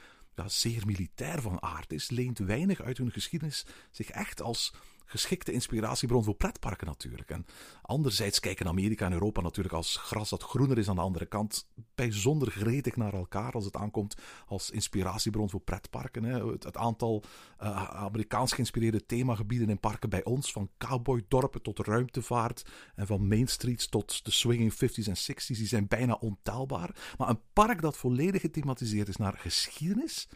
zeer 0.45 0.85
militair 0.85 1.41
van 1.41 1.61
aard 1.61 1.93
is, 1.93 2.09
leent 2.09 2.37
weinig 2.39 2.81
uit 2.81 2.97
hun 2.97 3.11
geschiedenis 3.11 3.65
zich 3.91 4.09
echt 4.09 4.41
als 4.41 4.73
geschikte 5.05 5.51
inspiratiebron 5.51 6.23
voor 6.23 6.35
pretparken 6.35 6.87
natuurlijk. 6.87 7.29
En 7.29 7.45
anderzijds 7.81 8.39
kijken 8.39 8.67
Amerika 8.67 9.05
en 9.05 9.13
Europa 9.13 9.41
natuurlijk 9.41 9.73
als 9.73 9.97
gras 9.97 10.29
dat 10.29 10.43
groener 10.43 10.77
is 10.77 10.89
aan 10.89 10.95
de 10.95 11.01
andere 11.01 11.25
kant 11.25 11.67
bijzonder 11.95 12.51
gretig 12.51 12.95
naar 12.95 13.13
elkaar 13.13 13.51
als 13.51 13.65
het 13.65 13.75
aankomt 13.75 14.15
als 14.47 14.71
inspiratiebron 14.71 15.49
voor 15.49 15.59
pretparken. 15.59 16.23
Hè. 16.23 16.51
Het, 16.51 16.77
aantal 16.77 17.23
uh, 17.61 17.83
Amerikaans 17.83 18.53
geïnspireerde 18.53 19.05
themagebieden 19.05 19.69
in 19.69 19.79
parken 19.79 20.09
bij 20.09 20.23
ons, 20.23 20.51
van 20.51 20.69
cowboydorpen 20.77 21.61
tot 21.61 21.79
ruimtevaart 21.79 22.65
en 22.95 23.07
van 23.07 23.27
Main 23.27 23.47
Streets 23.47 23.87
tot 23.89 24.25
de 24.25 24.31
swinging 24.31 24.73
50s 24.73 25.07
en 25.07 25.17
60s, 25.17 25.45
die 25.45 25.67
zijn 25.67 25.87
bijna 25.87 26.13
ontelbaar. 26.13 26.95
Maar 27.17 27.29
een 27.29 27.41
park 27.53 27.81
dat 27.81 27.97
volledig 27.97 28.41
gethematiseerd 28.41 29.07
is 29.07 29.17
naar 29.17 29.37
geschiedenis 29.37 30.27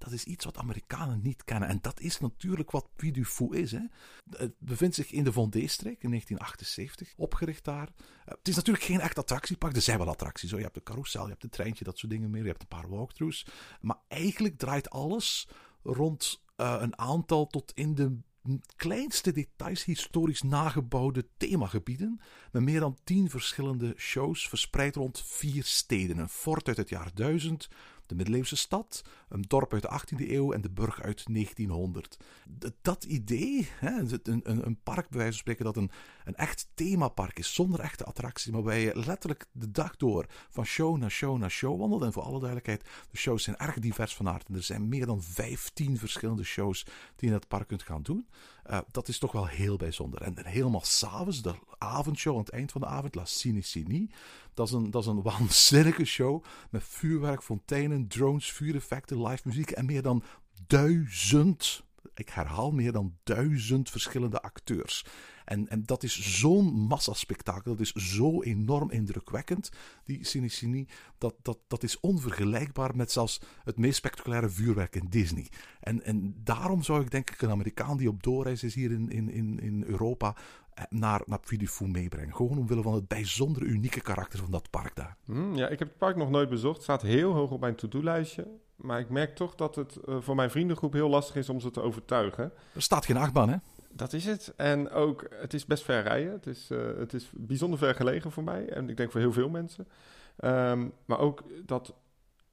dat 0.00 0.12
is 0.12 0.24
iets 0.24 0.44
wat 0.44 0.58
Amerikanen 0.58 1.20
niet 1.22 1.44
kennen. 1.44 1.68
En 1.68 1.78
dat 1.80 2.00
is 2.00 2.20
natuurlijk 2.20 2.70
wat 2.70 2.88
Puy 2.96 3.10
du 3.10 3.24
Fou 3.24 3.56
is. 3.56 3.72
Hè. 3.72 3.80
Het 4.30 4.54
bevindt 4.58 4.94
zich 4.94 5.12
in 5.12 5.24
de 5.24 5.32
Vendée-streek 5.32 6.02
in 6.02 6.08
1978, 6.08 7.14
opgericht 7.16 7.64
daar. 7.64 7.88
Eh, 7.98 8.34
het 8.34 8.48
is 8.48 8.56
natuurlijk 8.56 8.84
geen 8.84 9.00
echt 9.00 9.18
attractiepark. 9.18 9.76
Er 9.76 9.82
zijn 9.82 9.98
wel 9.98 10.08
attracties. 10.08 10.50
Je 10.50 10.56
hebt 10.56 10.74
de 10.74 10.82
carousel, 10.82 11.22
je 11.22 11.30
hebt 11.30 11.42
het 11.42 11.52
treintje, 11.52 11.84
dat 11.84 11.98
soort 11.98 12.12
dingen 12.12 12.30
meer. 12.30 12.42
Je 12.42 12.48
hebt 12.48 12.62
een 12.62 12.68
paar 12.68 12.88
walkthroughs. 12.88 13.46
Maar 13.80 13.98
eigenlijk 14.08 14.58
draait 14.58 14.90
alles 14.90 15.48
rond 15.82 16.42
uh, 16.56 16.76
een 16.80 16.98
aantal 16.98 17.46
tot 17.46 17.72
in 17.74 17.94
de 17.94 18.18
kleinste 18.76 19.32
details 19.32 19.84
historisch 19.84 20.42
nagebouwde 20.42 21.26
themagebieden. 21.36 22.20
Met 22.52 22.62
meer 22.62 22.80
dan 22.80 22.98
tien 23.04 23.30
verschillende 23.30 23.94
shows 23.96 24.48
verspreid 24.48 24.96
rond 24.96 25.22
vier 25.24 25.64
steden. 25.64 26.18
Een 26.18 26.28
fort 26.28 26.68
uit 26.68 26.76
het 26.76 26.88
jaar 26.88 27.10
1000 27.14 27.68
de 28.10 28.16
middeleeuwse 28.16 28.56
stad, 28.56 29.02
een 29.28 29.44
dorp 29.48 29.72
uit 29.72 29.82
de 29.82 30.00
18e 30.00 30.30
eeuw 30.30 30.52
en 30.52 30.60
de 30.60 30.70
burg 30.70 31.02
uit 31.02 31.24
1900. 31.32 32.16
Dat 32.82 33.04
idee, 33.04 33.68
een 34.42 34.78
park 34.82 35.08
bij 35.08 35.18
wijze 35.18 35.32
van 35.32 35.32
spreken 35.32 35.64
dat 35.64 35.76
een, 35.76 35.90
een 36.24 36.34
echt 36.34 36.68
themapark 36.74 37.38
is, 37.38 37.54
zonder 37.54 37.80
echte 37.80 38.04
attracties, 38.04 38.52
maar 38.52 38.62
waar 38.62 38.76
je 38.76 39.04
letterlijk 39.04 39.46
de 39.52 39.70
dag 39.70 39.96
door 39.96 40.26
van 40.28 40.64
show 40.64 40.96
naar 40.96 41.10
show 41.10 41.38
naar 41.38 41.50
show 41.50 41.78
wandelt. 41.78 42.02
En 42.02 42.12
voor 42.12 42.22
alle 42.22 42.38
duidelijkheid, 42.38 42.84
de 43.10 43.18
shows 43.18 43.42
zijn 43.42 43.56
erg 43.56 43.78
divers 43.78 44.14
van 44.14 44.28
aard. 44.28 44.48
En 44.48 44.54
er 44.54 44.62
zijn 44.62 44.88
meer 44.88 45.06
dan 45.06 45.22
15 45.22 45.98
verschillende 45.98 46.44
shows 46.44 46.84
die 46.84 46.94
je 47.16 47.26
in 47.26 47.32
het 47.32 47.48
park 47.48 47.68
kunt 47.68 47.82
gaan 47.82 48.02
doen. 48.02 48.28
Uh, 48.70 48.78
dat 48.90 49.08
is 49.08 49.18
toch 49.18 49.32
wel 49.32 49.46
heel 49.46 49.76
bijzonder. 49.76 50.22
En 50.22 50.46
helemaal 50.46 50.84
s'avonds, 50.84 51.42
de 51.42 51.54
avondshow 51.78 52.32
aan 52.32 52.40
het 52.40 52.50
eind 52.50 52.72
van 52.72 52.80
de 52.80 52.86
avond, 52.86 53.14
La 53.14 53.24
Cine 53.24 53.62
Cine. 53.62 54.08
Dat 54.54 54.66
is, 54.66 54.72
een, 54.72 54.90
dat 54.90 55.02
is 55.02 55.08
een 55.08 55.22
waanzinnige 55.30 56.04
show 56.04 56.44
met 56.70 56.84
vuurwerk, 56.84 57.42
fonteinen, 57.42 58.08
drones, 58.08 58.52
vuureffecten, 58.52 59.22
live 59.22 59.42
muziek 59.44 59.70
en 59.70 59.86
meer 59.86 60.02
dan 60.02 60.22
duizend, 60.66 61.84
ik 62.14 62.28
herhaal 62.28 62.70
meer 62.70 62.92
dan 62.92 63.16
duizend 63.22 63.90
verschillende 63.90 64.42
acteurs. 64.42 65.04
En, 65.50 65.68
en 65.68 65.82
dat 65.84 66.02
is 66.02 66.38
zo'n 66.38 66.64
massaspectakel, 66.64 67.70
dat 67.76 67.80
is 67.80 67.92
zo 67.92 68.42
enorm 68.42 68.90
indrukwekkend, 68.90 69.70
die 70.04 70.24
Cinecini, 70.24 70.86
dat, 71.18 71.34
dat, 71.42 71.58
dat 71.68 71.82
is 71.82 72.00
onvergelijkbaar 72.00 72.96
met 72.96 73.12
zelfs 73.12 73.40
het 73.64 73.78
meest 73.78 73.96
spectaculaire 73.96 74.48
vuurwerk 74.48 74.94
in 74.94 75.06
Disney. 75.08 75.46
En, 75.80 76.02
en 76.04 76.34
daarom 76.44 76.82
zou 76.82 77.00
ik 77.00 77.10
denk 77.10 77.30
ik 77.30 77.42
een 77.42 77.50
Amerikaan 77.50 77.96
die 77.96 78.08
op 78.08 78.22
doorreis 78.22 78.62
is 78.62 78.74
hier 78.74 78.90
in, 78.90 79.10
in, 79.10 79.30
in, 79.30 79.60
in 79.60 79.84
Europa, 79.86 80.36
eh, 80.74 80.84
naar, 80.88 81.22
naar 81.26 81.40
Puy 81.40 81.68
meebrengen. 81.86 82.34
Gewoon 82.34 82.58
omwille 82.58 82.82
van 82.82 82.94
het 82.94 83.08
bijzondere, 83.08 83.64
unieke 83.64 84.00
karakter 84.00 84.38
van 84.38 84.50
dat 84.50 84.70
park 84.70 84.96
daar. 84.96 85.16
Hmm, 85.24 85.54
ja, 85.54 85.68
ik 85.68 85.78
heb 85.78 85.88
het 85.88 85.98
park 85.98 86.16
nog 86.16 86.30
nooit 86.30 86.48
bezocht. 86.48 86.74
Het 86.74 86.82
staat 86.82 87.02
heel 87.02 87.32
hoog 87.32 87.50
op 87.50 87.60
mijn 87.60 87.74
to-do-lijstje. 87.74 88.46
Maar 88.76 89.00
ik 89.00 89.08
merk 89.08 89.36
toch 89.36 89.54
dat 89.54 89.74
het 89.74 89.98
uh, 90.08 90.16
voor 90.20 90.34
mijn 90.34 90.50
vriendengroep 90.50 90.92
heel 90.92 91.08
lastig 91.08 91.36
is 91.36 91.48
om 91.48 91.60
ze 91.60 91.70
te 91.70 91.80
overtuigen. 91.80 92.52
Er 92.74 92.82
staat 92.82 93.04
geen 93.04 93.16
achtbaan, 93.16 93.48
hè? 93.48 93.56
Dat 93.92 94.12
is 94.12 94.24
het. 94.24 94.52
En 94.56 94.90
ook, 94.90 95.26
het 95.30 95.54
is 95.54 95.66
best 95.66 95.84
ver 95.84 96.02
rijden. 96.02 96.32
Het 96.32 96.46
is, 96.46 96.68
uh, 96.70 96.78
het 96.98 97.12
is 97.12 97.30
bijzonder 97.34 97.78
ver 97.78 97.94
gelegen 97.94 98.32
voor 98.32 98.44
mij. 98.44 98.68
En 98.68 98.88
ik 98.88 98.96
denk 98.96 99.10
voor 99.10 99.20
heel 99.20 99.32
veel 99.32 99.48
mensen. 99.48 99.88
Um, 100.44 100.92
maar 101.04 101.18
ook 101.18 101.44
dat 101.66 101.94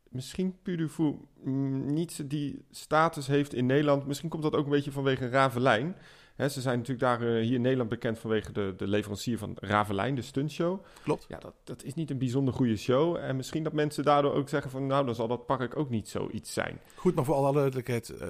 misschien 0.10 0.58
Puy 0.62 0.76
du 0.76 0.90
Fou 0.90 1.16
mm, 1.44 1.94
niet 1.94 2.30
die 2.30 2.66
status 2.72 3.28
heeft 3.28 3.54
in 3.54 3.66
Nederland. 3.66 4.06
Misschien 4.08 4.30
komt 4.30 4.44
dat 4.44 4.56
ook 4.56 4.66
een 4.66 4.72
beetje 4.72 4.92
vanwege 4.92 5.30
Ravelijn. 5.30 5.96
Ze 6.38 6.62
zijn 6.62 6.78
natuurlijk 6.78 7.00
daar 7.00 7.22
eh, 7.22 7.44
hier 7.44 7.56
in 7.56 7.62
Nederland 7.62 7.90
bekend 7.90 8.20
vanwege 8.20 8.52
de, 8.52 8.74
de 8.78 8.88
leverancier 8.88 9.38
van 9.38 9.58
Ravelijn, 9.60 10.16
de 10.16 10.22
stuntshow. 10.22 10.86
Klopt. 11.04 11.26
Ja, 11.30 11.40
dat, 11.40 11.54
dat 11.64 11.84
is 11.84 11.94
niet 11.94 12.10
een 12.10 12.18
bijzonder 12.18 12.54
goede 12.54 12.78
show. 12.78 13.16
En 13.16 13.36
misschien 13.36 13.64
dat 13.64 13.74
mensen 13.74 14.04
daardoor 14.04 14.34
ook 14.34 14.50
zeggen 14.50 14.72
van... 14.72 14.88
nou, 14.88 15.06
dan 15.06 15.16
zal 15.16 15.28
dat 15.28 15.46
park 15.46 15.78
ook 15.78 15.90
niet 15.90 16.10
zoiets 16.10 16.54
zijn. 16.54 16.80
Goed, 16.96 17.16
maar 17.16 17.26
voor 17.26 17.36
alle 17.36 17.54
duidelijkheid, 17.54 18.10
eh, 18.10 18.28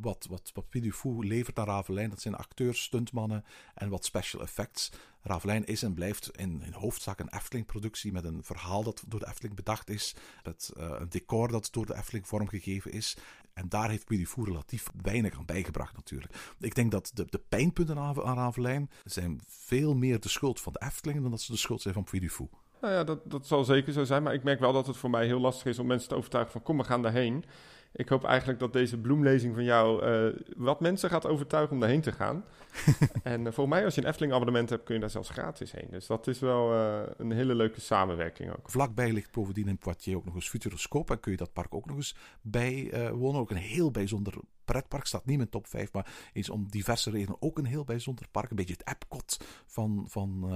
wat, 0.00 0.26
wat, 0.30 0.50
wat 0.54 0.68
Pidufou 0.68 1.26
levert 1.26 1.56
naar 1.56 1.66
Ravelijn, 1.66 2.10
dat 2.10 2.20
zijn 2.20 2.34
acteurs, 2.34 2.82
stuntmannen 2.82 3.44
en 3.74 3.88
wat 3.88 4.04
special 4.04 4.42
effects. 4.42 4.92
Ravelijn 5.22 5.64
is 5.64 5.82
en 5.82 5.94
blijft 5.94 6.30
in, 6.36 6.62
in 6.62 6.72
hoofdzaak 6.72 7.18
een 7.18 7.34
Efteling-productie 7.34 8.12
met 8.12 8.24
een 8.24 8.42
verhaal 8.42 8.82
dat 8.82 9.04
door 9.06 9.20
de 9.20 9.26
Efteling 9.28 9.54
bedacht 9.54 9.90
is, 9.90 10.14
met 10.44 10.72
uh, 10.76 10.94
een 10.98 11.08
decor 11.08 11.48
dat 11.48 11.68
door 11.70 11.86
de 11.86 11.94
Efteling 11.94 12.28
vormgegeven 12.28 12.92
is. 12.92 13.16
En 13.54 13.68
daar 13.68 13.90
heeft 13.90 14.04
Pidufou 14.04 14.46
relatief 14.46 14.86
weinig 15.02 15.38
aan 15.38 15.46
bijgebracht 15.46 15.96
natuurlijk. 15.96 16.54
Ik 16.58 16.74
denk 16.74 16.90
dat 16.90 17.10
de, 17.14 17.26
de 17.30 17.40
pijnpunten 17.48 17.98
aan, 17.98 18.22
aan 18.22 18.36
Ravelijn 18.36 18.90
zijn 19.04 19.40
veel 19.46 19.94
meer 19.94 20.20
de 20.20 20.28
schuld 20.28 20.60
van 20.60 20.72
de 20.72 20.82
Efteling 20.86 21.22
dan 21.22 21.30
dat 21.30 21.40
ze 21.40 21.52
de 21.52 21.58
schuld 21.58 21.82
zijn 21.82 21.94
van 21.94 22.04
Pidufou. 22.04 22.48
Nou 22.80 22.94
ja, 22.94 23.04
dat, 23.04 23.30
dat 23.30 23.46
zal 23.46 23.64
zeker 23.64 23.92
zo 23.92 24.04
zijn. 24.04 24.22
Maar 24.22 24.34
ik 24.34 24.42
merk 24.42 24.60
wel 24.60 24.72
dat 24.72 24.86
het 24.86 24.96
voor 24.96 25.10
mij 25.10 25.26
heel 25.26 25.40
lastig 25.40 25.66
is 25.66 25.78
om 25.78 25.86
mensen 25.86 26.08
te 26.08 26.14
overtuigen 26.14 26.52
van 26.52 26.62
kom, 26.62 26.76
we 26.76 26.84
gaan 26.84 27.02
daarheen. 27.02 27.44
Ik 27.94 28.08
hoop 28.08 28.24
eigenlijk 28.24 28.58
dat 28.58 28.72
deze 28.72 28.98
bloemlezing 28.98 29.54
van 29.54 29.64
jou 29.64 30.06
uh, 30.06 30.40
wat 30.56 30.80
mensen 30.80 31.10
gaat 31.10 31.26
overtuigen 31.26 31.72
om 31.74 31.80
daarheen 31.80 32.00
te 32.00 32.12
gaan. 32.12 32.44
en 33.22 33.40
uh, 33.40 33.52
voor 33.52 33.68
mij, 33.68 33.84
als 33.84 33.94
je 33.94 34.00
een 34.00 34.08
Efteling 34.08 34.32
abonnement 34.32 34.70
hebt, 34.70 34.84
kun 34.84 34.94
je 34.94 35.00
daar 35.00 35.10
zelfs 35.10 35.28
gratis 35.28 35.72
heen. 35.72 35.88
Dus 35.90 36.06
dat 36.06 36.26
is 36.26 36.38
wel 36.38 36.74
uh, 36.74 37.00
een 37.16 37.30
hele 37.30 37.54
leuke 37.54 37.80
samenwerking 37.80 38.50
ook. 38.50 38.70
Vlakbij 38.70 39.12
ligt 39.12 39.32
bovendien 39.32 39.68
in 39.68 39.78
Poitiers 39.78 40.16
ook 40.16 40.24
nog 40.24 40.34
eens 40.34 40.48
Futuroscoop. 40.48 41.10
En 41.10 41.20
kun 41.20 41.32
je 41.32 41.38
dat 41.38 41.52
park 41.52 41.74
ook 41.74 41.86
nog 41.86 41.96
eens 41.96 42.16
bijwonen. 42.40 43.40
ook 43.40 43.50
een 43.50 43.56
heel 43.56 43.90
bijzonder 43.90 44.34
pretpark. 44.64 45.06
Staat 45.06 45.26
niet 45.26 45.40
in 45.40 45.48
top 45.48 45.66
5, 45.66 45.92
maar 45.92 46.12
is 46.32 46.50
om 46.50 46.66
diverse 46.70 47.10
redenen 47.10 47.42
ook 47.42 47.58
een 47.58 47.64
heel 47.64 47.84
bijzonder 47.84 48.26
park. 48.30 48.50
Een 48.50 48.56
beetje 48.56 48.76
het 48.78 48.88
Epcot 48.88 49.36
van, 49.66 50.04
van, 50.08 50.46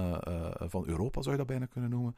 van 0.57 0.87
Europa, 0.87 1.21
zou 1.21 1.31
je 1.31 1.37
dat 1.37 1.47
bijna 1.47 1.65
kunnen 1.65 1.89
noemen. 1.89 2.15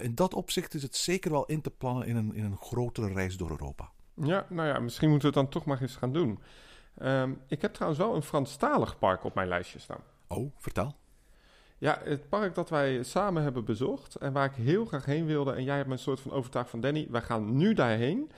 in 0.00 0.14
dat 0.14 0.34
opzicht 0.34 0.74
is 0.74 0.82
het 0.82 0.96
zeker 0.96 1.30
wel 1.30 1.46
in 1.46 1.60
te 1.60 1.70
plannen 1.70 2.06
in 2.06 2.16
een, 2.16 2.34
in 2.34 2.44
een 2.44 2.56
grotere 2.56 3.12
reis 3.12 3.36
door 3.36 3.50
Europa. 3.50 3.92
Ja, 4.14 4.46
nou 4.48 4.68
ja, 4.68 4.78
misschien 4.78 5.10
moeten 5.10 5.30
we 5.30 5.38
het 5.38 5.44
dan 5.44 5.60
toch 5.60 5.68
maar 5.68 5.82
eens 5.82 5.96
gaan 5.96 6.12
doen. 6.12 6.38
Um, 7.02 7.40
ik 7.48 7.62
heb 7.62 7.72
trouwens 7.74 8.02
wel 8.02 8.14
een 8.14 8.22
Franstalig 8.22 8.98
park 8.98 9.24
op 9.24 9.34
mijn 9.34 9.48
lijstje 9.48 9.78
staan. 9.78 10.00
Oh, 10.28 10.52
vertel. 10.58 10.96
Ja, 11.78 12.00
het 12.04 12.28
park 12.28 12.54
dat 12.54 12.70
wij 12.70 13.02
samen 13.02 13.42
hebben 13.42 13.64
bezocht 13.64 14.14
en 14.14 14.32
waar 14.32 14.44
ik 14.44 14.54
heel 14.54 14.84
graag 14.84 15.04
heen 15.04 15.26
wilde. 15.26 15.52
En 15.52 15.64
jij 15.64 15.76
hebt 15.76 15.86
me 15.86 15.92
een 15.92 15.98
soort 15.98 16.20
van 16.20 16.32
overtuigd 16.32 16.70
van 16.70 16.80
Danny, 16.80 17.06
wij 17.10 17.22
gaan 17.22 17.56
nu 17.56 17.74
daarheen. 17.74 18.30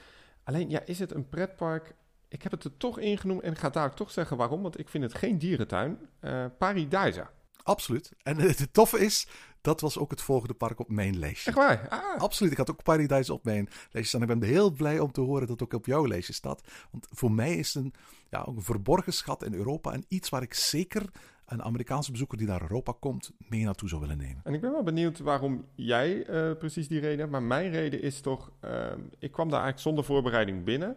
Alleen, 0.45 0.71
ja, 0.71 0.81
is 0.85 0.99
het 0.99 1.15
een 1.15 1.29
pretpark? 1.29 1.95
Ik 2.29 2.43
heb 2.43 2.53
het 2.53 2.65
er 2.65 2.77
toch 2.77 2.99
ingenoemd 2.99 3.43
en 3.43 3.57
ga 3.57 3.71
daar 3.71 3.95
toch 3.95 4.11
zeggen 4.11 4.37
waarom. 4.37 4.63
Want 4.63 4.79
ik 4.79 4.89
vind 4.89 5.05
het 5.05 5.15
geen 5.15 5.39
dierentuin. 5.39 6.09
Uh, 6.21 6.45
Paradisa. 6.59 7.31
Absoluut. 7.63 8.13
En 8.23 8.39
het 8.39 8.69
toffe 8.73 8.99
is, 8.99 9.29
dat 9.67 9.81
was 9.81 9.99
ook 9.99 10.11
het 10.11 10.23
volgende 10.23 10.55
park 10.55 10.79
op 10.79 10.89
mijn 10.89 11.19
lijstje. 11.19 11.51
Echt 11.51 11.59
waar? 11.59 11.89
Ah. 11.89 12.21
Absoluut. 12.21 12.53
Ik 12.53 12.59
had 12.59 12.71
ook 12.71 12.83
Paradise 12.83 13.33
op 13.33 13.45
mijn 13.45 13.69
lijstje 13.91 14.05
staan. 14.05 14.23
Ik 14.23 14.39
ben 14.39 14.49
heel 14.49 14.71
blij 14.71 14.99
om 14.99 15.13
te 15.13 15.21
horen 15.21 15.41
dat 15.41 15.61
het 15.61 15.63
ook 15.63 15.73
op 15.73 15.87
jouw 15.87 16.07
lijstje 16.07 16.33
staat. 16.33 16.61
Want 16.91 17.07
voor 17.11 17.33
mij 17.33 17.55
is 17.55 17.75
het 17.75 17.85
een, 17.85 17.95
ja, 18.31 18.47
een 18.47 18.63
verborgen 18.63 19.13
schat 19.13 19.45
in 19.45 19.55
Europa. 19.55 19.93
En 19.93 20.05
iets 20.09 20.29
waar 20.29 20.43
ik 20.43 20.55
zeker 20.55 21.03
een 21.47 21.63
Amerikaanse 21.63 22.11
bezoeker 22.11 22.39
die 22.39 22.47
naar 22.47 22.63
Europa 22.63 22.95
komt, 23.01 23.31
mee 23.49 23.65
naartoe 23.65 23.89
zou 23.89 24.01
willen 24.01 24.19
nemen. 24.19 24.41
En 24.45 24.55
ik 24.55 24.61
ben 24.61 24.73
wel 24.73 24.83
benieuwd 24.83 25.19
waarom 25.19 25.65
jij 25.75 26.29
uh, 26.29 26.57
precies 26.59 26.89
die 26.89 27.01
reden 27.01 27.19
hebt. 27.19 27.31
Maar 27.31 27.43
mijn 27.43 27.71
reden 27.71 28.03
is 28.03 28.21
toch, 28.21 28.51
uh, 28.65 28.71
ik 29.19 29.33
kwam 29.33 29.49
daar 29.49 29.61
eigenlijk 29.63 29.79
zonder 29.79 30.05
voorbereiding 30.05 30.65
binnen. 30.65 30.97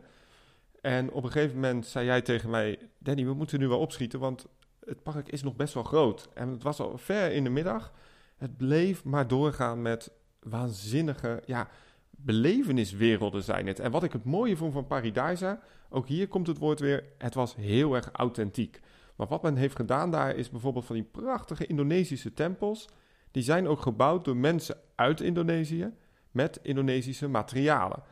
En 0.82 1.12
op 1.12 1.24
een 1.24 1.32
gegeven 1.32 1.56
moment 1.56 1.86
zei 1.86 2.06
jij 2.06 2.22
tegen 2.22 2.50
mij, 2.50 2.80
Danny, 2.98 3.26
we 3.26 3.34
moeten 3.34 3.60
nu 3.60 3.68
wel 3.68 3.80
opschieten, 3.80 4.20
want 4.20 4.46
het 4.86 5.04
park 5.04 5.28
is 5.28 5.44
nog 5.44 5.56
best 5.56 5.74
wel 5.74 5.84
groot. 5.84 6.30
En 6.34 6.50
het 6.50 6.64
was 6.64 6.80
al 6.80 6.98
ver 6.98 7.32
in 7.32 7.44
de 7.44 7.50
middag. 7.50 7.92
Het 8.40 8.58
bleef 8.58 9.04
maar 9.04 9.28
doorgaan 9.28 9.82
met 9.82 10.12
waanzinnige, 10.40 11.42
ja, 11.46 11.68
beleveniswerelden 12.10 13.44
zijn 13.44 13.68
het. 13.68 13.80
En 13.80 13.92
wat 13.92 14.04
ik 14.04 14.12
het 14.14 14.24
mooie 14.24 14.58
vond 14.58 14.74
van 14.74 14.88
Paradisa, 14.88 15.60
ook 15.90 16.08
hier 16.08 16.28
komt 16.28 16.48
het 16.48 16.58
woord 16.58 16.80
weer, 16.80 17.04
het 17.18 17.34
was 17.34 17.56
heel 17.56 17.96
erg 17.96 18.10
authentiek. 18.12 18.80
Maar 19.16 19.28
wat 19.28 19.42
men 19.42 19.56
heeft 19.56 19.76
gedaan 19.76 20.12
daar 20.12 20.36
is 20.36 20.50
bijvoorbeeld 20.50 20.86
van 20.86 20.96
die 20.96 21.10
prachtige 21.12 21.68
Indonesische 21.68 22.34
tempels. 22.34 22.88
Die 23.32 23.44
zijn 23.44 23.68
ook 23.68 23.82
gebouwd 23.82 24.26
door 24.26 24.38
mensen 24.38 24.78
uit 24.96 25.22
Indonesië 25.22 25.94
met 26.32 26.60
Indonesische 26.62 27.28
materialen. 27.28 28.04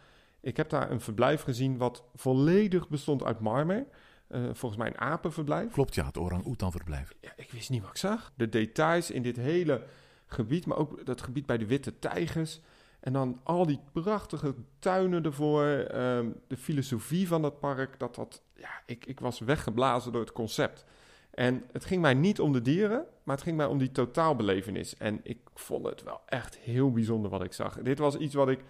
Ik 0.42 0.58
heb 0.58 0.70
daar 0.70 0.92
een 0.92 1.02
verblijf 1.02 1.42
gezien 1.42 1.78
wat 1.78 2.04
volledig 2.16 2.90
bestond 2.90 3.24
uit 3.24 3.40
marmer. 3.40 3.86
Uh, 4.30 4.42
volgens 4.54 4.82
mij 4.82 4.88
een 4.88 5.00
apenverblijf. 5.00 5.72
Klopt, 5.72 5.96
ja, 5.96 6.06
het 6.06 6.18
orang-oetan 6.18 6.72
verblijf. 6.72 7.14
Ja, 7.22 7.32
ik 7.36 7.52
wist 7.52 7.70
niet 7.70 7.82
wat 7.82 7.90
ik 7.90 7.98
zag. 7.98 8.32
De 8.36 8.50
details 8.50 9.12
in 9.12 9.22
dit 9.22 9.38
hele 9.38 9.84
gebied, 10.28 10.66
maar 10.66 10.78
ook 10.78 11.06
dat 11.06 11.22
gebied 11.22 11.46
bij 11.46 11.58
de 11.58 11.66
Witte 11.66 12.00
Tijgers. 12.00 12.62
En 13.00 13.14
dan 13.14 13.40
al 13.44 13.66
die 13.66 13.80
prachtige 13.92 14.56
tuinen 14.80 15.24
ervoor, 15.24 15.66
um, 15.96 16.36
de 16.48 16.58
filosofie 16.58 17.28
van 17.28 17.42
dat 17.42 17.60
park. 17.60 18.00
Dat, 18.00 18.16
dat, 18.16 18.42
ja, 18.56 18.70
ik, 18.86 19.06
ik 19.06 19.20
was 19.20 19.40
weggeblazen 19.40 20.12
door 20.12 20.22
het 20.22 20.32
concept. 20.32 20.86
En 21.32 21.64
het 21.72 21.86
ging 21.86 22.02
mij 22.02 22.14
niet 22.14 22.40
om 22.40 22.52
de 22.52 22.62
dieren, 22.62 23.06
maar 23.24 23.36
het 23.36 23.44
ging 23.44 23.58
mij 23.58 23.66
om 23.66 23.78
die 23.78 23.92
totaalbelevenis. 23.92 24.98
En 24.98 25.20
ik 25.24 25.40
vond 25.54 25.86
het 25.86 26.04
wel 26.04 26.22
echt 26.26 26.58
heel 26.58 26.92
bijzonder 26.92 27.32
wat 27.32 27.44
ik 27.44 27.54
zag. 27.54 27.82
Dit 27.82 28.00
was 28.00 28.16
iets 28.16 28.34
wat 28.34 28.50
ik 28.50 28.64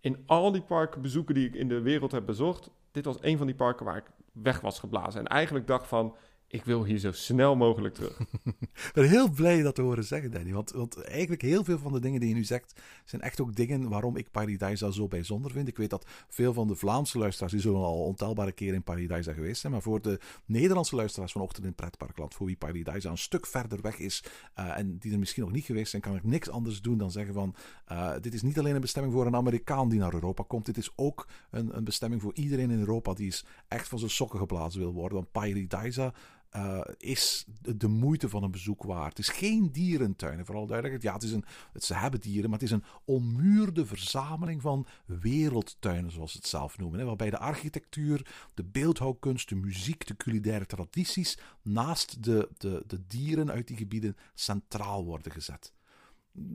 in 0.00 0.22
al 0.26 0.52
die 0.52 0.62
parken 0.62 1.02
bezoeken 1.02 1.34
die 1.34 1.48
ik 1.48 1.54
in 1.54 1.68
de 1.68 1.80
wereld 1.80 2.12
heb 2.12 2.26
bezocht. 2.26 2.70
Dit 2.90 3.04
was 3.04 3.16
een 3.20 3.36
van 3.36 3.46
die 3.46 3.56
parken 3.56 3.86
waar 3.86 3.96
ik 3.96 4.10
weg 4.32 4.60
was 4.60 4.78
geblazen. 4.78 5.20
En 5.20 5.26
eigenlijk 5.26 5.66
dacht 5.66 5.86
van, 5.86 6.16
ik 6.52 6.64
wil 6.64 6.84
hier 6.84 6.98
zo 6.98 7.12
snel 7.12 7.56
mogelijk 7.56 7.94
terug. 7.94 8.20
ik 8.88 8.90
ben 8.92 9.08
heel 9.08 9.30
blij 9.30 9.62
dat 9.62 9.74
te 9.74 9.82
horen 9.82 10.04
zeggen, 10.04 10.30
Danny. 10.30 10.52
Want, 10.52 10.70
want 10.70 11.02
eigenlijk 11.02 11.42
heel 11.42 11.64
veel 11.64 11.78
van 11.78 11.92
de 11.92 12.00
dingen 12.00 12.20
die 12.20 12.28
je 12.28 12.34
nu 12.34 12.44
zegt, 12.44 12.80
zijn 13.04 13.22
echt 13.22 13.40
ook 13.40 13.54
dingen 13.54 13.88
waarom 13.88 14.16
ik 14.16 14.30
Paradise 14.30 14.92
zo 14.92 15.08
bijzonder 15.08 15.50
vind. 15.50 15.68
Ik 15.68 15.76
weet 15.76 15.90
dat 15.90 16.06
veel 16.28 16.52
van 16.52 16.68
de 16.68 16.74
Vlaamse 16.74 17.18
luisteraars, 17.18 17.52
die 17.52 17.60
zullen 17.60 17.80
al 17.80 18.04
ontelbare 18.04 18.52
keren 18.52 18.74
in 18.74 18.82
Paradise 18.82 19.34
geweest 19.34 19.60
zijn. 19.60 19.72
Maar 19.72 19.82
voor 19.82 20.02
de 20.02 20.20
Nederlandse 20.44 20.96
luisteraars 20.96 21.32
vanochtend 21.32 21.66
in 21.66 21.74
Pretparkland, 21.74 22.34
voor 22.34 22.46
wie 22.46 22.56
Paradise 22.56 23.08
een 23.08 23.18
stuk 23.18 23.46
verder 23.46 23.80
weg 23.80 23.98
is 23.98 24.24
uh, 24.58 24.78
en 24.78 24.98
die 24.98 25.12
er 25.12 25.18
misschien 25.18 25.42
nog 25.42 25.52
niet 25.52 25.64
geweest 25.64 25.90
zijn, 25.90 26.02
kan 26.02 26.16
ik 26.16 26.24
niks 26.24 26.50
anders 26.50 26.80
doen 26.80 26.98
dan 26.98 27.10
zeggen 27.10 27.34
van, 27.34 27.54
uh, 27.92 28.12
dit 28.20 28.34
is 28.34 28.42
niet 28.42 28.58
alleen 28.58 28.74
een 28.74 28.80
bestemming 28.80 29.14
voor 29.14 29.26
een 29.26 29.36
Amerikaan 29.36 29.88
die 29.88 29.98
naar 29.98 30.14
Europa 30.14 30.44
komt. 30.46 30.66
Dit 30.66 30.76
is 30.76 30.92
ook 30.96 31.28
een, 31.50 31.76
een 31.76 31.84
bestemming 31.84 32.22
voor 32.22 32.34
iedereen 32.34 32.70
in 32.70 32.78
Europa 32.78 33.14
die 33.14 33.26
is 33.26 33.44
echt 33.68 33.88
van 33.88 33.98
zijn 33.98 34.10
sokken 34.10 34.38
geblazen 34.38 34.80
wil 34.80 34.92
worden. 34.92 35.14
Want 35.18 35.32
Paradise 35.32 36.12
uh, 36.56 36.80
is 36.98 37.44
de, 37.76 37.88
moeite 37.88 38.28
van 38.28 38.42
een 38.42 38.50
bezoek 38.50 38.82
waard. 38.82 39.16
Het 39.16 39.18
is 39.18 39.34
geen 39.34 39.72
dierentuin, 39.72 40.44
vooral 40.44 40.66
duidelijk. 40.66 41.02
Ja, 41.02 41.12
het 41.12 41.22
is 41.22 41.32
een, 41.32 41.44
het, 41.72 41.84
ze 41.84 41.94
hebben 41.94 42.20
dieren, 42.20 42.50
maar 42.50 42.58
het 42.58 42.68
is 42.68 42.74
een 42.74 42.84
ommuurde 43.04 43.86
verzameling 43.86 44.62
van 44.62 44.86
wereldtuinen, 45.06 46.12
zoals 46.12 46.30
ze 46.30 46.36
het 46.36 46.46
zelf 46.46 46.78
noemen. 46.78 47.06
Waarbij 47.06 47.30
de 47.30 47.38
architectuur, 47.38 48.48
de 48.54 48.64
beeldhouwkunst, 48.64 49.48
de 49.48 49.54
muziek, 49.54 50.06
de 50.06 50.16
culinaire 50.16 50.66
tradities 50.66 51.38
naast 51.62 52.22
de, 52.22 52.48
de, 52.58 52.84
de 52.86 53.06
dieren 53.06 53.50
uit 53.50 53.66
die 53.66 53.76
gebieden 53.76 54.16
centraal 54.34 55.04
worden 55.04 55.32
gezet. 55.32 55.72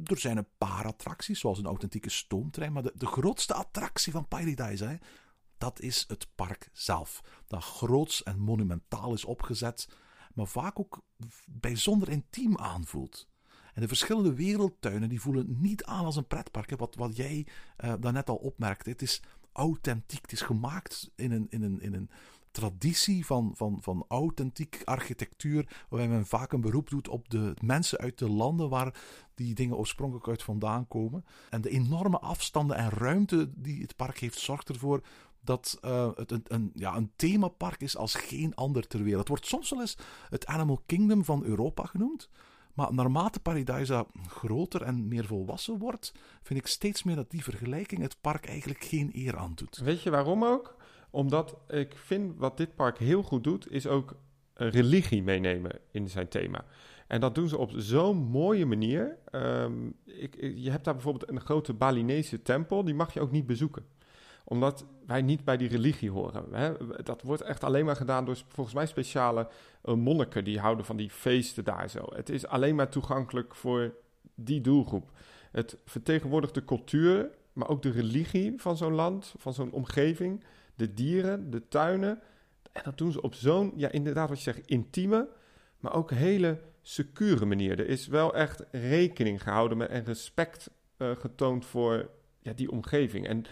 Er 0.04 0.20
zijn 0.20 0.38
een 0.38 0.48
paar 0.58 0.86
attracties, 0.86 1.40
zoals 1.40 1.60
een 1.60 1.66
authentieke 1.66 2.10
stoomtrein, 2.10 2.74
maar 2.74 2.84
de, 2.84 2.94
de 2.96 3.06
grootste 3.06 3.54
attractie 3.54 4.12
van 4.12 4.28
Paradise, 4.28 4.86
hè, 4.86 4.96
dat 5.58 5.82
is 5.82 6.06
het 6.08 6.28
park 6.36 6.70
zelf. 6.74 7.22
Dat 7.48 7.64
groots 7.64 8.24
en 8.24 8.40
monumentaal 8.40 9.14
is 9.14 9.26
opgezet, 9.26 9.90
maar 10.34 10.48
vaak 10.48 10.80
ook 10.80 11.02
bijzonder 11.46 12.10
intiem 12.10 12.58
aanvoelt. 12.58 13.28
En 13.74 13.82
de 13.82 13.88
verschillende 13.88 14.34
wereldtuinen 14.34 15.10
die 15.10 15.22
voelen 15.22 15.62
niet 15.62 15.84
aan 15.84 16.06
als 16.06 16.16
een 16.16 16.28
pretpark. 16.28 16.70
Hè. 16.70 16.76
Wat, 16.76 16.96
wat 16.96 17.16
jij 17.16 17.48
uh, 17.84 17.94
daarnet 18.00 18.30
al 18.30 18.36
opmerkte. 18.36 18.90
Het 18.90 19.02
is 19.02 19.22
authentiek. 19.52 20.22
Het 20.22 20.32
is 20.32 20.42
gemaakt 20.42 21.12
in 21.16 21.32
een, 21.32 21.48
in 21.50 21.62
een, 21.62 21.82
in 21.82 21.94
een 21.94 22.10
traditie 22.52 23.26
van, 23.26 23.52
van, 23.56 23.78
van 23.82 24.06
authentiek 24.08 24.82
architectuur. 24.84 25.86
Waarbij 25.90 26.10
men 26.10 26.26
vaak 26.26 26.52
een 26.52 26.62
beroep 26.62 26.90
doet 26.90 27.08
op 27.08 27.30
de 27.30 27.54
mensen 27.62 27.98
uit 27.98 28.18
de 28.18 28.30
landen 28.30 28.70
waar 28.70 29.02
die 29.34 29.56
dingen 29.56 29.78
oorspronkelijk 29.78 30.28
uit 30.28 30.44
vandaan 30.44 30.88
komen. 30.88 31.26
En 31.50 31.62
de 31.62 31.70
enorme 31.70 32.20
afstanden 32.20 32.78
en 32.78 32.90
ruimte 32.90 33.52
die 33.56 33.82
het 33.82 33.96
park 33.96 34.18
heeft, 34.18 34.40
zorgt 34.40 34.70
ervoor 34.70 35.02
dat 35.46 35.78
uh, 35.86 36.10
het 36.16 36.52
een, 36.52 36.72
ja, 36.74 36.96
een 36.96 37.12
themapark 37.16 37.82
is 37.82 37.98
als 37.98 38.16
geen 38.16 38.56
ander 38.56 38.88
ter 38.88 39.04
wereld. 39.04 39.20
Het 39.20 39.28
wordt 39.28 39.46
soms 39.46 39.70
wel 39.70 39.80
eens 39.80 39.98
het 40.30 40.46
Animal 40.46 40.82
Kingdom 40.86 41.24
van 41.26 41.44
Europa 41.44 41.84
genoemd. 41.84 42.30
Maar 42.74 42.94
naarmate 42.94 43.40
Paradise 43.40 44.06
groter 44.28 44.82
en 44.82 45.08
meer 45.08 45.26
volwassen 45.26 45.78
wordt, 45.78 46.14
vind 46.42 46.60
ik 46.60 46.68
steeds 46.68 47.04
meer 47.04 47.16
dat 47.16 47.32
die 47.32 47.44
vergelijking 47.44 48.02
het 48.02 48.18
park 48.22 48.46
eigenlijk 48.46 48.84
geen 48.84 49.10
eer 49.14 49.38
aandoet. 49.38 49.78
Weet 49.78 50.02
je 50.02 50.10
waarom 50.10 50.44
ook? 50.44 50.76
Omdat 51.10 51.58
ik 51.68 51.96
vind 51.96 52.38
wat 52.38 52.58
dit 52.58 52.76
park 52.76 52.98
heel 52.98 53.24
goed 53.24 53.44
doet, 53.44 53.72
is 53.72 53.88
ook 53.88 54.16
religie 54.54 55.24
meenemen 55.24 55.80
in 55.92 56.10
zijn 56.10 56.28
thema. 56.28 56.66
En 57.08 57.20
dat 57.20 57.36
doen 57.36 57.48
ze 57.48 57.58
op 57.58 57.72
zo'n 57.76 58.18
mooie 58.18 58.66
manier. 58.66 59.18
Um, 59.32 59.96
ik, 60.06 60.36
je 60.56 60.72
hebt 60.72 60.84
daar 60.84 60.94
bijvoorbeeld 60.94 61.30
een 61.30 61.42
grote 61.42 61.74
Balinese 61.74 62.42
tempel, 62.42 62.84
die 62.84 62.96
mag 62.96 63.14
je 63.14 63.22
ook 63.22 63.32
niet 63.32 63.48
bezoeken 63.48 63.86
Omdat 64.48 64.86
wij 65.06 65.22
niet 65.22 65.44
bij 65.44 65.58
die 65.58 65.70
religie 65.70 66.12
horen. 66.12 66.46
Hè? 66.52 66.74
Dat 67.04 67.22
wordt 67.22 67.42
echt 67.42 67.64
alleen 67.64 67.86
maar 67.86 67.96
gedaan 67.96 68.26
door 68.26 68.38
volgens 68.48 68.76
mij 68.76 68.86
speciale 68.86 69.48
uh, 69.84 69.96
monniken 69.96 70.44
die 70.44 70.60
houden 70.60 70.86
van 70.86 70.98
die 70.98 71.10
feesten 71.10 71.64
daar 71.64 71.90
zo. 71.90 72.06
Het 72.14 72.30
is 72.30 72.48
alleen 72.48 72.76
maar 72.76 72.90
toegankelijk 72.90 73.56
voor 73.56 73.94
die 74.36 74.62
doelgroep. 74.62 75.12
Het 75.52 75.78
vertegenwoordigt 75.86 76.54
de 76.54 76.66
cultuur, 76.66 77.30
maar 77.54 77.70
ook 77.70 77.82
de 77.82 77.92
religie 77.92 78.54
van 78.58 78.78
zo'n 78.78 78.94
land, 78.94 79.34
van 79.38 79.54
zo'n 79.54 79.72
omgeving, 79.72 80.44
de 80.76 80.94
dieren, 80.94 81.50
de 81.52 81.68
tuinen. 81.68 82.22
En 82.72 82.82
dat 82.84 82.98
doen 82.98 83.12
ze 83.12 83.22
op 83.22 83.34
zo'n, 83.34 83.74
ja, 83.76 83.92
inderdaad, 83.92 84.30
wat 84.30 84.38
je 84.38 84.52
zegt, 84.52 84.68
intieme, 84.68 85.28
maar 85.80 85.94
ook 85.94 86.12
hele 86.12 86.60
secure 86.82 87.46
manier. 87.46 87.80
Er 87.80 87.88
is 87.88 88.08
wel 88.08 88.36
echt 88.36 88.64
rekening 88.72 89.44
gehouden 89.44 89.78
met 89.78 89.90
en 89.90 90.04
respect 90.04 90.70
uh, 90.98 91.12
getoond 91.16 91.66
voor 91.66 92.10
ja, 92.40 92.54
die 92.54 92.72
omgeving. 92.72 93.28
En 93.28 93.46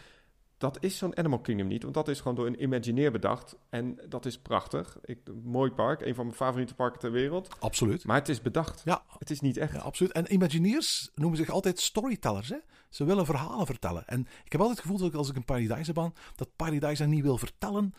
dat 0.64 0.78
is 0.84 0.98
zo'n 0.98 1.18
Animal 1.18 1.40
Kingdom 1.40 1.68
niet, 1.68 1.84
want 1.84 1.94
dat 1.94 2.08
is 2.08 2.20
gewoon 2.20 2.36
door 2.36 2.48
een 2.48 2.62
Imagineer 2.62 3.12
bedacht. 3.12 3.56
En 3.70 4.00
dat 4.10 4.26
is 4.26 4.40
prachtig. 4.40 4.98
Ik, 5.06 5.20
mooi 5.44 5.72
park, 5.72 6.02
een 6.02 6.16
van 6.16 6.26
mijn 6.26 6.38
favoriete 6.38 6.76
parken 6.76 7.00
ter 7.00 7.12
wereld. 7.12 7.56
Absoluut. 7.60 8.06
Maar 8.06 8.16
het 8.16 8.30
is 8.30 8.42
bedacht. 8.42 8.82
Ja. 8.86 9.04
Het 9.20 9.30
is 9.30 9.40
niet 9.40 9.58
echt. 9.58 9.74
Ja, 9.74 9.80
absoluut. 9.80 10.12
En 10.12 10.34
Imagineers 10.34 11.12
noemen 11.16 11.38
zich 11.38 11.50
altijd 11.50 11.80
storytellers. 11.80 12.50
Hè? 12.50 12.58
Ze 12.90 13.04
willen 13.04 13.26
verhalen 13.26 13.66
vertellen. 13.66 14.08
En 14.08 14.20
ik 14.44 14.52
heb 14.52 14.62
altijd 14.62 14.80
het 14.80 14.88
gevoel 14.88 15.10
dat 15.10 15.16
als 15.16 15.30
ik 15.30 15.36
een 15.36 15.46
Paradise 15.46 15.94
ben, 15.94 16.14
dat 16.36 16.56
Paradise 16.56 17.06
niet 17.06 17.24
wil 17.24 17.38
vertellen. 17.38 17.94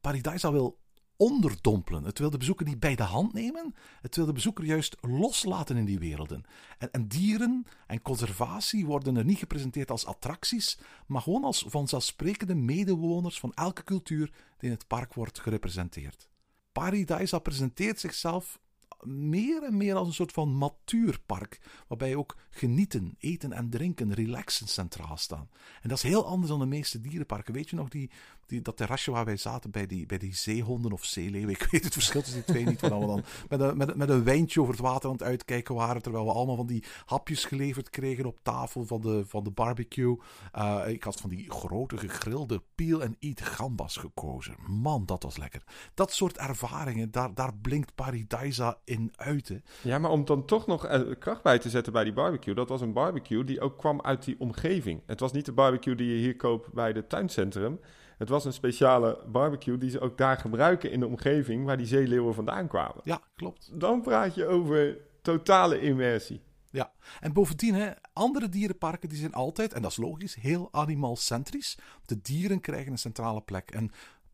Paradise 0.00 0.52
wil 0.52 0.78
onderdompelen. 1.16 2.04
Het 2.04 2.18
wil 2.18 2.30
de 2.30 2.38
bezoeker 2.38 2.66
niet 2.66 2.80
bij 2.80 2.94
de 2.94 3.02
hand 3.02 3.32
nemen. 3.32 3.74
Het 4.00 4.16
wil 4.16 4.26
de 4.26 4.32
bezoeker 4.32 4.64
juist 4.64 4.96
loslaten 5.00 5.76
in 5.76 5.84
die 5.84 5.98
werelden. 5.98 6.44
En, 6.78 6.92
en, 6.92 7.08
dieren 7.08 7.66
en 7.86 8.02
conservatie 8.02 8.86
worden 8.86 9.16
er 9.16 9.24
niet 9.24 9.38
gepresenteerd 9.38 9.90
als 9.90 10.06
attracties, 10.06 10.78
maar 11.06 11.22
gewoon 11.22 11.44
als 11.44 11.64
vanzelfsprekende 11.68 12.54
medewoners 12.54 13.40
van 13.40 13.52
elke 13.52 13.84
cultuur 13.84 14.26
die 14.58 14.70
in 14.70 14.70
het 14.70 14.86
park 14.86 15.14
wordt 15.14 15.40
gerepresenteerd. 15.40 16.28
Paradise 16.72 17.40
presenteert 17.40 18.00
zichzelf 18.00 18.58
meer 19.06 19.62
en 19.62 19.76
meer 19.76 19.94
als 19.94 20.08
een 20.08 20.14
soort 20.14 20.32
van 20.32 20.56
matuurpark, 20.56 21.60
waarbij 21.88 22.14
ook 22.14 22.36
genieten, 22.50 23.14
eten 23.18 23.52
en 23.52 23.70
drinken, 23.70 24.14
relaxen 24.14 24.68
centraal 24.68 25.16
staan. 25.16 25.48
En 25.82 25.88
dat 25.88 25.98
is 25.98 26.04
heel 26.04 26.26
anders 26.26 26.48
dan 26.48 26.58
de 26.58 26.66
meeste 26.66 27.00
dierenparken. 27.00 27.54
Weet 27.54 27.70
je 27.70 27.76
nog 27.76 27.88
die, 27.88 28.10
die, 28.46 28.62
dat 28.62 28.76
terrasje 28.76 29.10
waar 29.10 29.24
wij 29.24 29.36
zaten 29.36 29.70
bij 29.70 29.86
die, 29.86 30.06
bij 30.06 30.18
die 30.18 30.34
zeehonden 30.34 30.92
of 30.92 31.04
zeeleeuwen? 31.04 31.50
Ik 31.50 31.66
weet 31.70 31.84
het 31.84 31.92
verschil 31.92 32.22
tussen 32.22 32.44
die 32.44 32.54
twee 32.54 32.64
niet, 32.64 32.80
waar 32.80 33.00
we 33.00 33.06
dan 33.06 33.24
met 33.48 33.60
een, 33.60 33.76
met, 33.76 33.96
met 33.96 34.08
een 34.08 34.24
wijntje 34.24 34.60
over 34.60 34.72
het 34.72 34.82
water 34.82 35.08
aan 35.08 35.16
het 35.16 35.22
uitkijken 35.22 35.74
waren, 35.74 36.02
terwijl 36.02 36.24
we 36.24 36.32
allemaal 36.32 36.56
van 36.56 36.66
die 36.66 36.84
hapjes 37.04 37.44
geleverd 37.44 37.90
kregen 37.90 38.26
op 38.26 38.38
tafel 38.42 38.84
van 38.84 39.00
de, 39.00 39.24
van 39.26 39.44
de 39.44 39.50
barbecue. 39.50 40.18
Uh, 40.58 40.82
ik 40.86 41.02
had 41.02 41.20
van 41.20 41.30
die 41.30 41.50
grote 41.50 41.96
gegrilde 41.96 42.62
peel 42.74 43.02
en 43.02 43.16
eat 43.20 43.40
gambas 43.40 43.96
gekozen. 43.96 44.54
Man, 44.66 45.06
dat 45.06 45.22
was 45.22 45.36
lekker. 45.36 45.62
Dat 45.94 46.12
soort 46.12 46.38
ervaringen, 46.38 47.10
daar, 47.10 47.34
daar 47.34 47.54
blinkt 47.56 47.94
Paradisa 47.94 48.78
in 48.84 49.12
uit. 49.16 49.48
Hè. 49.48 49.58
Ja, 49.82 49.98
maar 49.98 50.10
om 50.10 50.24
dan 50.24 50.44
toch 50.44 50.66
nog 50.66 50.86
uh, 50.90 51.00
kracht 51.18 51.42
bij 51.42 51.58
te 51.58 51.70
zetten 51.70 51.92
bij 51.92 52.04
die 52.04 52.12
barbecue. 52.12 52.54
Dat 52.54 52.68
was 52.68 52.80
een 52.80 52.92
barbecue 52.92 53.44
die 53.44 53.60
ook 53.60 53.78
kwam 53.78 54.00
uit 54.00 54.24
die 54.24 54.40
omgeving. 54.40 55.02
Het 55.06 55.20
was 55.20 55.32
niet 55.32 55.44
de 55.44 55.52
barbecue 55.52 55.94
die 55.94 56.08
je 56.12 56.18
hier 56.18 56.36
koopt 56.36 56.72
bij 56.72 56.92
de 56.92 57.06
tuincentrum. 57.06 57.80
Het 58.18 58.28
was 58.28 58.44
een 58.44 58.52
speciale 58.52 59.24
barbecue 59.26 59.78
die 59.78 59.90
ze 59.90 60.00
ook 60.00 60.18
daar 60.18 60.36
gebruiken 60.36 60.90
in 60.90 61.00
de 61.00 61.06
omgeving 61.06 61.64
waar 61.64 61.76
die 61.76 61.86
zeeleeuwen 61.86 62.34
vandaan 62.34 62.68
kwamen. 62.68 63.00
Ja, 63.04 63.20
klopt. 63.36 63.70
Dan 63.80 64.02
praat 64.02 64.34
je 64.34 64.46
over 64.46 64.96
totale 65.22 65.80
immersie. 65.80 66.42
Ja, 66.70 66.92
en 67.20 67.32
bovendien, 67.32 67.74
hè, 67.74 67.90
andere 68.12 68.48
dierenparken 68.48 69.08
die 69.08 69.18
zijn 69.18 69.34
altijd, 69.34 69.72
en 69.72 69.82
dat 69.82 69.90
is 69.90 69.96
logisch, 69.96 70.34
heel 70.34 70.68
animalcentrisch. 70.72 71.78
De 72.04 72.20
dieren 72.20 72.60
krijgen 72.60 72.92
een 72.92 72.98
centrale 72.98 73.40
plek. 73.40 73.70
En 73.70 73.90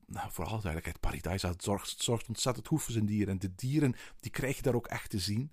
nou, 0.07 0.31
vooral 0.31 0.61
duidelijkheid, 0.61 1.01
Paradise 1.01 1.55
zorgt, 1.59 2.03
zorgt 2.03 2.29
ontzettend 2.29 2.67
goed 2.67 2.83
voor 2.83 2.93
zijn 2.93 3.07
dieren. 3.07 3.33
En 3.33 3.39
de 3.39 3.55
dieren, 3.55 3.95
die 4.21 4.31
krijg 4.31 4.57
je 4.57 4.63
daar 4.63 4.75
ook 4.75 4.87
echt 4.87 5.11
te 5.11 5.19
zien. 5.19 5.53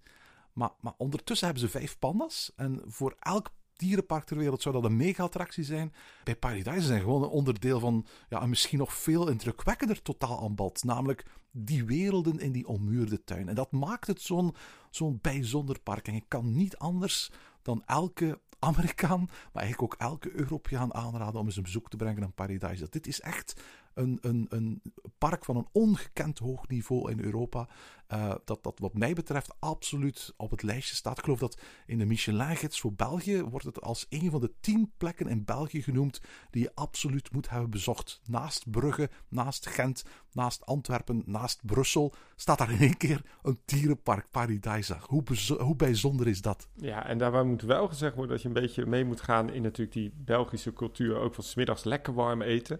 Maar, 0.53 0.71
maar 0.79 0.93
ondertussen 0.97 1.47
hebben 1.47 1.65
ze 1.65 1.77
vijf 1.77 1.99
pandas. 1.99 2.51
En 2.55 2.81
voor 2.85 3.15
elk 3.19 3.51
dierenpark 3.77 4.23
ter 4.23 4.37
wereld 4.37 4.61
zou 4.61 4.75
dat 4.75 4.83
een 4.83 4.97
mega-attractie 4.97 5.63
zijn. 5.63 5.93
Bij 6.23 6.35
Paradise 6.35 6.87
zijn 6.87 7.01
gewoon 7.01 7.23
een 7.23 7.29
onderdeel 7.29 7.79
van 7.79 8.05
ja, 8.29 8.41
een 8.41 8.49
misschien 8.49 8.79
nog 8.79 8.93
veel 8.93 9.29
indrukwekkender 9.29 10.01
totaal 10.01 10.43
aanbod. 10.43 10.83
Namelijk 10.83 11.25
die 11.51 11.85
werelden 11.85 12.39
in 12.39 12.51
die 12.51 12.67
ommuurde 12.67 13.23
tuin. 13.23 13.49
En 13.49 13.55
dat 13.55 13.71
maakt 13.71 14.07
het 14.07 14.21
zo'n 14.21 14.55
zo'n 14.89 15.19
bijzonder 15.21 15.79
park. 15.79 16.07
En 16.07 16.13
je 16.13 16.23
kan 16.27 16.55
niet 16.55 16.77
anders 16.77 17.31
dan 17.61 17.83
elke 17.85 18.39
Amerikaan, 18.59 19.29
maar 19.53 19.63
eigenlijk 19.63 19.93
ook 19.93 19.99
elke 19.99 20.31
Europeaan 20.31 20.93
aanraden 20.93 21.39
om 21.39 21.45
eens 21.45 21.57
een 21.57 21.63
bezoek 21.63 21.89
te 21.89 21.97
brengen 21.97 22.23
aan 22.23 22.33
Paradise. 22.33 22.87
Dit 22.89 23.07
is 23.07 23.21
echt 23.21 23.61
een, 23.97 24.17
een, 24.21 24.45
een 24.49 24.81
park 25.17 25.45
van 25.45 25.55
een 25.55 25.67
ongekend 25.71 26.39
hoog 26.39 26.67
niveau 26.67 27.11
in 27.11 27.19
Europa. 27.19 27.67
Uh, 28.13 28.33
dat, 28.45 28.63
dat 28.63 28.79
wat 28.79 28.93
mij 28.93 29.13
betreft 29.13 29.55
absoluut 29.59 30.33
op 30.37 30.51
het 30.51 30.63
lijstje 30.63 30.95
staat. 30.95 31.17
Ik 31.17 31.23
geloof 31.23 31.39
dat 31.39 31.59
in 31.85 31.97
de 31.97 32.05
Michelin-gids 32.05 32.79
voor 32.79 32.93
België 32.93 33.43
wordt 33.43 33.65
het 33.65 33.81
als 33.81 34.05
een 34.09 34.31
van 34.31 34.41
de 34.41 34.53
tien 34.59 34.91
plekken 34.97 35.27
in 35.27 35.45
België 35.45 35.81
genoemd 35.81 36.21
die 36.49 36.61
je 36.61 36.71
absoluut 36.75 37.31
moet 37.31 37.49
hebben 37.49 37.69
bezocht. 37.69 38.21
Naast 38.25 38.71
Brugge, 38.71 39.09
naast 39.27 39.67
Gent, 39.67 40.03
naast 40.31 40.65
Antwerpen, 40.65 41.23
naast 41.25 41.65
Brussel 41.65 42.13
staat 42.35 42.57
daar 42.57 42.71
in 42.71 42.79
één 42.79 42.97
keer 42.97 43.21
een 43.41 43.59
dierenpark 43.65 44.25
Paradise. 44.31 44.97
Hoe, 45.01 45.23
hoe 45.59 45.75
bijzonder 45.75 46.27
is 46.27 46.41
dat? 46.41 46.67
Ja, 46.73 47.05
en 47.05 47.17
daarbij 47.17 47.43
moet 47.43 47.61
wel 47.61 47.87
gezegd 47.87 48.15
worden 48.15 48.31
dat 48.31 48.41
je 48.41 48.47
een 48.47 48.61
beetje 48.61 48.85
mee 48.85 49.05
moet 49.05 49.21
gaan 49.21 49.49
in 49.49 49.61
natuurlijk 49.61 49.97
die 49.97 50.13
Belgische 50.15 50.73
cultuur. 50.73 51.17
Ook 51.17 51.33
van 51.33 51.43
smiddags 51.43 51.83
lekker 51.83 52.13
warm 52.13 52.41
eten. 52.41 52.79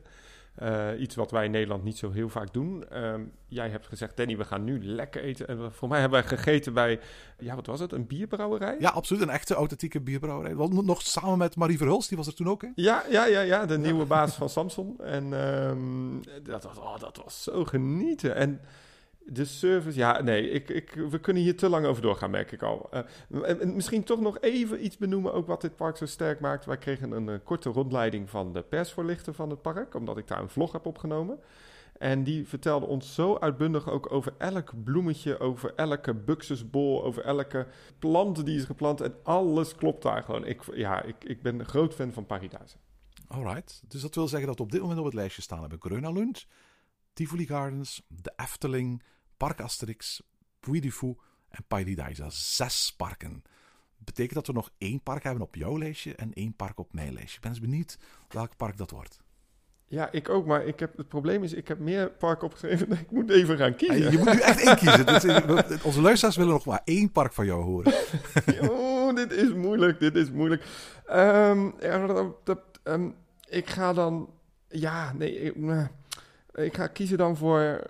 Uh, 0.63 0.87
iets 0.99 1.15
wat 1.15 1.31
wij 1.31 1.45
in 1.45 1.51
Nederland 1.51 1.83
niet 1.83 1.97
zo 1.97 2.11
heel 2.11 2.29
vaak 2.29 2.53
doen. 2.53 2.83
Uh, 2.93 3.13
jij 3.47 3.69
hebt 3.69 3.87
gezegd, 3.87 4.17
Danny, 4.17 4.37
we 4.37 4.45
gaan 4.45 4.63
nu 4.63 4.85
lekker 4.85 5.21
eten. 5.21 5.47
En 5.47 5.71
voor 5.71 5.87
mij 5.87 5.99
hebben 5.99 6.19
wij 6.19 6.29
gegeten 6.37 6.73
bij, 6.73 6.99
ja, 7.39 7.55
wat 7.55 7.65
was 7.65 7.79
het? 7.79 7.91
Een 7.91 8.07
bierbrouwerij? 8.07 8.75
Ja, 8.79 8.89
absoluut. 8.89 9.21
Een 9.21 9.29
echte 9.29 9.53
authentieke 9.53 10.01
bierbrouwerij. 10.01 10.53
Nog 10.69 11.01
samen 11.01 11.37
met 11.37 11.55
Marie 11.55 11.77
Verhulst, 11.77 12.07
die 12.07 12.17
was 12.17 12.27
er 12.27 12.35
toen 12.35 12.49
ook, 12.49 12.61
hè? 12.61 12.67
Ja, 12.75 13.03
ja, 13.09 13.25
ja, 13.25 13.41
ja 13.41 13.65
de 13.65 13.77
nieuwe 13.77 14.05
baas 14.05 14.35
van 14.35 14.49
Samsung. 14.49 14.99
En 14.99 15.33
um, 15.33 16.21
dat, 16.43 16.63
was, 16.63 16.77
oh, 16.77 16.99
dat 16.99 17.19
was 17.23 17.43
zo 17.43 17.65
genieten. 17.65 18.35
En 18.35 18.61
de 19.29 19.45
service, 19.45 19.97
ja, 19.97 20.21
nee, 20.21 20.49
ik, 20.49 20.69
ik, 20.69 20.93
we 21.09 21.19
kunnen 21.19 21.43
hier 21.43 21.57
te 21.57 21.69
lang 21.69 21.85
over 21.85 22.01
doorgaan, 22.01 22.31
merk 22.31 22.51
ik 22.51 22.63
al. 22.63 22.89
Uh, 23.29 23.73
misschien 23.73 24.03
toch 24.03 24.19
nog 24.19 24.39
even 24.39 24.85
iets 24.85 24.97
benoemen, 24.97 25.33
ook 25.33 25.47
wat 25.47 25.61
dit 25.61 25.75
park 25.75 25.97
zo 25.97 26.05
sterk 26.05 26.39
maakt. 26.39 26.65
Wij 26.65 26.77
kregen 26.77 27.11
een, 27.11 27.27
een 27.27 27.43
korte 27.43 27.69
rondleiding 27.69 28.29
van 28.29 28.53
de 28.53 28.61
persvoorlichter 28.61 29.33
van 29.33 29.49
het 29.49 29.61
park, 29.61 29.95
omdat 29.95 30.17
ik 30.17 30.27
daar 30.27 30.41
een 30.41 30.49
vlog 30.49 30.71
heb 30.71 30.85
opgenomen. 30.85 31.39
En 31.97 32.23
die 32.23 32.47
vertelde 32.47 32.85
ons 32.85 33.13
zo 33.13 33.37
uitbundig 33.37 33.89
ook 33.89 34.11
over 34.11 34.33
elk 34.37 34.83
bloemetje, 34.83 35.39
over 35.39 35.73
elke 35.75 36.13
buxusbol, 36.13 37.03
over 37.03 37.23
elke 37.23 37.67
plant 37.99 38.45
die 38.45 38.57
is 38.57 38.63
geplant. 38.63 39.01
En 39.01 39.15
alles 39.23 39.75
klopt 39.75 40.03
daar 40.03 40.23
gewoon. 40.23 40.45
Ik, 40.45 40.61
ja, 40.75 41.03
ik, 41.03 41.23
ik 41.23 41.41
ben 41.41 41.59
een 41.59 41.65
groot 41.65 41.93
fan 41.93 42.11
van 42.11 42.25
Paradise. 42.25 42.75
Alright, 43.27 43.83
dus 43.87 44.01
dat 44.01 44.15
wil 44.15 44.27
zeggen 44.27 44.47
dat 44.47 44.57
we 44.57 44.63
op 44.63 44.71
dit 44.71 44.81
moment 44.81 44.99
op 44.99 45.05
het 45.05 45.13
lijstje 45.13 45.41
staan 45.41 45.59
hebben 45.59 46.13
Lund, 46.13 46.47
Tivoli 47.13 47.45
Gardens, 47.45 48.01
de 48.07 48.33
Efteling, 48.35 49.03
Park 49.37 49.61
Asterix, 49.61 50.21
Puy 50.59 50.79
du 50.79 50.91
Fou 50.91 51.17
en 51.49 51.63
Paradise. 51.67 52.25
Zes 52.29 52.93
parken. 52.97 53.43
betekent 53.97 54.33
dat 54.33 54.47
we 54.47 54.53
nog 54.53 54.71
één 54.77 55.01
park 55.01 55.23
hebben 55.23 55.43
op 55.43 55.55
jouw 55.55 55.77
lijstje 55.77 56.15
en 56.15 56.33
één 56.33 56.55
park 56.55 56.79
op 56.79 56.93
mijn 56.93 57.13
lijstje. 57.13 57.35
Ik 57.35 57.41
ben 57.41 57.51
eens 57.51 57.59
benieuwd 57.59 57.97
welk 58.27 58.55
park 58.57 58.77
dat 58.77 58.91
wordt. 58.91 59.19
Ja, 59.89 60.11
ik 60.11 60.29
ook, 60.29 60.45
maar 60.45 60.65
ik 60.65 60.79
heb, 60.79 60.97
het 60.97 61.07
probleem 61.07 61.43
is, 61.43 61.53
ik 61.53 61.67
heb 61.67 61.79
meer 61.79 62.11
parken 62.11 62.45
opgeschreven. 62.45 62.91
Ik 62.99 63.11
moet 63.11 63.29
even 63.29 63.57
gaan 63.57 63.75
kiezen. 63.75 64.11
je 64.11 64.17
moet 64.17 64.33
nu 64.33 64.39
echt 64.39 64.59
één 64.65 64.77
kiezen. 64.77 65.05
Dus, 65.05 65.81
onze 65.81 66.01
luisteraars 66.01 66.35
willen 66.35 66.53
nog 66.53 66.65
maar 66.65 66.81
één 66.83 67.11
park 67.11 67.33
van 67.33 67.45
jou 67.45 67.63
horen. 67.63 67.93
oh, 68.69 69.15
dit 69.15 69.31
is 69.31 69.53
moeilijk, 69.53 69.99
dit 69.99 70.15
is 70.15 70.31
moeilijk. 70.31 70.63
Um, 71.11 71.75
um, 72.83 73.15
ik 73.49 73.69
ga 73.69 73.93
dan, 73.93 74.29
ja, 74.67 75.13
nee, 75.13 75.39
ik, 75.39 75.55
ik 76.63 76.75
ga 76.75 76.87
kiezen 76.87 77.17
dan 77.17 77.37
voor, 77.37 77.83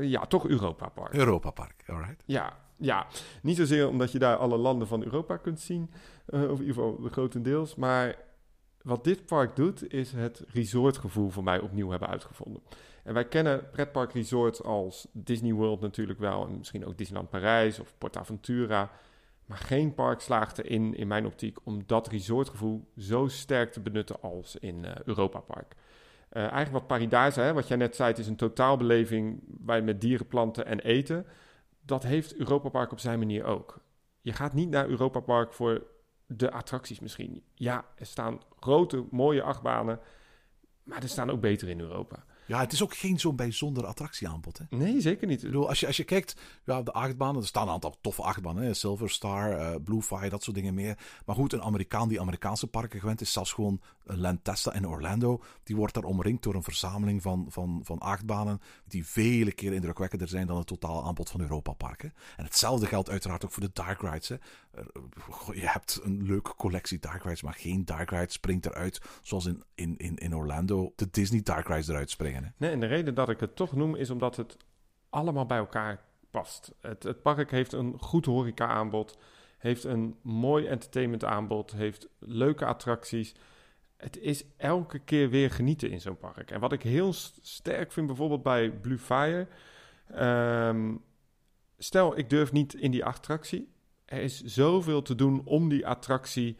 ja, 0.00 0.26
toch 0.26 0.46
Europa 0.46 0.88
Park. 0.88 1.14
Europa 1.14 1.50
Park, 1.50 1.82
alright. 1.86 2.22
Ja, 2.26 2.56
ja, 2.76 3.06
niet 3.42 3.56
zozeer 3.56 3.88
omdat 3.88 4.12
je 4.12 4.18
daar 4.18 4.36
alle 4.36 4.56
landen 4.56 4.88
van 4.88 5.04
Europa 5.04 5.36
kunt 5.36 5.60
zien, 5.60 5.90
uh, 6.28 6.42
of 6.42 6.60
in 6.60 6.66
ieder 6.66 6.82
geval 6.82 7.08
grotendeels, 7.10 7.74
maar 7.74 8.16
wat 8.82 9.04
dit 9.04 9.26
park 9.26 9.56
doet, 9.56 9.92
is 9.92 10.12
het 10.12 10.44
resortgevoel 10.52 11.30
voor 11.30 11.44
mij 11.44 11.60
opnieuw 11.60 11.90
hebben 11.90 12.08
uitgevonden. 12.08 12.62
En 13.02 13.14
wij 13.14 13.28
kennen 13.28 13.70
pretpark 13.70 14.12
resorts 14.12 14.62
als 14.62 15.08
Disney 15.12 15.52
World 15.52 15.80
natuurlijk 15.80 16.18
wel, 16.18 16.46
en 16.46 16.58
misschien 16.58 16.86
ook 16.86 16.98
Disneyland 16.98 17.30
Parijs 17.30 17.78
of 17.78 17.94
PortAventura. 17.98 18.90
Maar 19.46 19.58
geen 19.58 19.94
park 19.94 20.20
slaagt 20.20 20.58
erin, 20.58 20.94
in 20.94 21.08
mijn 21.08 21.26
optiek, 21.26 21.58
om 21.62 21.82
dat 21.86 22.08
resortgevoel 22.08 22.88
zo 22.96 23.28
sterk 23.28 23.72
te 23.72 23.80
benutten 23.80 24.20
als 24.20 24.56
in 24.56 24.84
uh, 24.84 24.90
Europa 25.04 25.40
Park. 25.40 25.74
Uh, 26.32 26.42
eigenlijk 26.42 26.72
wat 26.72 26.86
Paradise, 26.86 27.40
hè, 27.40 27.52
wat 27.52 27.68
jij 27.68 27.76
net 27.76 27.96
zei, 27.96 28.08
het 28.08 28.18
is 28.18 28.26
een 28.26 28.36
totaalbeleving 28.36 29.42
je 29.66 29.82
met 29.82 30.00
dieren, 30.00 30.26
planten 30.26 30.66
en 30.66 30.80
eten. 30.80 31.26
Dat 31.80 32.02
heeft 32.02 32.34
Europa 32.34 32.68
Park 32.68 32.92
op 32.92 32.98
zijn 32.98 33.18
manier 33.18 33.44
ook. 33.44 33.80
Je 34.20 34.32
gaat 34.32 34.52
niet 34.52 34.70
naar 34.70 34.88
Europa 34.88 35.20
Park 35.20 35.52
voor 35.52 35.86
de 36.26 36.50
attracties 36.50 37.00
misschien. 37.00 37.42
Ja, 37.54 37.84
er 37.94 38.06
staan 38.06 38.40
grote, 38.60 39.04
mooie 39.10 39.42
achtbanen. 39.42 40.00
Maar 40.82 41.02
er 41.02 41.08
staan 41.08 41.30
ook 41.30 41.40
beter 41.40 41.68
in 41.68 41.80
Europa. 41.80 42.24
Ja, 42.50 42.60
het 42.60 42.72
is 42.72 42.82
ook 42.82 42.96
geen 42.96 43.20
zo'n 43.20 43.36
bijzonder 43.36 43.86
attractieaanbod. 43.86 44.58
Hè? 44.58 44.76
Nee, 44.76 45.00
zeker 45.00 45.26
niet. 45.26 45.42
Ik 45.42 45.46
bedoel, 45.46 45.68
als 45.68 45.80
je, 45.80 45.86
als 45.86 45.96
je 45.96 46.04
kijkt, 46.04 46.36
ja, 46.64 46.82
de 46.82 46.92
achtbanen, 46.92 47.40
er 47.40 47.46
staan 47.46 47.66
een 47.66 47.72
aantal 47.72 47.96
toffe 48.00 48.22
achtbanen. 48.22 48.62
Hè? 48.62 48.74
Silver 48.74 49.10
Star, 49.10 49.52
eh 49.52 49.74
Blue 49.84 50.02
Fire, 50.02 50.28
dat 50.28 50.42
soort 50.42 50.56
dingen 50.56 50.74
meer. 50.74 50.98
Maar 51.26 51.34
goed, 51.34 51.52
een 51.52 51.62
Amerikaan 51.62 52.08
die 52.08 52.20
Amerikaanse 52.20 52.66
parken 52.66 53.00
gewend 53.00 53.20
is, 53.20 53.32
zelfs 53.32 53.52
gewoon 53.52 53.80
een 54.04 54.20
Lantesta 54.20 54.72
in 54.72 54.88
Orlando, 54.88 55.42
die 55.62 55.76
wordt 55.76 55.94
daar 55.94 56.04
omringd 56.04 56.42
door 56.42 56.54
een 56.54 56.62
verzameling 56.62 57.22
van, 57.22 57.46
van, 57.48 57.80
van 57.84 57.98
achtbanen 57.98 58.60
die 58.86 59.06
vele 59.06 59.52
keer 59.52 59.72
indrukwekkender 59.72 60.28
zijn 60.28 60.46
dan 60.46 60.56
het 60.56 60.66
totaal 60.66 61.04
aanbod 61.04 61.30
van 61.30 61.40
Europa 61.40 61.72
Parken. 61.72 62.14
En 62.36 62.44
hetzelfde 62.44 62.86
geldt 62.86 63.10
uiteraard 63.10 63.44
ook 63.44 63.52
voor 63.52 63.62
de 63.62 63.70
dark 63.72 64.00
rides. 64.00 64.28
Hè? 64.28 64.36
Je 65.52 65.68
hebt 65.68 66.00
een 66.02 66.22
leuke 66.22 66.54
collectie 66.54 66.98
dark 66.98 67.22
rides, 67.22 67.42
maar 67.42 67.54
geen 67.54 67.84
dark 67.84 68.10
ride 68.10 68.32
springt 68.32 68.66
eruit 68.66 69.00
zoals 69.22 69.46
in, 69.46 69.62
in, 69.74 69.96
in, 69.96 70.16
in 70.16 70.36
Orlando 70.36 70.92
de 70.96 71.08
Disney 71.10 71.42
dark 71.42 71.68
rides 71.68 71.88
eruit 71.88 72.10
springen. 72.10 72.39
En 72.58 72.80
de 72.80 72.86
reden 72.86 73.14
dat 73.14 73.28
ik 73.28 73.40
het 73.40 73.56
toch 73.56 73.72
noem 73.72 73.94
is 73.94 74.10
omdat 74.10 74.36
het 74.36 74.56
allemaal 75.10 75.46
bij 75.46 75.58
elkaar 75.58 76.00
past. 76.30 76.74
Het, 76.80 77.22
park 77.22 77.50
heeft 77.50 77.72
een 77.72 77.94
goed 77.98 78.24
horeca-aanbod, 78.24 79.18
heeft 79.58 79.84
een 79.84 80.16
mooi 80.22 80.66
entertainment-aanbod, 80.66 81.72
heeft 81.72 82.08
leuke 82.18 82.64
attracties. 82.64 83.34
Het 83.96 84.18
is 84.18 84.44
elke 84.56 84.98
keer 84.98 85.30
weer 85.30 85.50
genieten 85.50 85.90
in 85.90 86.00
zo'n 86.00 86.18
park. 86.18 86.50
En 86.50 86.60
wat 86.60 86.72
ik 86.72 86.82
heel 86.82 87.12
st- 87.12 87.38
sterk 87.42 87.92
vind 87.92 88.06
bijvoorbeeld 88.06 88.42
bij 88.42 88.70
Blue 88.70 88.98
Fire... 88.98 89.46
ehm, 90.06 90.94
stel, 91.78 92.18
ik 92.18 92.30
durf 92.30 92.52
niet 92.52 92.74
in 92.74 92.90
die 92.90 93.04
attractie. 93.04 93.68
Er 94.04 94.20
is 94.20 94.42
zoveel 94.42 95.02
te 95.02 95.14
doen 95.14 95.42
om 95.44 95.68
die 95.68 95.86
attractie 95.86 96.56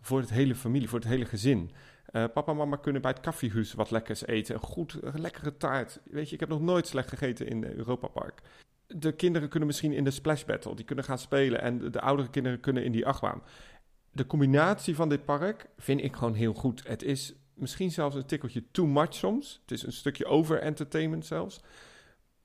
voor 0.00 0.20
het 0.20 0.30
hele 0.30 0.54
familie, 0.54 0.88
voor 0.88 0.98
het 0.98 1.08
hele 1.08 1.24
gezin. 1.24 1.70
Eh, 2.14 2.24
papa 2.32 2.50
en 2.50 2.56
mama 2.56 2.76
kunnen 2.76 3.02
bij 3.02 3.10
het 3.10 3.20
koffiehuis 3.20 3.72
wat 3.72 3.90
lekkers 3.90 4.26
eten. 4.26 4.54
Een 4.54 4.60
goed, 4.60 4.98
lekkere 5.14 5.56
taart. 5.56 6.00
Weet 6.04 6.28
je, 6.28 6.34
ik 6.34 6.40
heb 6.40 6.48
nog 6.48 6.60
nooit 6.60 6.86
slecht 6.86 7.08
gegeten 7.08 7.48
in 7.48 7.64
Europa 7.64 8.06
Park. 8.06 8.40
De 8.86 9.12
kinderen 9.12 9.48
kunnen 9.48 9.68
misschien 9.68 9.92
in 9.92 10.04
de 10.04 10.10
Splash 10.10 10.44
Battle, 10.44 10.74
die 10.74 10.84
kunnen 10.84 11.04
gaan 11.04 11.18
spelen. 11.18 11.60
En 11.60 11.78
de, 11.78 11.90
de 11.90 12.00
oudere 12.00 12.30
kinderen 12.30 12.60
kunnen 12.60 12.84
in 12.84 12.92
die 12.92 13.06
achtbaan. 13.06 13.42
De 14.12 14.26
combinatie 14.26 14.94
van 14.94 15.08
dit 15.08 15.24
park 15.24 15.66
vind 15.76 16.02
ik 16.02 16.16
gewoon 16.16 16.34
heel 16.34 16.54
goed. 16.54 16.88
Het 16.88 17.02
is 17.02 17.34
misschien 17.54 17.90
zelfs 17.90 18.16
een 18.16 18.26
tikkeltje 18.26 18.64
too 18.70 18.86
much 18.86 19.14
soms. 19.14 19.60
Het 19.62 19.70
is 19.70 19.82
een 19.82 19.92
stukje 19.92 20.24
over-entertainment 20.24 21.26
zelfs. 21.26 21.60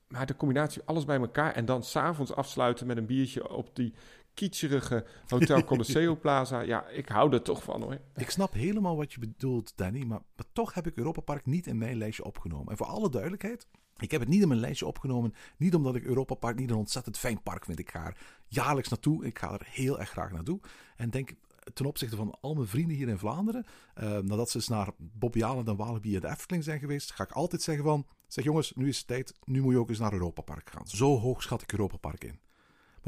Maar 0.07 0.25
de 0.25 0.35
combinatie, 0.35 0.81
alles 0.85 1.05
bij 1.05 1.19
elkaar. 1.19 1.53
En 1.53 1.65
dan 1.65 1.83
s'avonds 1.83 2.33
afsluiten 2.33 2.87
met 2.87 2.97
een 2.97 3.05
biertje 3.05 3.49
op 3.49 3.75
die 3.75 3.93
kietserige 4.39 5.05
Hotel 5.27 5.63
Colosseo 5.63 6.15
Plaza. 6.23 6.61
Ja, 6.61 6.87
ik 6.87 7.07
hou 7.07 7.33
er 7.33 7.41
toch 7.41 7.63
van 7.63 7.81
hoor. 7.81 7.97
Ik 8.15 8.29
snap 8.29 8.53
helemaal 8.53 8.97
wat 8.97 9.13
je 9.13 9.19
bedoelt, 9.19 9.73
Danny, 9.75 10.03
maar, 10.03 10.21
maar 10.35 10.45
toch 10.53 10.73
heb 10.73 10.87
ik 10.87 10.95
Europa 10.95 11.21
Park 11.21 11.45
niet 11.45 11.67
in 11.67 11.77
mijn 11.77 11.97
lijstje 11.97 12.23
opgenomen. 12.23 12.71
En 12.71 12.77
voor 12.77 12.85
alle 12.85 13.09
duidelijkheid, 13.09 13.67
ik 13.97 14.11
heb 14.11 14.19
het 14.19 14.29
niet 14.29 14.41
in 14.41 14.47
mijn 14.47 14.59
lijstje 14.59 14.85
opgenomen. 14.85 15.33
Niet 15.57 15.75
omdat 15.75 15.95
ik 15.95 16.03
Europa 16.03 16.35
Park 16.35 16.59
niet 16.59 16.69
een 16.69 16.75
ontzettend 16.75 17.17
fijn 17.17 17.43
park 17.43 17.65
vind. 17.65 17.79
Ik 17.79 17.91
ga 17.91 18.05
er 18.05 18.17
jaarlijks 18.47 18.89
naartoe. 18.89 19.25
Ik 19.25 19.39
ga 19.39 19.53
er 19.53 19.67
heel 19.69 19.99
erg 19.99 20.09
graag 20.09 20.31
naartoe. 20.31 20.59
En 20.95 21.09
denk 21.09 21.31
ten 21.73 21.85
opzichte 21.85 22.15
van 22.15 22.37
al 22.41 22.53
mijn 22.53 22.67
vrienden 22.67 22.95
hier 22.95 23.07
in 23.07 23.17
Vlaanderen, 23.17 23.65
eh, 23.93 24.17
nadat 24.17 24.49
ze 24.49 24.57
eens 24.57 24.67
naar 24.67 24.91
Bobby 24.97 25.43
Allen 25.43 25.65
en 25.65 25.75
Walibi 25.75 26.15
en 26.15 26.21
de 26.21 26.27
Efteling 26.27 26.63
zijn 26.63 26.79
geweest, 26.79 27.11
ga 27.11 27.23
ik 27.23 27.31
altijd 27.31 27.61
zeggen 27.61 27.83
van, 27.83 28.07
zeg 28.27 28.43
jongens, 28.43 28.73
nu 28.75 28.87
is 28.87 28.97
het 28.97 29.07
tijd, 29.07 29.33
nu 29.43 29.61
moet 29.61 29.73
je 29.73 29.79
ook 29.79 29.89
eens 29.89 29.99
naar 29.99 30.13
Europa 30.13 30.41
Park 30.41 30.69
gaan. 30.69 30.87
Zo 30.87 31.17
hoog 31.17 31.41
schat 31.41 31.61
ik 31.61 31.71
Europa 31.71 31.97
Park 31.97 32.23
in. 32.23 32.39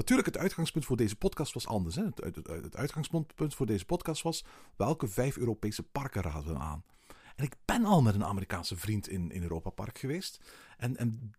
Natuurlijk, 0.02 0.28
het 0.28 0.38
uitgangspunt 0.38 0.86
voor 0.86 0.98
deze 0.98 1.16
podcast 1.16 1.54
was 1.54 1.68
anders. 1.68 1.96
Hè? 1.96 2.04
Het, 2.04 2.36
het, 2.36 2.76
uitgangspunt 2.76 3.56
voor 3.56 3.66
deze 3.66 3.86
podcast 3.86 4.22
was: 4.22 4.46
welke 4.76 5.08
vijf 5.08 5.38
Europese 5.38 5.84
parken 5.84 6.22
raden 6.22 6.54
we 6.54 6.60
aan? 6.60 6.84
En 7.36 7.46
ik 7.46 7.56
ben 7.66 7.86
al 7.86 8.02
met 8.02 8.16
een 8.16 8.26
Amerikaanse 8.26 8.76
vriend 8.76 9.08
in, 9.08 9.32
in 9.32 9.42
Europa 9.42 9.70
Park 9.70 9.98
geweest. 9.98 10.40
En, 10.78 10.98
en 10.98 11.32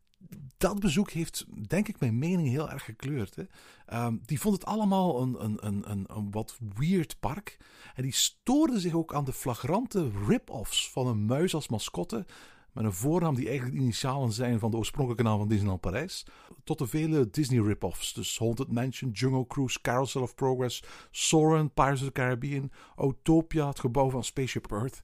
dat 0.57 0.81
bezoek 0.81 1.11
heeft, 1.11 1.45
denk 1.69 1.89
ik, 1.89 2.01
mijn 2.01 2.19
mening 2.19 2.49
heel 2.49 2.71
erg 2.71 2.85
gekleurd. 2.85 3.35
Hè? 3.35 3.45
Ehm, 3.87 4.17
die 4.23 4.41
vond 4.41 4.55
het 4.55 4.65
allemaal 4.65 5.23
een, 5.23 5.45
een, 5.45 5.91
een, 5.91 6.05
een 6.07 6.31
wat 6.31 6.59
weird 6.75 7.21
park. 7.21 7.57
En 7.95 8.03
die 8.03 8.13
stoorde 8.13 8.81
zich 8.81 8.95
ook 8.95 9.15
aan 9.15 9.25
de 9.25 9.33
flagrante 9.33 10.11
rip-offs 10.27 10.91
van 10.91 11.07
een 11.07 11.25
muis 11.25 11.55
als 11.55 11.69
mascotte. 11.69 12.27
Met 12.73 12.85
een 12.85 12.93
voornaam 12.93 13.35
die 13.35 13.47
eigenlijk 13.47 13.77
de 13.77 13.83
initialen 13.83 14.33
zijn 14.33 14.59
van 14.59 14.71
de 14.71 14.77
oorspronkelijke 14.77 15.25
naam 15.25 15.39
van 15.39 15.49
Disneyland 15.49 15.81
Parijs. 15.81 16.27
Tot 16.65 16.79
de 16.79 16.87
vele 16.87 17.31
Disney 17.31 17.63
rip-offs. 17.63 18.13
Dus 18.13 18.39
Haunted 18.39 18.73
Mansion, 18.73 19.11
Jungle 19.11 19.47
Cruise, 19.47 19.81
Carousel 19.81 20.23
of 20.23 20.35
Progress, 20.35 20.83
Soarin', 21.11 21.73
Pirates 21.73 22.01
of 22.01 22.07
the 22.07 22.13
Caribbean, 22.13 22.71
Autopia, 22.97 23.69
het 23.69 23.81
gebouw 23.81 24.11
van 24.11 24.25
Spaceship 24.25 24.73
Earth. 24.73 25.03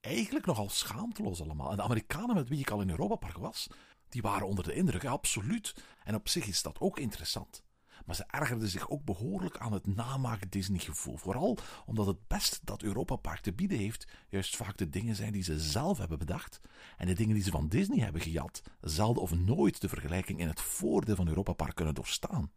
Eigenlijk 0.00 0.46
nogal 0.46 0.68
schaamteloos 0.68 1.42
allemaal. 1.42 1.70
En 1.70 1.76
de 1.76 1.82
Amerikanen 1.82 2.34
met 2.34 2.48
wie 2.48 2.58
ik 2.58 2.70
al 2.70 2.80
in 2.80 2.90
Europa 2.90 3.16
Park 3.16 3.36
was, 3.36 3.68
die 4.08 4.22
waren 4.22 4.46
onder 4.46 4.64
de 4.64 4.74
indruk, 4.74 5.04
absoluut. 5.04 5.74
En 6.04 6.14
op 6.14 6.28
zich 6.28 6.46
is 6.46 6.62
dat 6.62 6.80
ook 6.80 6.98
interessant. 6.98 7.62
Maar 8.04 8.14
ze 8.14 8.24
ergerden 8.26 8.68
zich 8.68 8.90
ook 8.90 9.04
behoorlijk 9.04 9.56
aan 9.56 9.72
het 9.72 9.86
namaken 9.86 10.50
Disney-gevoel. 10.50 11.16
Vooral 11.16 11.58
omdat 11.86 12.06
het 12.06 12.26
best 12.26 12.60
dat 12.64 12.82
Europa 12.82 13.16
Park 13.16 13.40
te 13.40 13.52
bieden 13.52 13.78
heeft, 13.78 14.08
juist 14.28 14.56
vaak 14.56 14.76
de 14.76 14.88
dingen 14.88 15.16
zijn 15.16 15.32
die 15.32 15.42
ze 15.42 15.60
zelf 15.60 15.98
hebben 15.98 16.18
bedacht. 16.18 16.60
En 16.96 17.06
de 17.06 17.14
dingen 17.14 17.34
die 17.34 17.44
ze 17.44 17.50
van 17.50 17.68
Disney 17.68 17.98
hebben 17.98 18.20
gejat, 18.20 18.62
zelden 18.80 19.22
of 19.22 19.34
nooit 19.34 19.80
de 19.80 19.88
vergelijking 19.88 20.40
in 20.40 20.48
het 20.48 20.60
voordeel 20.60 21.16
van 21.16 21.28
Europa 21.28 21.52
Park 21.52 21.74
kunnen 21.74 21.94
doorstaan. 21.94 22.50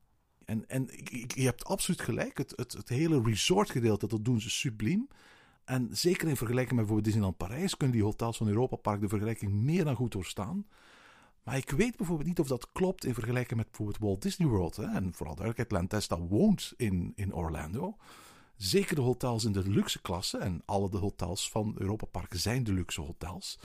En, 0.46 0.70
en 0.70 0.90
je 1.28 1.44
hebt 1.44 1.66
absoluut 1.66 2.02
gelijk, 2.02 2.38
het, 2.38 2.54
het, 2.56 2.74
het 2.74 2.90
hele 2.90 3.22
resortgedeelte, 3.24 4.08
dat 4.08 4.26
doen 4.26 4.42
ze 4.42 4.50
subliem. 4.50 5.08
En 5.66 5.90
zeker 5.92 6.28
in 6.28 6.38
vergelijking 6.38 6.76
met 6.76 6.86
bijvoorbeeld 6.86 7.06
Disneyland 7.06 7.38
Parijs 7.38 7.78
kunnen 7.78 7.96
die 7.96 8.06
hotels 8.06 8.38
van 8.38 8.48
Europa 8.48 8.76
Park 8.76 9.02
de 9.02 9.08
vergelijking 9.08 9.54
meer 9.54 9.84
dan 9.84 9.96
goed 9.96 10.12
doorstaan. 10.12 10.66
Maar 11.46 11.58
ik 11.58 11.70
weet 11.70 11.98
bijvoorbeeld 11.98 12.28
niet 12.28 12.40
of 12.40 12.48
dat 12.48 12.72
klopt 12.72 13.06
in 13.06 13.14
vergelijking 13.14 13.56
met 13.60 13.68
bijvoorbeeld 13.68 14.00
Walt 14.00 14.22
Disney 14.22 14.48
World. 14.48 14.76
Hè? 14.76 14.84
En 14.84 15.14
vooral 15.14 15.36
duidelijkheid, 15.36 15.72
Lantesta 15.72 16.20
woont 16.20 16.74
in, 16.78 17.14
in 17.16 17.34
Orlando. 17.34 17.98
Zeker 18.56 18.96
de 18.96 19.02
hotels 19.02 19.44
in 19.44 19.52
de 19.52 19.70
luxe 19.70 20.02
klasse, 20.02 20.38
en 20.38 20.62
alle 20.66 20.90
de 20.90 20.98
hotels 20.98 21.50
van 21.50 21.76
Europa 21.78 22.06
Park 22.06 22.34
zijn 22.36 22.64
de 22.64 22.74
luxe 22.74 23.02
hotels. 23.02 23.60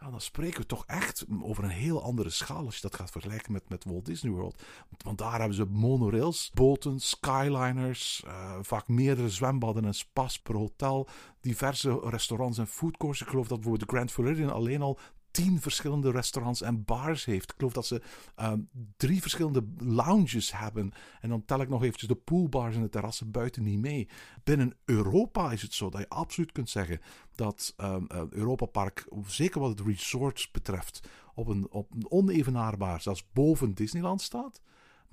Ja, 0.00 0.10
dan 0.10 0.20
spreken 0.20 0.60
we 0.60 0.66
toch 0.66 0.84
echt 0.86 1.24
over 1.42 1.64
een 1.64 1.70
heel 1.70 2.02
andere 2.02 2.30
schaal 2.30 2.64
als 2.64 2.74
je 2.74 2.82
dat 2.82 2.94
gaat 2.94 3.10
vergelijken 3.10 3.52
met, 3.52 3.68
met 3.68 3.84
Walt 3.84 4.06
Disney 4.06 4.32
World. 4.32 4.62
Want 4.98 5.18
daar 5.18 5.38
hebben 5.38 5.56
ze 5.56 5.64
monorails, 5.64 6.50
boten, 6.54 7.00
skyliners, 7.00 8.22
eh, 8.26 8.58
vaak 8.62 8.88
meerdere 8.88 9.30
zwembaden 9.30 9.84
en 9.84 9.94
spas 9.94 10.38
per 10.38 10.56
hotel, 10.56 11.08
diverse 11.40 12.00
restaurants 12.00 12.58
en 12.58 12.66
foodcourts. 12.66 13.20
Ik 13.20 13.28
geloof 13.28 13.48
dat 13.48 13.60
bijvoorbeeld 13.60 13.90
de 13.90 13.96
Grand 13.96 14.12
Floridian 14.12 14.52
alleen 14.52 14.82
al 14.82 14.98
tien 15.34 15.60
verschillende 15.60 16.10
restaurants 16.10 16.62
en 16.62 16.84
bars 16.84 17.24
heeft. 17.24 17.50
Ik 17.50 17.56
geloof 17.56 17.72
dat 17.72 17.86
ze 17.86 18.02
ehm, 18.34 18.60
drie 18.96 19.20
verschillende 19.20 19.64
lounges 19.78 20.52
hebben. 20.52 20.92
En 21.20 21.28
dan 21.28 21.44
tel 21.44 21.60
ik 21.60 21.68
nog 21.68 21.82
eventjes 21.82 22.08
de 22.08 22.14
poolbars 22.14 22.74
en 22.74 22.82
de 22.82 22.88
terrassen 22.88 23.30
buiten 23.30 23.62
niet 23.62 23.78
mee. 23.78 24.08
Binnen 24.44 24.76
Europa 24.84 25.52
is 25.52 25.62
het 25.62 25.74
zo 25.74 25.90
dat 25.90 26.00
je 26.00 26.08
absoluut 26.08 26.52
kunt 26.52 26.70
zeggen 26.70 27.00
dat 27.34 27.74
ehm, 27.76 28.04
eh, 28.04 28.22
Europa 28.30 28.66
Park, 28.66 29.06
zeker 29.26 29.60
wat 29.60 29.78
het 29.78 29.86
resorts 29.86 30.50
betreft, 30.50 31.08
op 31.34 31.46
een, 31.46 31.70
op 31.70 31.92
een 31.92 32.10
onevenaarbaar, 32.10 33.00
zelfs 33.00 33.30
boven 33.32 33.74
Disneyland 33.74 34.22
staat. 34.22 34.60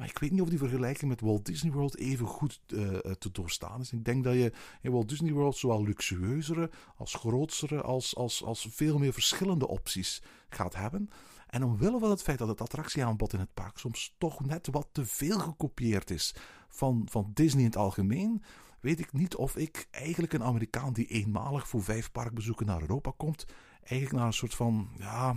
Maar 0.01 0.09
ik 0.09 0.19
weet 0.19 0.31
niet 0.31 0.41
of 0.41 0.49
die 0.49 0.57
vergelijking 0.57 1.09
met 1.09 1.21
Walt 1.21 1.45
Disney 1.45 1.71
World 1.71 1.97
even 1.97 2.27
goed 2.27 2.59
eh, 2.67 2.93
eh, 2.93 3.11
te 3.11 3.31
doorstaan 3.31 3.81
is. 3.81 3.91
Ik 3.91 4.05
denk 4.05 4.23
dat 4.23 4.33
je 4.33 4.51
in 4.81 4.91
Walt 4.91 5.09
Disney 5.09 5.31
World 5.31 5.57
zowel 5.57 5.83
luxueuzere 5.83 6.69
als 6.95 7.13
grootsere 7.13 7.81
als, 7.81 8.15
als, 8.15 8.43
als 8.43 8.67
veel 8.71 8.97
meer 8.97 9.13
verschillende 9.13 9.67
opties 9.67 10.21
gaat 10.49 10.75
hebben. 10.75 11.09
En 11.47 11.63
omwille 11.63 11.99
van 11.99 12.09
het 12.09 12.21
feit 12.21 12.37
dat 12.37 12.47
het 12.47 12.61
attractieaanbod 12.61 13.33
in 13.33 13.39
het 13.39 13.53
park 13.53 13.77
soms 13.77 14.15
toch 14.17 14.45
net 14.45 14.67
wat 14.71 14.87
te 14.91 15.05
veel 15.05 15.39
gekopieerd 15.39 16.09
is 16.09 16.35
van, 16.69 17.07
van 17.09 17.31
Disney 17.33 17.61
in 17.63 17.69
het 17.69 17.77
algemeen, 17.77 18.43
weet 18.79 18.99
ik 18.99 19.13
niet 19.13 19.35
of 19.35 19.55
ik 19.55 19.87
eigenlijk 19.91 20.33
een 20.33 20.43
Amerikaan 20.43 20.93
die 20.93 21.07
eenmalig 21.07 21.67
voor 21.67 21.83
vijf 21.83 22.11
parkbezoeken 22.11 22.65
naar 22.65 22.81
Europa 22.81 23.11
komt, 23.17 23.45
eigenlijk 23.79 24.11
naar 24.11 24.25
een 24.25 24.33
soort 24.33 24.55
van, 24.55 24.89
ja, 24.97 25.35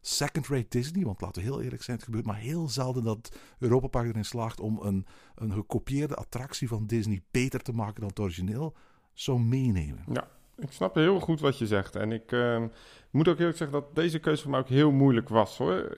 second-rate 0.00 0.66
Disney, 0.68 1.04
want 1.04 1.20
laten 1.20 1.42
we 1.42 1.48
heel 1.48 1.62
eerlijk 1.62 1.82
zijn, 1.82 1.96
het 1.96 2.04
gebeurt 2.04 2.26
maar 2.26 2.36
heel 2.36 2.68
zelden 2.68 3.04
dat 3.04 3.38
Europa 3.58 3.86
Park 3.86 4.08
erin 4.08 4.24
slaagt 4.24 4.60
om 4.60 4.78
een, 4.82 5.06
een 5.34 5.52
gekopieerde 5.52 6.14
attractie 6.14 6.68
van 6.68 6.86
Disney 6.86 7.22
beter 7.30 7.62
te 7.62 7.72
maken 7.72 8.00
dan 8.00 8.08
het 8.08 8.20
origineel, 8.20 8.74
zou 9.12 9.40
meenemen. 9.40 10.04
Ja, 10.12 10.28
ik 10.56 10.72
snap 10.72 10.94
heel 10.94 11.20
goed 11.20 11.40
wat 11.40 11.58
je 11.58 11.66
zegt. 11.66 11.96
En 11.96 12.12
ik 12.12 12.32
eh, 12.32 12.64
moet 13.10 13.28
ook 13.28 13.38
eerlijk 13.38 13.56
zeggen 13.56 13.80
dat 13.80 13.94
deze 13.94 14.18
keuze 14.18 14.42
voor 14.42 14.50
mij 14.50 14.60
ook 14.60 14.68
heel 14.68 14.90
moeilijk 14.90 15.28
was 15.28 15.58
hoor. 15.58 15.96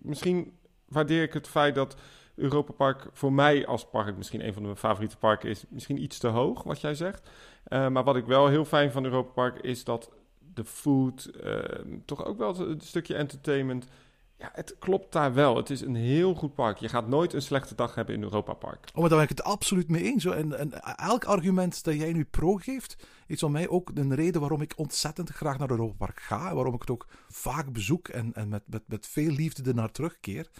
Misschien 0.00 0.52
waardeer 0.88 1.22
ik 1.22 1.32
het 1.32 1.48
feit 1.48 1.74
dat 1.74 1.96
Europa 2.34 2.72
Park 2.72 3.08
voor 3.12 3.32
mij 3.32 3.66
als 3.66 3.88
park 3.88 4.16
misschien 4.16 4.46
een 4.46 4.52
van 4.52 4.62
mijn 4.62 4.76
favoriete 4.76 5.16
parken 5.16 5.48
is. 5.48 5.64
Misschien 5.68 6.02
iets 6.02 6.18
te 6.18 6.28
hoog, 6.28 6.62
wat 6.62 6.80
jij 6.80 6.94
zegt. 6.94 7.30
Eh, 7.64 7.88
maar 7.88 8.04
wat 8.04 8.16
ik 8.16 8.26
wel 8.26 8.48
heel 8.48 8.64
fijn 8.64 8.92
van 8.92 9.04
Europa 9.04 9.30
Park 9.30 9.58
is 9.58 9.84
dat 9.84 10.10
de 10.54 10.64
food, 10.64 11.24
eh, 11.24 11.62
toch 12.04 12.24
ook 12.24 12.38
wel 12.38 12.58
een 12.60 12.80
stukje 12.80 13.14
entertainment 13.14 13.86
ja, 14.38 14.50
het 14.52 14.76
klopt 14.78 15.12
daar 15.12 15.34
wel. 15.34 15.56
Het 15.56 15.70
is 15.70 15.80
een 15.80 15.94
heel 15.94 16.34
goed 16.34 16.54
park. 16.54 16.78
Je 16.78 16.88
gaat 16.88 17.08
nooit 17.08 17.32
een 17.32 17.42
slechte 17.42 17.74
dag 17.74 17.94
hebben 17.94 18.14
in 18.14 18.22
Europa 18.22 18.52
Park. 18.54 18.88
Oh, 18.92 19.00
maar 19.00 19.08
daar 19.08 19.18
ben 19.18 19.28
ik 19.28 19.36
het 19.36 19.42
absoluut 19.42 19.88
mee 19.88 20.02
eens. 20.02 20.24
En, 20.24 20.58
en 20.58 20.96
elk 20.96 21.24
argument 21.24 21.84
dat 21.84 21.94
jij 21.94 22.12
nu 22.12 22.24
pro 22.24 22.54
geeft, 22.56 23.06
is 23.26 23.38
van 23.38 23.52
mij 23.52 23.68
ook 23.68 23.90
een 23.94 24.14
reden 24.14 24.40
waarom 24.40 24.60
ik 24.60 24.72
ontzettend 24.76 25.30
graag 25.30 25.58
naar 25.58 25.70
Europa 25.70 25.94
Park 25.96 26.20
ga. 26.20 26.48
En 26.48 26.54
waarom 26.54 26.74
ik 26.74 26.80
het 26.80 26.90
ook 26.90 27.06
vaak 27.28 27.72
bezoek 27.72 28.08
en, 28.08 28.32
en 28.34 28.48
met, 28.48 28.62
met, 28.66 28.82
met 28.86 29.06
veel 29.06 29.30
liefde 29.30 29.68
er 29.68 29.74
naar 29.74 29.92
terugkeer. 29.92 30.50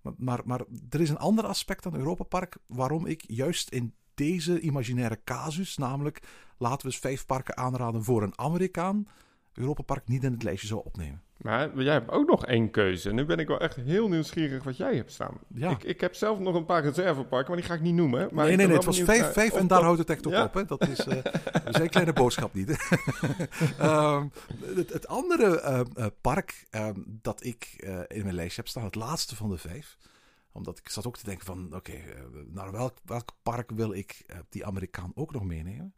Maar, 0.00 0.12
maar, 0.16 0.40
maar 0.44 0.60
er 0.90 1.00
is 1.00 1.10
een 1.10 1.18
ander 1.18 1.44
aspect 1.44 1.86
aan 1.86 1.96
Europa 1.96 2.24
Park 2.24 2.56
waarom 2.66 3.06
ik 3.06 3.24
juist 3.26 3.70
in 3.70 3.94
deze 4.14 4.60
imaginaire 4.60 5.20
casus, 5.24 5.76
namelijk 5.76 6.22
laten 6.58 6.86
we 6.86 6.92
eens 6.92 6.98
vijf 7.02 7.26
parken 7.26 7.56
aanraden 7.56 8.04
voor 8.04 8.22
een 8.22 8.38
Amerikaan, 8.38 9.06
Europa 9.54 9.82
Park 9.82 10.08
niet 10.08 10.24
in 10.24 10.32
het 10.32 10.42
lijstje 10.42 10.66
zou 10.66 10.80
opnemen. 10.84 11.22
Maar 11.36 11.82
jij 11.82 11.92
hebt 11.92 12.10
ook 12.10 12.28
nog 12.28 12.46
één 12.46 12.70
keuze. 12.70 13.08
En 13.08 13.14
nu 13.14 13.24
ben 13.24 13.38
ik 13.38 13.46
wel 13.48 13.60
echt 13.60 13.76
heel 13.76 14.08
nieuwsgiewig 14.08 14.64
wat 14.64 14.76
jij 14.76 14.96
hebt 14.96 15.12
staan. 15.12 15.38
Ja. 15.54 15.70
Ik, 15.70 15.82
ik 15.84 16.00
heb 16.00 16.14
zelf 16.14 16.38
nog 16.38 16.54
een 16.54 16.64
paar 16.64 16.82
reserveparken, 16.82 17.48
maar 17.50 17.56
die 17.60 17.66
ga 17.70 17.74
ik 17.74 17.80
niet 17.80 17.94
noemen. 17.94 18.28
Maar 18.32 18.46
nee, 18.46 18.56
nee, 18.56 18.66
nee, 18.66 18.76
het 18.76 18.84
was 18.84 19.00
vijf, 19.00 19.32
vijf 19.32 19.52
of 19.52 19.58
en 19.58 19.66
daar 19.66 19.76
dat- 19.78 19.86
houdt 19.86 19.98
het 19.98 20.10
echt 20.10 20.24
Ja. 20.28 20.44
op. 20.44 20.54
Hè. 20.54 20.64
Dat 20.64 20.88
is 20.88 21.06
uh, 21.06 21.16
zijn 21.68 21.88
kleine 21.88 22.12
boodschap 22.12 22.54
niet. 22.54 22.70
Ehm, 23.78 24.26
het, 24.76 24.92
het 24.92 25.08
andere 25.08 25.60
eh, 25.60 25.80
eh, 25.94 26.06
park 26.20 26.66
ehm, 26.70 27.00
dat 27.06 27.44
ik 27.44 27.74
eh, 27.78 27.98
in 28.08 28.22
mijn 28.22 28.34
lijstje 28.34 28.60
heb 28.60 28.68
staan, 28.70 28.84
het 28.84 28.94
laatste 28.94 29.36
van 29.36 29.50
de 29.50 29.58
vijf. 29.58 29.96
Omdat 30.52 30.78
ik 30.78 30.88
zat 30.88 31.06
ook 31.06 31.16
te 31.16 31.24
denken 31.24 31.46
van, 31.46 31.74
oké, 31.74 31.92
eh, 31.92 32.02
naar 32.46 32.72
welk, 32.72 32.94
welk 33.04 33.30
park 33.42 33.70
wil 33.70 33.92
ik 33.92 34.22
eh, 34.26 34.36
die 34.48 34.66
Amerikaan 34.66 35.12
ook 35.14 35.32
nog 35.32 35.44
meenemen? 35.44 35.94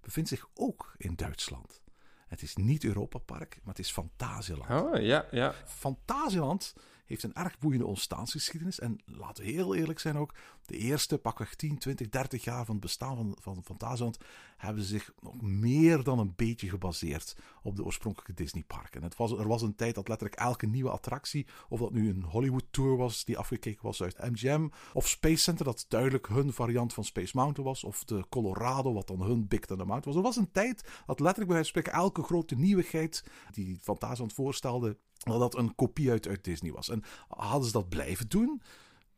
Bevindt 0.00 0.28
zich 0.28 0.48
ook 0.54 0.94
in 0.96 1.12
Duitsland. 1.16 1.80
Het 2.28 2.42
is 2.42 2.56
niet 2.56 2.84
Europa 2.84 3.18
Park, 3.18 3.58
maar 3.62 3.74
het 3.74 3.84
is 3.84 3.90
Fantasieland. 3.90 4.70
Oh, 4.70 5.02
ja, 5.02 5.26
ja. 5.30 5.54
Fantasieland 5.66 6.74
heeft 7.08 7.22
een 7.22 7.34
erg 7.34 7.58
boeiende 7.58 7.86
ontstaansgeschiedenis. 7.86 8.80
En 8.80 8.98
laten 9.04 9.44
we 9.44 9.50
heel 9.50 9.74
eerlijk 9.74 9.98
zijn 9.98 10.16
ook, 10.16 10.34
de 10.66 10.76
eerste 10.76 11.18
pakweg 11.18 11.54
10, 11.54 11.78
20, 11.78 12.08
30 12.08 12.44
jaar 12.44 12.64
van 12.64 12.74
het 12.74 12.84
bestaan 12.84 13.16
van, 13.16 13.36
van 13.40 13.64
Fantasieland 13.64 14.18
hebben 14.56 14.82
zich 14.82 15.12
nog 15.20 15.40
meer 15.40 16.02
dan 16.02 16.18
een 16.18 16.32
beetje 16.36 16.68
gebaseerd 16.68 17.36
op 17.62 17.76
de 17.76 17.84
oorspronkelijke 17.84 18.34
Disneyparken. 18.34 19.00
En 19.00 19.06
het 19.06 19.16
was, 19.16 19.32
er 19.32 19.48
was 19.48 19.62
een 19.62 19.74
tijd 19.74 19.94
dat 19.94 20.08
letterlijk 20.08 20.40
elke 20.40 20.66
nieuwe 20.66 20.90
attractie, 20.90 21.46
of 21.68 21.80
dat 21.80 21.92
nu 21.92 22.08
een 22.08 22.22
Hollywood 22.22 22.64
Tour 22.70 22.96
was 22.96 23.24
die 23.24 23.38
afgekeken 23.38 23.82
was 23.82 24.02
uit 24.02 24.30
MGM, 24.30 24.68
of 24.92 25.08
Space 25.08 25.42
Center, 25.42 25.64
dat 25.64 25.84
duidelijk 25.88 26.26
hun 26.28 26.52
variant 26.52 26.94
van 26.94 27.04
Space 27.04 27.36
Mountain 27.36 27.68
was, 27.68 27.84
of 27.84 28.04
de 28.04 28.24
Colorado, 28.28 28.92
wat 28.92 29.06
dan 29.06 29.22
hun 29.22 29.48
Big 29.48 29.60
Thunder 29.60 29.86
Mountain 29.86 30.14
was. 30.14 30.24
Er 30.24 30.28
was 30.28 30.36
een 30.36 30.52
tijd 30.52 30.80
dat 31.06 31.20
letterlijk 31.20 31.46
bij 31.50 31.56
wijze 31.56 31.72
van 31.72 31.82
spreken 31.82 31.92
elke 31.92 32.22
grote 32.22 32.54
nieuwigheid 32.54 33.24
die 33.50 33.78
Fantasieland 33.82 34.32
voorstelde, 34.32 34.98
dat 35.18 35.38
dat 35.38 35.56
een 35.56 35.74
kopie 35.74 36.10
uit, 36.10 36.28
uit 36.28 36.44
Disney 36.44 36.72
was. 36.72 36.88
En 36.88 37.02
hadden 37.28 37.66
ze 37.66 37.72
dat 37.72 37.88
blijven 37.88 38.28
doen, 38.28 38.62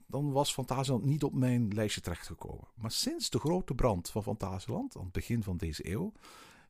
dan 0.07 0.33
was 0.33 0.53
Fantasieland 0.53 1.05
niet 1.05 1.25
op 1.25 1.35
mijn 1.35 1.75
lijstje 1.75 2.01
terechtgekomen. 2.01 2.69
Maar 2.75 2.91
sinds 2.91 3.31
de 3.31 3.39
grote 3.39 3.75
brand 3.75 4.11
van 4.11 4.23
Fantasieland, 4.23 4.97
aan 4.97 5.03
het 5.03 5.13
begin 5.13 5.43
van 5.43 5.57
deze 5.57 5.91
eeuw, 5.91 6.13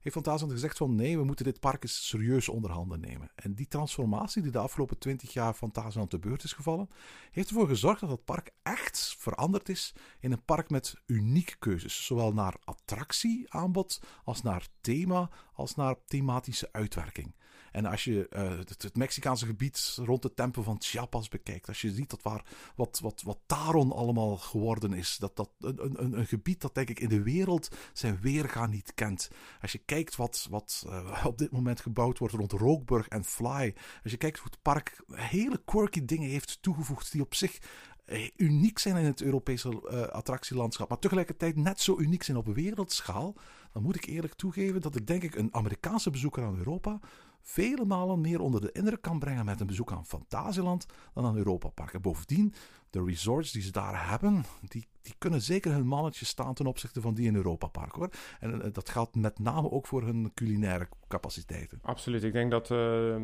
heeft 0.00 0.14
Fantasieland 0.14 0.52
gezegd 0.52 0.76
van 0.76 0.94
nee, 0.94 1.18
we 1.18 1.24
moeten 1.24 1.44
dit 1.44 1.60
park 1.60 1.82
eens 1.82 2.08
serieus 2.08 2.48
onder 2.48 2.70
handen 2.70 3.00
nemen. 3.00 3.30
En 3.34 3.54
die 3.54 3.68
transformatie 3.68 4.42
die 4.42 4.50
de 4.50 4.58
afgelopen 4.58 4.98
20 4.98 5.32
jaar 5.32 5.54
Fantasieland 5.54 6.10
te 6.10 6.18
beurt 6.18 6.42
is 6.42 6.52
gevallen, 6.52 6.90
heeft 7.30 7.48
ervoor 7.48 7.68
gezorgd 7.68 8.00
dat 8.00 8.10
het 8.10 8.24
park 8.24 8.50
echt 8.62 9.14
veranderd 9.18 9.68
is 9.68 9.94
in 10.20 10.32
een 10.32 10.44
park 10.44 10.70
met 10.70 10.94
unieke 11.06 11.56
keuzes. 11.58 12.06
Zowel 12.06 12.32
naar 12.32 12.56
attractieaanbod, 12.64 14.00
als 14.24 14.42
naar 14.42 14.66
thema, 14.80 15.30
als 15.52 15.74
naar 15.74 15.96
thematische 16.04 16.68
uitwerking. 16.72 17.34
En 17.72 17.86
als 17.86 18.04
je 18.04 18.26
uh, 18.30 18.58
het, 18.58 18.96
Mexicaanse 18.96 19.46
gebied 19.46 19.98
rond 20.04 20.22
de 20.22 20.34
tempel 20.34 20.62
van 20.62 20.76
Chiapas 20.78 21.28
bekijkt, 21.28 21.68
als 21.68 21.80
je 21.80 21.90
ziet 21.90 22.10
dat 22.10 22.22
waar 22.22 22.44
wat, 22.76 23.00
wat, 23.02 23.22
wat 23.22 23.38
Taron 23.46 23.92
allemaal 23.92 24.36
geworden 24.36 24.92
is, 24.92 25.16
dat 25.18 25.36
dat 25.36 25.50
een, 25.60 26.02
een, 26.02 26.18
een 26.18 26.26
gebied 26.26 26.60
dat 26.60 26.74
denk 26.74 26.90
ik 26.90 27.00
in 27.00 27.08
de 27.08 27.22
wereld 27.22 27.68
zijn 27.92 28.18
weerga 28.20 28.66
niet 28.66 28.94
kent. 28.94 29.30
Als 29.60 29.72
je 29.72 29.78
kijkt 29.78 30.16
wat, 30.16 30.46
wat 30.50 30.84
uh, 30.86 31.24
op 31.26 31.38
dit 31.38 31.50
moment 31.50 31.80
gebouwd 31.80 32.18
wordt 32.18 32.34
rond 32.34 32.52
Rookburg 32.52 33.08
en 33.08 33.24
Fly, 33.24 33.74
als 34.02 34.12
je 34.12 34.18
kijkt 34.18 34.38
hoe 34.38 34.50
het 34.50 34.62
park 34.62 35.02
hele 35.12 35.62
quirky 35.64 36.04
dingen 36.04 36.28
heeft 36.28 36.62
toegevoegd 36.62 37.12
die 37.12 37.20
op 37.20 37.34
zich 37.34 37.58
eh, 38.04 38.30
uniek 38.36 38.78
zijn 38.78 38.96
in 38.96 39.04
het 39.04 39.22
Europese 39.22 39.68
attractielandschap, 40.12 40.88
maar 40.88 40.98
tegelijkertijd 40.98 41.56
net 41.56 41.80
zo 41.80 41.98
uniek 41.98 42.22
zijn 42.22 42.36
op 42.36 42.46
wereldschaal, 42.46 43.34
dan 43.72 43.82
moet 43.82 43.96
ik 43.96 44.04
eerlijk 44.04 44.34
toegeven 44.34 44.80
dat 44.80 44.96
ik 44.96 45.06
denk 45.06 45.22
ik 45.22 45.34
een 45.34 45.54
Amerikaanse 45.54 46.10
bezoeker 46.10 46.44
aan 46.44 46.56
Europa 46.56 47.00
vele 47.42 47.84
malen 47.84 48.20
meer 48.20 48.40
onder 48.40 48.60
de 48.60 48.72
indruk 48.72 49.02
kan 49.02 49.18
brengen 49.18 49.44
met 49.44 49.60
een 49.60 49.66
bezoek 49.66 49.92
aan 49.92 50.06
Fantasieland 50.06 50.86
dan 51.14 51.24
aan 51.24 51.36
Europa 51.36 51.68
Park. 51.68 51.94
En 51.94 52.00
bovendien, 52.00 52.54
de 52.90 53.04
resorts 53.04 53.52
die 53.52 53.62
ze 53.62 53.72
daar 53.72 54.10
hebben, 54.10 54.44
die, 54.68 54.86
die 55.02 55.14
kunnen 55.18 55.42
zeker 55.42 55.72
hun 55.72 55.86
mannetje 55.86 56.24
staan 56.24 56.54
ten 56.54 56.66
opzichte 56.66 57.00
van 57.00 57.14
die 57.14 57.26
in 57.26 57.34
Europa 57.34 57.66
Park 57.66 57.94
hoor. 57.94 58.10
En 58.40 58.54
uh, 58.54 58.72
dat 58.72 58.88
geldt 58.88 59.16
met 59.16 59.38
name 59.38 59.70
ook 59.70 59.86
voor 59.86 60.02
hun 60.02 60.30
culinaire 60.34 60.88
capaciteiten. 61.08 61.78
Absoluut. 61.82 62.24
Ik 62.24 62.32
denk 62.32 62.50
dat 62.50 62.62
uh, 62.62 62.78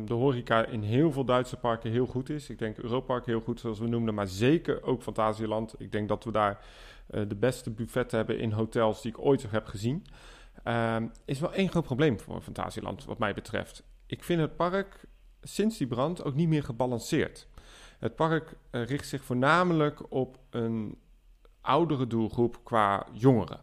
de 0.05 0.13
horeca 0.13 0.65
in 0.65 0.81
heel 0.81 1.11
veel 1.11 1.25
Duitse 1.25 1.57
parken 1.57 1.91
heel 1.91 2.05
goed 2.05 2.29
is. 2.29 2.49
Ik 2.49 2.59
denk 2.59 2.77
Europa 2.77 3.05
Park 3.05 3.25
heel 3.25 3.41
goed, 3.41 3.59
zoals 3.59 3.79
we 3.79 3.87
noemden, 3.87 4.13
maar 4.13 4.27
zeker 4.27 4.83
ook 4.83 5.03
Fantasieland. 5.03 5.75
Ik 5.77 5.91
denk 5.91 6.07
dat 6.07 6.23
we 6.23 6.31
daar 6.31 6.65
uh, 7.09 7.21
de 7.27 7.35
beste 7.35 7.71
buffetten 7.71 8.17
hebben 8.17 8.39
in 8.39 8.51
hotels 8.51 9.01
die 9.01 9.11
ik 9.11 9.19
ooit 9.19 9.51
heb 9.51 9.65
gezien. 9.65 10.05
Uh, 10.67 10.95
is 11.25 11.39
wel 11.39 11.53
één 11.53 11.69
groot 11.69 11.83
probleem 11.83 12.19
voor 12.19 12.41
Fantasieland, 12.41 13.05
wat 13.05 13.19
mij 13.19 13.33
betreft 13.33 13.83
ik 14.07 14.23
vind 14.23 14.41
het 14.41 14.55
park 14.55 15.05
sinds 15.41 15.77
die 15.77 15.87
brand 15.87 16.23
ook 16.23 16.35
niet 16.35 16.47
meer 16.47 16.63
gebalanceerd. 16.63 17.47
Het 17.99 18.15
park 18.15 18.55
uh, 18.71 18.85
richt 18.85 19.07
zich 19.07 19.23
voornamelijk 19.23 20.11
op 20.11 20.39
een 20.49 20.97
oudere 21.61 22.07
doelgroep 22.07 22.59
qua 22.63 23.07
jongeren. 23.11 23.59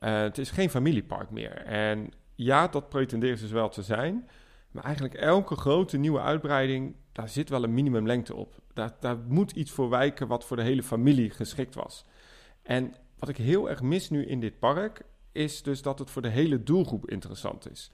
Uh, 0.00 0.20
het 0.20 0.38
is 0.38 0.50
geen 0.50 0.70
familiepark 0.70 1.30
meer. 1.30 1.56
En 1.56 2.12
ja, 2.34 2.68
dat 2.68 2.88
pretenderen 2.88 3.36
ze 3.36 3.42
dus 3.42 3.52
wel 3.52 3.68
te 3.68 3.82
zijn. 3.82 4.28
Maar 4.70 4.84
eigenlijk 4.84 5.14
elke 5.14 5.56
grote 5.56 5.96
nieuwe 5.96 6.20
uitbreiding, 6.20 6.96
daar 7.12 7.28
zit 7.28 7.48
wel 7.48 7.64
een 7.64 7.74
minimumlengte 7.74 8.34
op. 8.34 8.54
Daar, 8.72 8.96
daar 9.00 9.18
moet 9.18 9.50
iets 9.50 9.70
voor 9.70 9.88
wijken 9.88 10.26
wat 10.26 10.44
voor 10.44 10.56
de 10.56 10.62
hele 10.62 10.82
familie 10.82 11.30
geschikt 11.30 11.74
was. 11.74 12.04
En 12.62 12.94
wat 13.18 13.28
ik 13.28 13.36
heel 13.36 13.70
erg 13.70 13.82
mis 13.82 14.10
nu 14.10 14.26
in 14.26 14.40
dit 14.40 14.58
park, 14.58 15.02
is 15.32 15.62
dus 15.62 15.82
dat 15.82 15.98
het 15.98 16.10
voor 16.10 16.22
de 16.22 16.28
hele 16.28 16.62
doelgroep 16.62 17.10
interessant 17.10 17.70
is. 17.70 17.90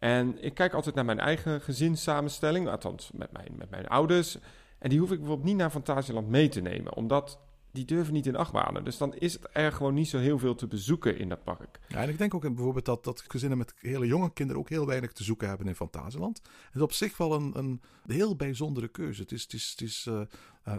En 0.00 0.44
ik 0.44 0.54
kijk 0.54 0.74
altijd 0.74 0.94
naar 0.94 1.04
mijn 1.04 1.20
eigen 1.20 1.60
gezinssamenstelling, 1.60 2.68
althans 2.68 3.10
met 3.14 3.32
mijn, 3.32 3.52
met 3.56 3.70
mijn 3.70 3.88
ouders. 3.88 4.38
En 4.78 4.88
die 4.90 4.98
hoef 4.98 5.10
ik 5.10 5.18
bijvoorbeeld 5.18 5.48
niet 5.48 5.56
naar 5.56 5.70
Fantasieland 5.70 6.28
mee 6.28 6.48
te 6.48 6.60
nemen, 6.60 6.94
omdat 6.94 7.38
die 7.72 7.84
durven 7.84 8.12
niet 8.12 8.26
in 8.26 8.36
achtbanen. 8.36 8.84
Dus 8.84 8.96
dan 8.96 9.14
is 9.14 9.32
het 9.32 9.48
er 9.52 9.72
gewoon 9.72 9.94
niet 9.94 10.08
zo 10.08 10.18
heel 10.18 10.38
veel 10.38 10.54
te 10.54 10.66
bezoeken 10.66 11.18
in 11.18 11.28
dat 11.28 11.44
park. 11.44 11.80
Ja, 11.88 12.02
en 12.02 12.08
ik 12.08 12.18
denk 12.18 12.34
ook 12.34 12.42
bijvoorbeeld 12.54 12.84
dat, 12.84 13.04
dat 13.04 13.24
gezinnen 13.28 13.58
met 13.58 13.74
hele 13.76 14.06
jonge 14.06 14.32
kinderen 14.32 14.62
ook 14.62 14.68
heel 14.68 14.86
weinig 14.86 15.12
te 15.12 15.24
zoeken 15.24 15.48
hebben 15.48 15.66
in 15.66 15.74
Fantasieland. 15.74 16.40
Het 16.42 16.74
is 16.74 16.80
op 16.80 16.92
zich 16.92 17.16
wel 17.16 17.34
een, 17.34 17.58
een 17.58 17.80
heel 18.06 18.36
bijzondere 18.36 18.88
keuze. 18.88 19.22
Het 19.22 19.32
is, 19.32 19.42
het 19.42 19.52
is, 19.52 19.70
het 19.70 19.80
is 19.80 20.06
uh, 20.08 20.20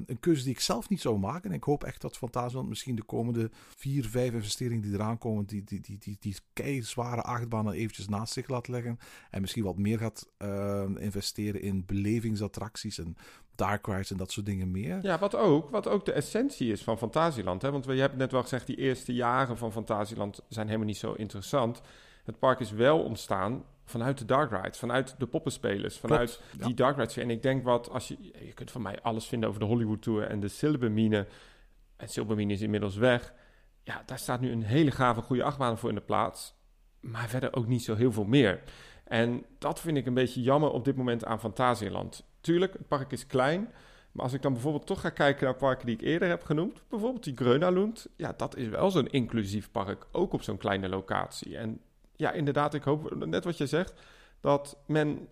een 0.06 0.20
keuze 0.20 0.44
die 0.44 0.54
ik 0.54 0.60
zelf 0.60 0.90
niet 0.90 1.02
zou 1.02 1.20
maken. 1.20 1.50
En 1.50 1.56
ik 1.56 1.64
hoop 1.64 1.84
echt 1.84 2.02
dat 2.02 2.18
Fantasieland 2.18 2.70
misschien 2.70 2.96
de 2.96 3.04
komende 3.04 3.50
vier, 3.76 4.06
vijf 4.06 4.34
investeringen 4.34 4.82
die 4.82 4.94
eraan 4.94 5.18
komen, 5.18 5.46
die, 5.46 5.64
die, 5.64 5.82
die, 5.82 5.98
die, 5.98 6.18
die 6.20 6.36
keizware 6.54 7.22
achtbanen 7.22 7.74
eventjes 7.74 8.08
naast 8.08 8.34
zich 8.34 8.48
laat 8.48 8.68
leggen. 8.68 9.00
En 9.30 9.42
misschien 9.42 9.64
wat 9.64 9.78
meer 9.78 9.98
gaat 9.98 10.30
uh, 10.40 10.84
investeren 10.98 11.62
in 11.62 11.86
belevingsattracties 11.86 12.98
en 12.98 13.16
dark 13.56 13.88
rides 13.88 14.12
en 14.12 14.18
dat 14.18 14.32
soort 14.32 14.46
dingen 14.46 14.72
meer. 14.72 15.00
Ja, 15.02 15.20
wat 15.20 15.36
ook, 15.36 15.70
wat 15.70 15.88
ook 15.88 16.06
de 16.06 16.12
essentie 16.12 16.72
is 16.72 16.84
van 16.84 16.98
Fantasieland. 16.98 17.62
Hè? 17.62 17.72
Want 17.72 17.86
je 17.86 17.92
hebt 17.92 18.18
net 18.18 18.32
wel 18.32 18.42
gezegd, 18.42 18.68
die 18.68 18.76
eerste 18.76 19.14
jaren 19.14 19.58
van 19.58 19.72
Fantasieland 19.72 20.42
zijn 20.48 20.66
helemaal 20.66 20.88
niet 20.88 20.98
zo 20.98 21.14
interessant. 21.14 21.82
Het 22.24 22.40
park 22.40 22.60
is 22.60 22.72
wel 22.72 23.04
ontstaan 23.04 23.64
vanuit 23.92 24.18
de 24.18 24.26
dark 24.26 24.52
rides, 24.52 24.80
vanuit 24.80 25.16
de 25.18 25.28
poppenspelers, 25.28 25.98
vanuit 25.98 26.38
Klopt, 26.38 26.60
ja. 26.60 26.66
die 26.66 26.76
dark 26.76 26.98
rides. 26.98 27.18
En 27.18 27.30
ik 27.30 27.42
denk 27.42 27.64
wat, 27.64 27.90
als 27.90 28.08
je, 28.08 28.18
je 28.46 28.54
kunt 28.54 28.72
van 28.72 28.82
mij 28.82 29.02
alles 29.02 29.26
vinden 29.26 29.50
over 29.50 29.62
de 29.62 29.68
Hollywood 29.68 30.02
Tour 30.02 30.24
en 30.28 30.40
de 30.40 30.48
Silbermine. 30.48 31.28
En 31.98 32.10
Silbermine 32.10 32.54
is 32.54 32.62
inmiddels 32.62 32.96
weg. 32.96 33.34
Ja, 33.84 34.04
daar 34.06 34.20
staat 34.20 34.42
nu 34.42 34.52
een 34.52 34.64
hele 34.64 34.92
gave, 34.92 35.22
goede 35.22 35.44
achtbaan 35.44 35.78
voor 35.78 35.90
in 35.90 35.96
de 35.96 36.02
plaats. 36.02 36.54
Maar 37.00 37.30
verder 37.30 37.54
ook 37.54 37.68
niet 37.68 37.84
zo 37.84 37.96
heel 37.96 38.12
veel 38.12 38.26
meer. 38.26 38.64
En 39.04 39.46
dat 39.58 39.80
vind 39.80 39.98
ik 39.98 40.06
een 40.06 40.14
beetje 40.14 40.42
jammer 40.42 40.72
op 40.72 40.86
dit 40.86 40.96
moment 40.96 41.26
aan 41.26 41.40
Fantasieland. 41.40 42.26
Tuurlijk, 42.42 42.74
het 42.74 42.88
park 42.88 43.12
is 43.12 43.28
klein. 43.28 43.70
Maar 44.12 44.24
als 44.24 44.34
ik 44.34 44.42
dan 44.42 44.54
bijvoorbeeld 44.54 44.86
toch 44.86 45.02
ga 45.02 45.10
kijken 45.10 45.46
naar 45.46 45.56
parken 45.56 45.86
die 45.86 45.96
ik 45.96 46.02
eerder 46.02 46.30
heb 46.30 46.44
genoemd, 46.44 46.82
bijvoorbeeld 46.90 47.24
die 47.24 47.36
Grönalund, 47.36 48.08
ja, 48.16 48.34
dat 48.38 48.56
is 48.56 48.68
wel 48.68 48.92
zo'n 48.92 49.08
inclusief 49.08 49.72
park, 49.72 50.08
ook 50.12 50.34
op 50.34 50.42
zo'n 50.42 50.58
kleine 50.58 50.90
locatie. 50.90 51.58
En 51.58 51.82
ja, 52.22 52.32
inderdaad, 52.32 52.74
ik 52.74 52.84
hoop, 52.84 53.26
net 53.26 53.44
wat 53.44 53.58
je 53.58 53.68
zegt, 53.68 53.94
dat 54.40 54.78
men 54.88 55.28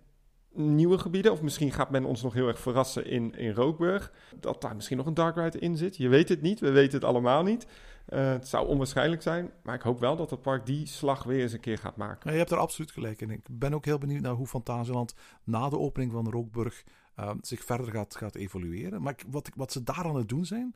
nieuwe 0.52 0.98
gebieden, 0.98 1.32
of 1.32 1.42
misschien 1.42 1.72
gaat 1.72 1.90
men 1.90 2.04
ons 2.04 2.22
nog 2.22 2.34
heel 2.34 2.48
erg 2.48 2.58
verrassen 2.58 3.06
in, 3.06 3.34
in 3.34 3.54
Rookburg, 3.54 4.12
dat 4.40 4.60
daar 4.60 4.74
misschien 4.74 4.96
nog 4.96 5.06
een 5.06 5.14
dark 5.14 5.36
ride 5.36 5.58
in 5.58 5.76
zit. 5.76 5.96
Je 5.96 6.08
weet 6.08 6.28
het 6.28 6.42
niet, 6.42 6.60
we 6.60 6.70
weten 6.70 6.94
het 6.94 7.04
allemaal 7.04 7.42
niet. 7.42 7.66
Uh, 8.08 8.30
het 8.30 8.48
zou 8.48 8.66
onwaarschijnlijk 8.66 9.22
zijn, 9.22 9.50
maar 9.62 9.74
ik 9.74 9.82
hoop 9.82 10.00
wel 10.00 10.16
dat 10.16 10.30
het 10.30 10.42
park 10.42 10.66
die 10.66 10.86
slag 10.86 11.22
weer 11.22 11.42
eens 11.42 11.52
een 11.52 11.60
keer 11.60 11.78
gaat 11.78 11.96
maken. 11.96 12.32
Je 12.32 12.38
hebt 12.38 12.50
er 12.50 12.58
absoluut 12.58 12.90
gelijk 12.90 13.20
in. 13.20 13.30
Ik 13.30 13.46
ben 13.50 13.74
ook 13.74 13.84
heel 13.84 13.98
benieuwd 13.98 14.22
naar 14.22 14.34
hoe 14.34 14.46
Fantasieland 14.46 15.14
na 15.44 15.68
de 15.68 15.78
opening 15.78 16.12
van 16.12 16.30
Rookburg 16.30 16.84
ehm, 17.14 17.36
zich 17.40 17.64
verder 17.64 17.90
gaat, 17.90 18.16
gaat 18.16 18.34
evolueren. 18.34 19.02
Maar 19.02 19.14
wat, 19.28 19.50
wat 19.54 19.72
ze 19.72 19.82
daar 19.82 20.04
aan 20.04 20.16
het 20.16 20.28
doen 20.28 20.44
zijn, 20.44 20.74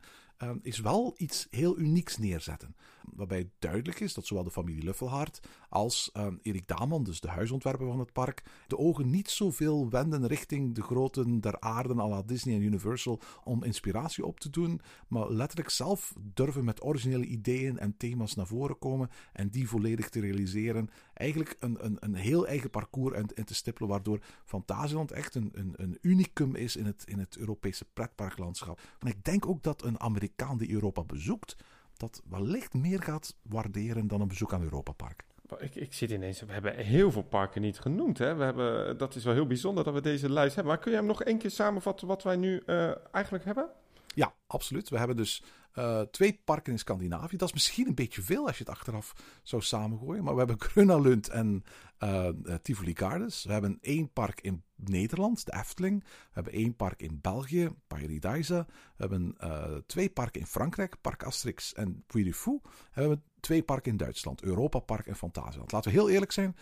is 0.61 0.79
wel 0.79 1.13
iets 1.17 1.47
heel 1.49 1.77
unieks 1.77 2.17
neerzetten. 2.17 2.75
Waarbij 3.13 3.49
duidelijk 3.59 3.99
is 3.99 4.13
dat 4.13 4.25
zowel 4.25 4.43
de 4.43 4.51
familie 4.51 4.83
Luffelhart 4.83 5.39
als 5.69 6.09
ehm, 6.13 6.35
Erik 6.41 6.67
Daman, 6.67 7.03
dus 7.03 7.19
de 7.19 7.27
huisontwerper 7.27 7.87
van 7.87 7.99
het 7.99 8.13
park, 8.13 8.43
de 8.67 8.77
ogen 8.77 9.09
niet 9.09 9.29
zoveel 9.29 9.89
wenden 9.89 10.27
richting 10.27 10.75
de 10.75 10.81
groten 10.81 11.41
der 11.41 11.59
aarden 11.59 11.99
à 11.99 12.07
la 12.07 12.21
Disney 12.21 12.55
en 12.55 12.61
Universal 12.61 13.19
om 13.43 13.63
inspiratie 13.63 14.25
op 14.25 14.39
te 14.39 14.49
doen, 14.49 14.81
maar 15.07 15.31
letterlijk 15.31 15.69
zelf 15.69 16.13
durven 16.33 16.63
met 16.63 16.83
originele 16.83 17.25
ideeën 17.25 17.79
en 17.79 17.97
thema's 17.97 18.35
naar 18.35 18.47
voren 18.47 18.77
komen 18.77 19.09
en 19.33 19.49
die 19.49 19.69
volledig 19.69 20.09
te 20.09 20.19
realiseren. 20.19 20.89
Eigenlijk 21.13 21.55
een, 21.59 21.85
een, 21.85 21.97
een 21.99 22.15
heel 22.15 22.47
eigen 22.47 22.69
parcours 22.69 23.17
in 23.33 23.45
te 23.45 23.55
stippelen, 23.55 23.89
waardoor 23.89 24.19
Fantasieland 24.45 25.11
echt 25.11 25.35
een, 25.35 25.49
een, 25.53 25.73
een 25.75 25.97
unicum 26.01 26.55
is 26.55 26.75
in 26.75 26.85
het, 26.85 27.03
in 27.05 27.19
het 27.19 27.37
Europese 27.37 27.85
pretparklandschap. 27.93 28.81
En 28.99 29.07
ik 29.07 29.23
denk 29.23 29.47
ook 29.47 29.63
dat 29.63 29.83
een 29.83 29.97
Amerikaan 30.25 30.57
die 30.57 30.71
Europa 30.71 31.03
bezoekt, 31.03 31.55
dat 31.97 32.21
wellicht 32.29 32.73
meer 32.73 33.01
gaat 33.01 33.35
waarderen 33.41 34.07
dan 34.07 34.21
een 34.21 34.27
bezoek 34.27 34.53
aan 34.53 34.63
Europa 34.63 34.91
Park. 34.91 35.23
Ik, 35.59 35.75
ik 35.75 35.93
zit 35.93 36.11
ineens, 36.11 36.41
we 36.41 36.51
hebben 36.51 36.75
heel 36.75 37.11
veel 37.11 37.23
parken 37.23 37.61
niet 37.61 37.79
genoemd. 37.79 38.17
Hè? 38.17 38.35
We 38.35 38.43
hebben, 38.43 38.97
dat 38.97 39.15
is 39.15 39.23
wel 39.23 39.33
heel 39.33 39.47
bijzonder 39.47 39.83
dat 39.83 39.93
we 39.93 40.01
deze 40.01 40.29
lijst 40.29 40.55
hebben. 40.55 40.73
Maar 40.73 40.81
kun 40.81 40.91
je 40.91 40.97
hem 40.97 41.05
nog 41.07 41.23
één 41.23 41.37
keer 41.37 41.51
samenvatten 41.51 42.07
wat 42.07 42.23
wij 42.23 42.35
nu 42.35 42.61
eh, 42.65 42.91
eigenlijk 43.11 43.45
hebben? 43.45 43.69
Ja, 44.15 44.33
absoluut. 44.47 44.89
We 44.89 44.97
hebben 44.97 45.15
dus 45.15 45.43
eh, 45.71 46.01
twee 46.01 46.41
parken 46.43 46.71
in 46.71 46.79
Scandinavië. 46.79 47.37
Dat 47.37 47.47
is 47.47 47.53
misschien 47.53 47.87
een 47.87 47.95
beetje 47.95 48.21
veel 48.21 48.47
als 48.47 48.57
je 48.57 48.63
het 48.63 48.73
achteraf 48.73 49.13
zou 49.43 49.61
samengooien. 49.61 50.23
Maar 50.23 50.33
we 50.33 50.39
hebben 50.39 50.61
Grönalund 50.61 51.29
en 51.29 51.63
eh, 51.97 52.27
eh, 52.27 52.33
Tivoli 52.61 52.95
Gardens. 52.95 53.43
We 53.43 53.51
hebben 53.51 53.77
één 53.81 54.09
park 54.13 54.41
in 54.41 54.63
Nederland, 54.75 55.45
de 55.45 55.53
Efteling. 55.53 56.03
We 56.03 56.09
hebben 56.31 56.53
één 56.53 56.75
park 56.75 57.01
in 57.01 57.19
België, 57.21 57.69
Paradise. 57.87 58.65
We 58.67 58.95
hebben 58.95 59.35
eh, 59.37 59.75
twee 59.85 60.09
parken 60.09 60.41
in 60.41 60.47
Frankrijk, 60.47 61.01
Park 61.01 61.23
Asterix 61.23 61.73
en 61.73 62.03
Puy 62.07 62.23
du 62.23 62.33
Fou. 62.33 62.59
En 62.63 62.71
we 62.93 62.99
hebben 62.99 63.23
twee 63.39 63.63
parken 63.63 63.91
in 63.91 63.97
Duitsland, 63.97 64.41
Europa 64.41 64.79
Park 64.79 65.07
en 65.07 65.15
Fantasieland. 65.15 65.71
Laten 65.71 65.91
we 65.91 65.97
heel 65.97 66.09
eerlijk 66.09 66.31
zijn. 66.31 66.55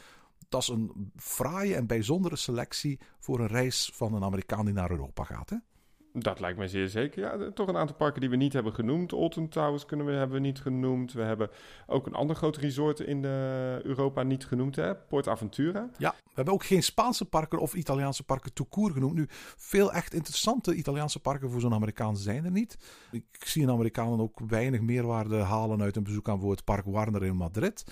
Dat 0.49 0.61
is 0.61 0.67
een 0.67 1.11
fraaie 1.15 1.75
en 1.75 1.87
bijzondere 1.87 2.35
selectie 2.35 2.99
voor 3.19 3.39
een 3.39 3.47
reis 3.47 3.91
van 3.93 4.13
een 4.13 4.23
Amerikaan 4.23 4.65
die 4.65 4.73
naar 4.73 4.91
Europa 4.91 5.23
gaat. 5.23 5.49
Hè? 5.49 5.57
Dat 6.13 6.39
lijkt 6.39 6.57
mij 6.57 6.67
zeer 6.67 6.87
zeker. 6.87 7.21
Ja, 7.21 7.51
toch 7.51 7.67
een 7.67 7.77
aantal 7.77 7.95
parken 7.95 8.21
die 8.21 8.29
we 8.29 8.35
niet 8.35 8.53
hebben 8.53 8.73
genoemd. 8.73 9.13
Alton 9.13 9.49
Towers 9.49 9.85
kunnen 9.85 10.05
we, 10.05 10.11
hebben 10.11 10.35
we 10.35 10.47
niet 10.47 10.61
genoemd. 10.61 11.13
We 11.13 11.21
hebben 11.21 11.49
ook 11.87 12.05
een 12.05 12.13
ander 12.13 12.35
groot 12.35 12.57
resort 12.57 12.99
in 12.99 13.21
de 13.21 13.79
Europa 13.83 14.23
niet 14.23 14.45
genoemd. 14.45 14.75
Hè? 14.75 14.95
Port 14.95 15.27
Aventura. 15.27 15.89
Ja, 15.97 16.09
we 16.09 16.31
hebben 16.33 16.53
ook 16.53 16.63
geen 16.63 16.83
Spaanse 16.83 17.25
parken 17.25 17.59
of 17.59 17.73
Italiaanse 17.73 18.23
parken 18.23 18.51
court 18.69 18.93
genoemd. 18.93 19.13
Nu, 19.13 19.25
veel 19.57 19.93
echt 19.93 20.13
interessante 20.13 20.75
Italiaanse 20.75 21.19
parken 21.19 21.51
voor 21.51 21.61
zo'n 21.61 21.73
Amerikaan 21.73 22.17
zijn 22.17 22.45
er 22.45 22.51
niet. 22.51 22.77
Ik 23.11 23.25
zie 23.39 23.61
in 23.61 23.69
Amerikanen 23.69 24.19
ook 24.19 24.39
weinig 24.47 24.81
meerwaarde 24.81 25.37
halen 25.37 25.81
uit 25.81 25.95
een 25.95 26.03
bezoek 26.03 26.29
aan 26.29 26.49
het 26.49 26.63
Park 26.63 26.85
Warner 26.85 27.23
in 27.23 27.35
Madrid. 27.35 27.83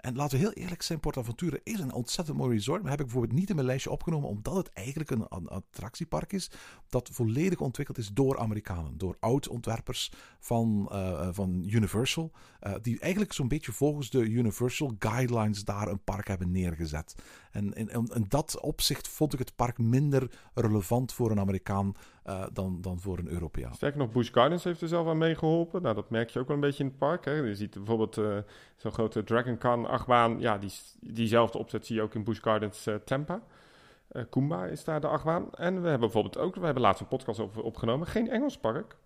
En 0.00 0.16
laten 0.16 0.38
we 0.38 0.44
heel 0.44 0.52
eerlijk 0.52 0.82
zijn, 0.82 1.00
PortAventura 1.00 1.58
is 1.62 1.80
een 1.80 1.92
ontzettend 1.92 2.36
mooi 2.36 2.54
resort. 2.54 2.82
Maar 2.82 2.90
heb 2.90 3.00
ik 3.00 3.06
bijvoorbeeld 3.06 3.38
niet 3.38 3.48
in 3.48 3.54
mijn 3.54 3.66
lijstje 3.66 3.90
opgenomen, 3.90 4.28
omdat 4.28 4.56
het 4.56 4.72
eigenlijk 4.72 5.10
een, 5.10 5.26
een 5.28 5.48
attractiepark 5.48 6.32
is 6.32 6.50
dat 6.88 7.08
volledig 7.12 7.60
ontwikkeld 7.60 7.98
is 7.98 8.08
door 8.08 8.38
Amerikanen. 8.38 8.98
Door 8.98 9.16
oud-ontwerpers 9.20 10.12
van, 10.38 10.88
eh, 10.92 11.28
van 11.32 11.64
Universal. 11.66 12.32
eh, 12.60 12.74
die 12.82 13.00
eigenlijk 13.00 13.32
zo'n 13.32 13.48
beetje 13.48 13.72
volgens 13.72 14.10
de 14.10 14.18
Universal 14.18 14.94
guidelines 14.98 15.64
daar 15.64 15.88
een 15.88 16.04
park 16.04 16.28
hebben 16.28 16.50
neergezet. 16.50 17.14
En 17.50 17.72
in 17.72 18.24
dat 18.28 18.60
opzicht 18.60 19.08
vond 19.08 19.32
ik 19.32 19.38
het 19.38 19.56
park 19.56 19.78
minder 19.78 20.30
relevant 20.54 21.12
voor 21.12 21.30
een 21.30 21.40
Amerikaan 21.40 21.92
eh, 22.30 22.46
dan, 22.52 22.78
dan 22.80 23.00
voor 23.00 23.18
een 23.18 23.28
Europeaan. 23.28 23.74
Sterker 23.74 23.98
nog, 23.98 24.12
Busch 24.12 24.32
Gardens 24.32 24.64
heeft 24.64 24.80
er 24.80 24.88
zelf 24.88 25.06
aan 25.06 25.18
meegeholpen. 25.18 25.82
Nou, 25.82 25.94
dat 25.94 26.10
merk 26.10 26.30
je 26.30 26.38
ook 26.38 26.46
wel 26.46 26.56
een 26.56 26.62
beetje 26.62 26.84
in 26.84 26.88
het 26.88 26.98
park. 26.98 27.24
Hè. 27.24 27.32
Je 27.32 27.54
ziet 27.54 27.74
bijvoorbeeld 27.74 28.18
eh, 28.18 28.36
zo'n 28.76 28.92
grote 28.92 29.24
Dragon 29.24 29.58
Khan 29.58 29.86
achtbaan. 29.86 30.40
Ja, 30.40 30.58
die, 30.58 30.72
diezelfde 31.00 31.58
opzet 31.58 31.86
zie 31.86 31.96
je 31.96 32.02
ook 32.02 32.14
in 32.14 32.24
Busch 32.24 32.42
Gardens 32.42 32.86
eh, 32.86 32.94
Tampa. 32.94 33.42
Kumba 34.30 34.66
is 34.66 34.84
daar 34.84 35.00
de 35.00 35.06
achtbaan. 35.06 35.52
En 35.52 35.74
we 35.74 35.88
hebben 35.88 36.00
bijvoorbeeld 36.00 36.38
ook, 36.38 36.54
we 36.54 36.64
hebben 36.64 36.82
laatst 36.82 37.00
een 37.00 37.08
podcast 37.08 37.40
over 37.40 37.62
opgenomen, 37.62 38.06
geen 38.06 38.30
Engels 38.30 38.58
park. 38.58 38.96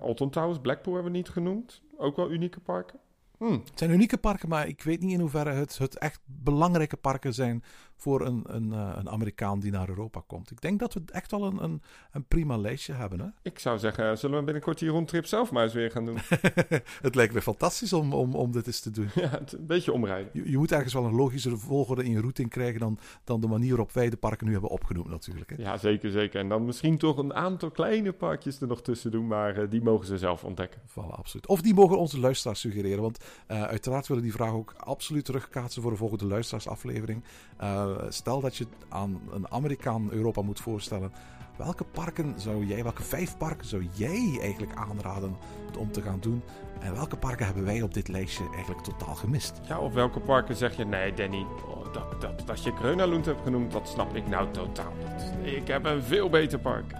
Alton 0.00 0.30
Towers, 0.30 0.58
Blackpool 0.58 0.94
hebben 0.94 1.12
we 1.12 1.18
niet 1.18 1.28
genoemd. 1.28 1.82
Ook 1.96 2.16
wel 2.16 2.30
unieke 2.30 2.60
parken. 2.60 2.98
Hm. 3.38 3.52
Het 3.52 3.78
zijn 3.78 3.90
unieke 3.90 4.18
parken, 4.18 4.48
maar 4.48 4.68
ik 4.68 4.82
weet 4.82 5.00
niet 5.00 5.12
in 5.12 5.20
hoeverre 5.20 5.50
het, 5.50 5.78
het 5.78 5.98
echt 5.98 6.20
belangrijke 6.24 6.96
parken 6.96 7.34
zijn 7.34 7.62
voor 8.00 8.26
een, 8.26 8.44
een, 8.46 8.72
eh, 8.72 8.92
een 8.96 9.10
Amerikaan 9.10 9.60
die 9.60 9.70
naar 9.70 9.88
Europa 9.88 10.22
komt. 10.26 10.50
Ik 10.50 10.60
denk 10.60 10.78
dat 10.78 10.94
we 10.94 11.02
echt 11.06 11.30
wel 11.30 11.44
een, 11.44 11.62
een, 11.62 11.82
een 12.12 12.24
prima 12.24 12.56
lijstje 12.56 12.92
hebben. 12.92 13.20
Hè? 13.20 13.26
Ik 13.50 13.58
zou 13.58 13.78
zeggen, 13.78 14.18
zullen 14.18 14.38
we 14.38 14.44
binnenkort 14.44 14.78
die 14.78 14.88
rondtrip 14.88 15.26
zelf 15.26 15.50
maar 15.50 15.62
eens 15.62 15.72
weer 15.72 15.90
gaan 15.90 16.04
doen? 16.04 16.18
het 17.08 17.14
lijkt 17.14 17.34
me 17.34 17.42
fantastisch 17.42 17.92
om, 17.92 18.12
om, 18.12 18.34
om 18.34 18.52
dit 18.52 18.66
eens 18.66 18.80
te 18.80 18.90
doen. 18.90 19.08
ja, 19.14 19.28
het, 19.28 19.52
een 19.52 19.66
beetje 19.66 19.92
omrijden. 19.92 20.30
Je, 20.32 20.50
je 20.50 20.58
moet 20.58 20.72
ergens 20.72 20.94
wel 20.94 21.04
een 21.04 21.14
logischere 21.14 21.56
volgorde 21.56 22.04
in 22.04 22.10
je 22.10 22.20
routing 22.20 22.50
krijgen 22.50 22.80
dan, 22.80 22.98
dan 23.24 23.40
de 23.40 23.46
manier 23.46 23.68
waarop 23.68 23.92
wij 23.92 24.10
de 24.10 24.16
parken 24.16 24.46
nu 24.46 24.52
hebben 24.52 24.70
opgenoemd 24.70 25.08
natuurlijk. 25.08 25.50
Hè? 25.50 25.62
Ja, 25.62 25.76
zeker, 25.76 26.10
zeker. 26.10 26.40
En 26.40 26.48
dan 26.48 26.64
misschien 26.64 26.98
toch 26.98 27.16
een 27.16 27.34
aantal 27.34 27.70
kleine 27.70 28.12
parkjes 28.12 28.60
er 28.60 28.66
nog 28.66 28.82
tussen 28.82 29.10
doen, 29.10 29.26
maar 29.26 29.56
eh, 29.56 29.70
die 29.70 29.82
mogen 29.82 30.06
ze 30.06 30.18
zelf 30.18 30.44
ontdekken. 30.44 30.80
Voilà, 30.90 31.10
absoluut. 31.10 31.46
Of 31.46 31.60
die 31.60 31.74
mogen 31.74 31.98
onze 31.98 32.20
luisteraars 32.20 32.60
suggereren, 32.60 33.02
want 33.02 33.24
eh, 33.46 33.62
uiteraard 33.62 34.06
willen 34.06 34.22
die 34.22 34.32
vraag 34.32 34.52
ook 34.52 34.74
absoluut 34.76 35.24
terugkaatsen 35.24 35.82
voor 35.82 35.90
de 35.90 35.96
volgende 35.96 36.24
luisteraarsaflevering. 36.24 37.24
Eh, 37.56 37.89
stel 38.08 38.40
dat 38.40 38.56
je 38.56 38.66
aan 38.88 39.20
een 39.32 39.50
Amerikaan 39.50 40.08
Europa 40.10 40.42
moet 40.42 40.60
voorstellen. 40.60 41.12
Welke 41.56 41.84
parken 41.84 42.34
zou 42.36 42.66
jij, 42.66 42.82
welke 42.82 43.02
vijf 43.02 43.36
parken 43.36 43.66
zou 43.66 43.88
jij 43.92 44.38
eigenlijk 44.40 44.74
aanraden 44.74 45.36
om 45.78 45.92
te 45.92 46.02
gaan 46.02 46.20
doen? 46.20 46.42
En 46.80 46.94
welke 46.94 47.16
parken 47.16 47.46
hebben 47.46 47.64
wij 47.64 47.82
op 47.82 47.94
dit 47.94 48.08
lijstje 48.08 48.44
eigenlijk 48.54 48.84
totaal 48.84 49.14
gemist? 49.14 49.60
Ja, 49.68 49.78
op 49.78 49.92
welke 49.92 50.20
parken 50.20 50.56
zeg 50.56 50.76
je, 50.76 50.84
nee 50.84 51.14
Danny, 51.14 51.46
oh, 51.66 51.92
dat, 51.92 52.20
dat, 52.20 52.46
dat 52.46 52.62
je 52.62 52.72
Grönalund 52.72 53.26
hebt 53.26 53.42
genoemd, 53.42 53.72
dat 53.72 53.88
snap 53.88 54.16
ik 54.16 54.28
nou 54.28 54.50
totaal 54.50 54.92
niet. 54.98 55.54
Ik 55.54 55.66
heb 55.66 55.84
een 55.84 56.02
veel 56.02 56.28
beter 56.28 56.58
park. 56.58 56.92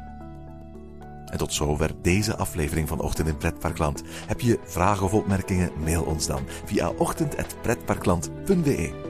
En 1.27 1.39
tot 1.39 1.53
zover 1.53 1.91
deze 2.03 2.37
aflevering 2.37 2.89
van 2.89 3.01
Ochtend 3.01 3.29
in 3.29 3.37
Pretparkland. 3.37 4.03
Heb 4.27 4.41
je 4.41 4.59
vragen 4.63 5.05
of 5.05 5.15
opmerkingen? 5.15 5.71
Mail 5.85 6.03
ons 6.03 6.27
dan 6.27 6.43
via 6.65 6.91
ochtend.pretparkland.be. 6.91 9.10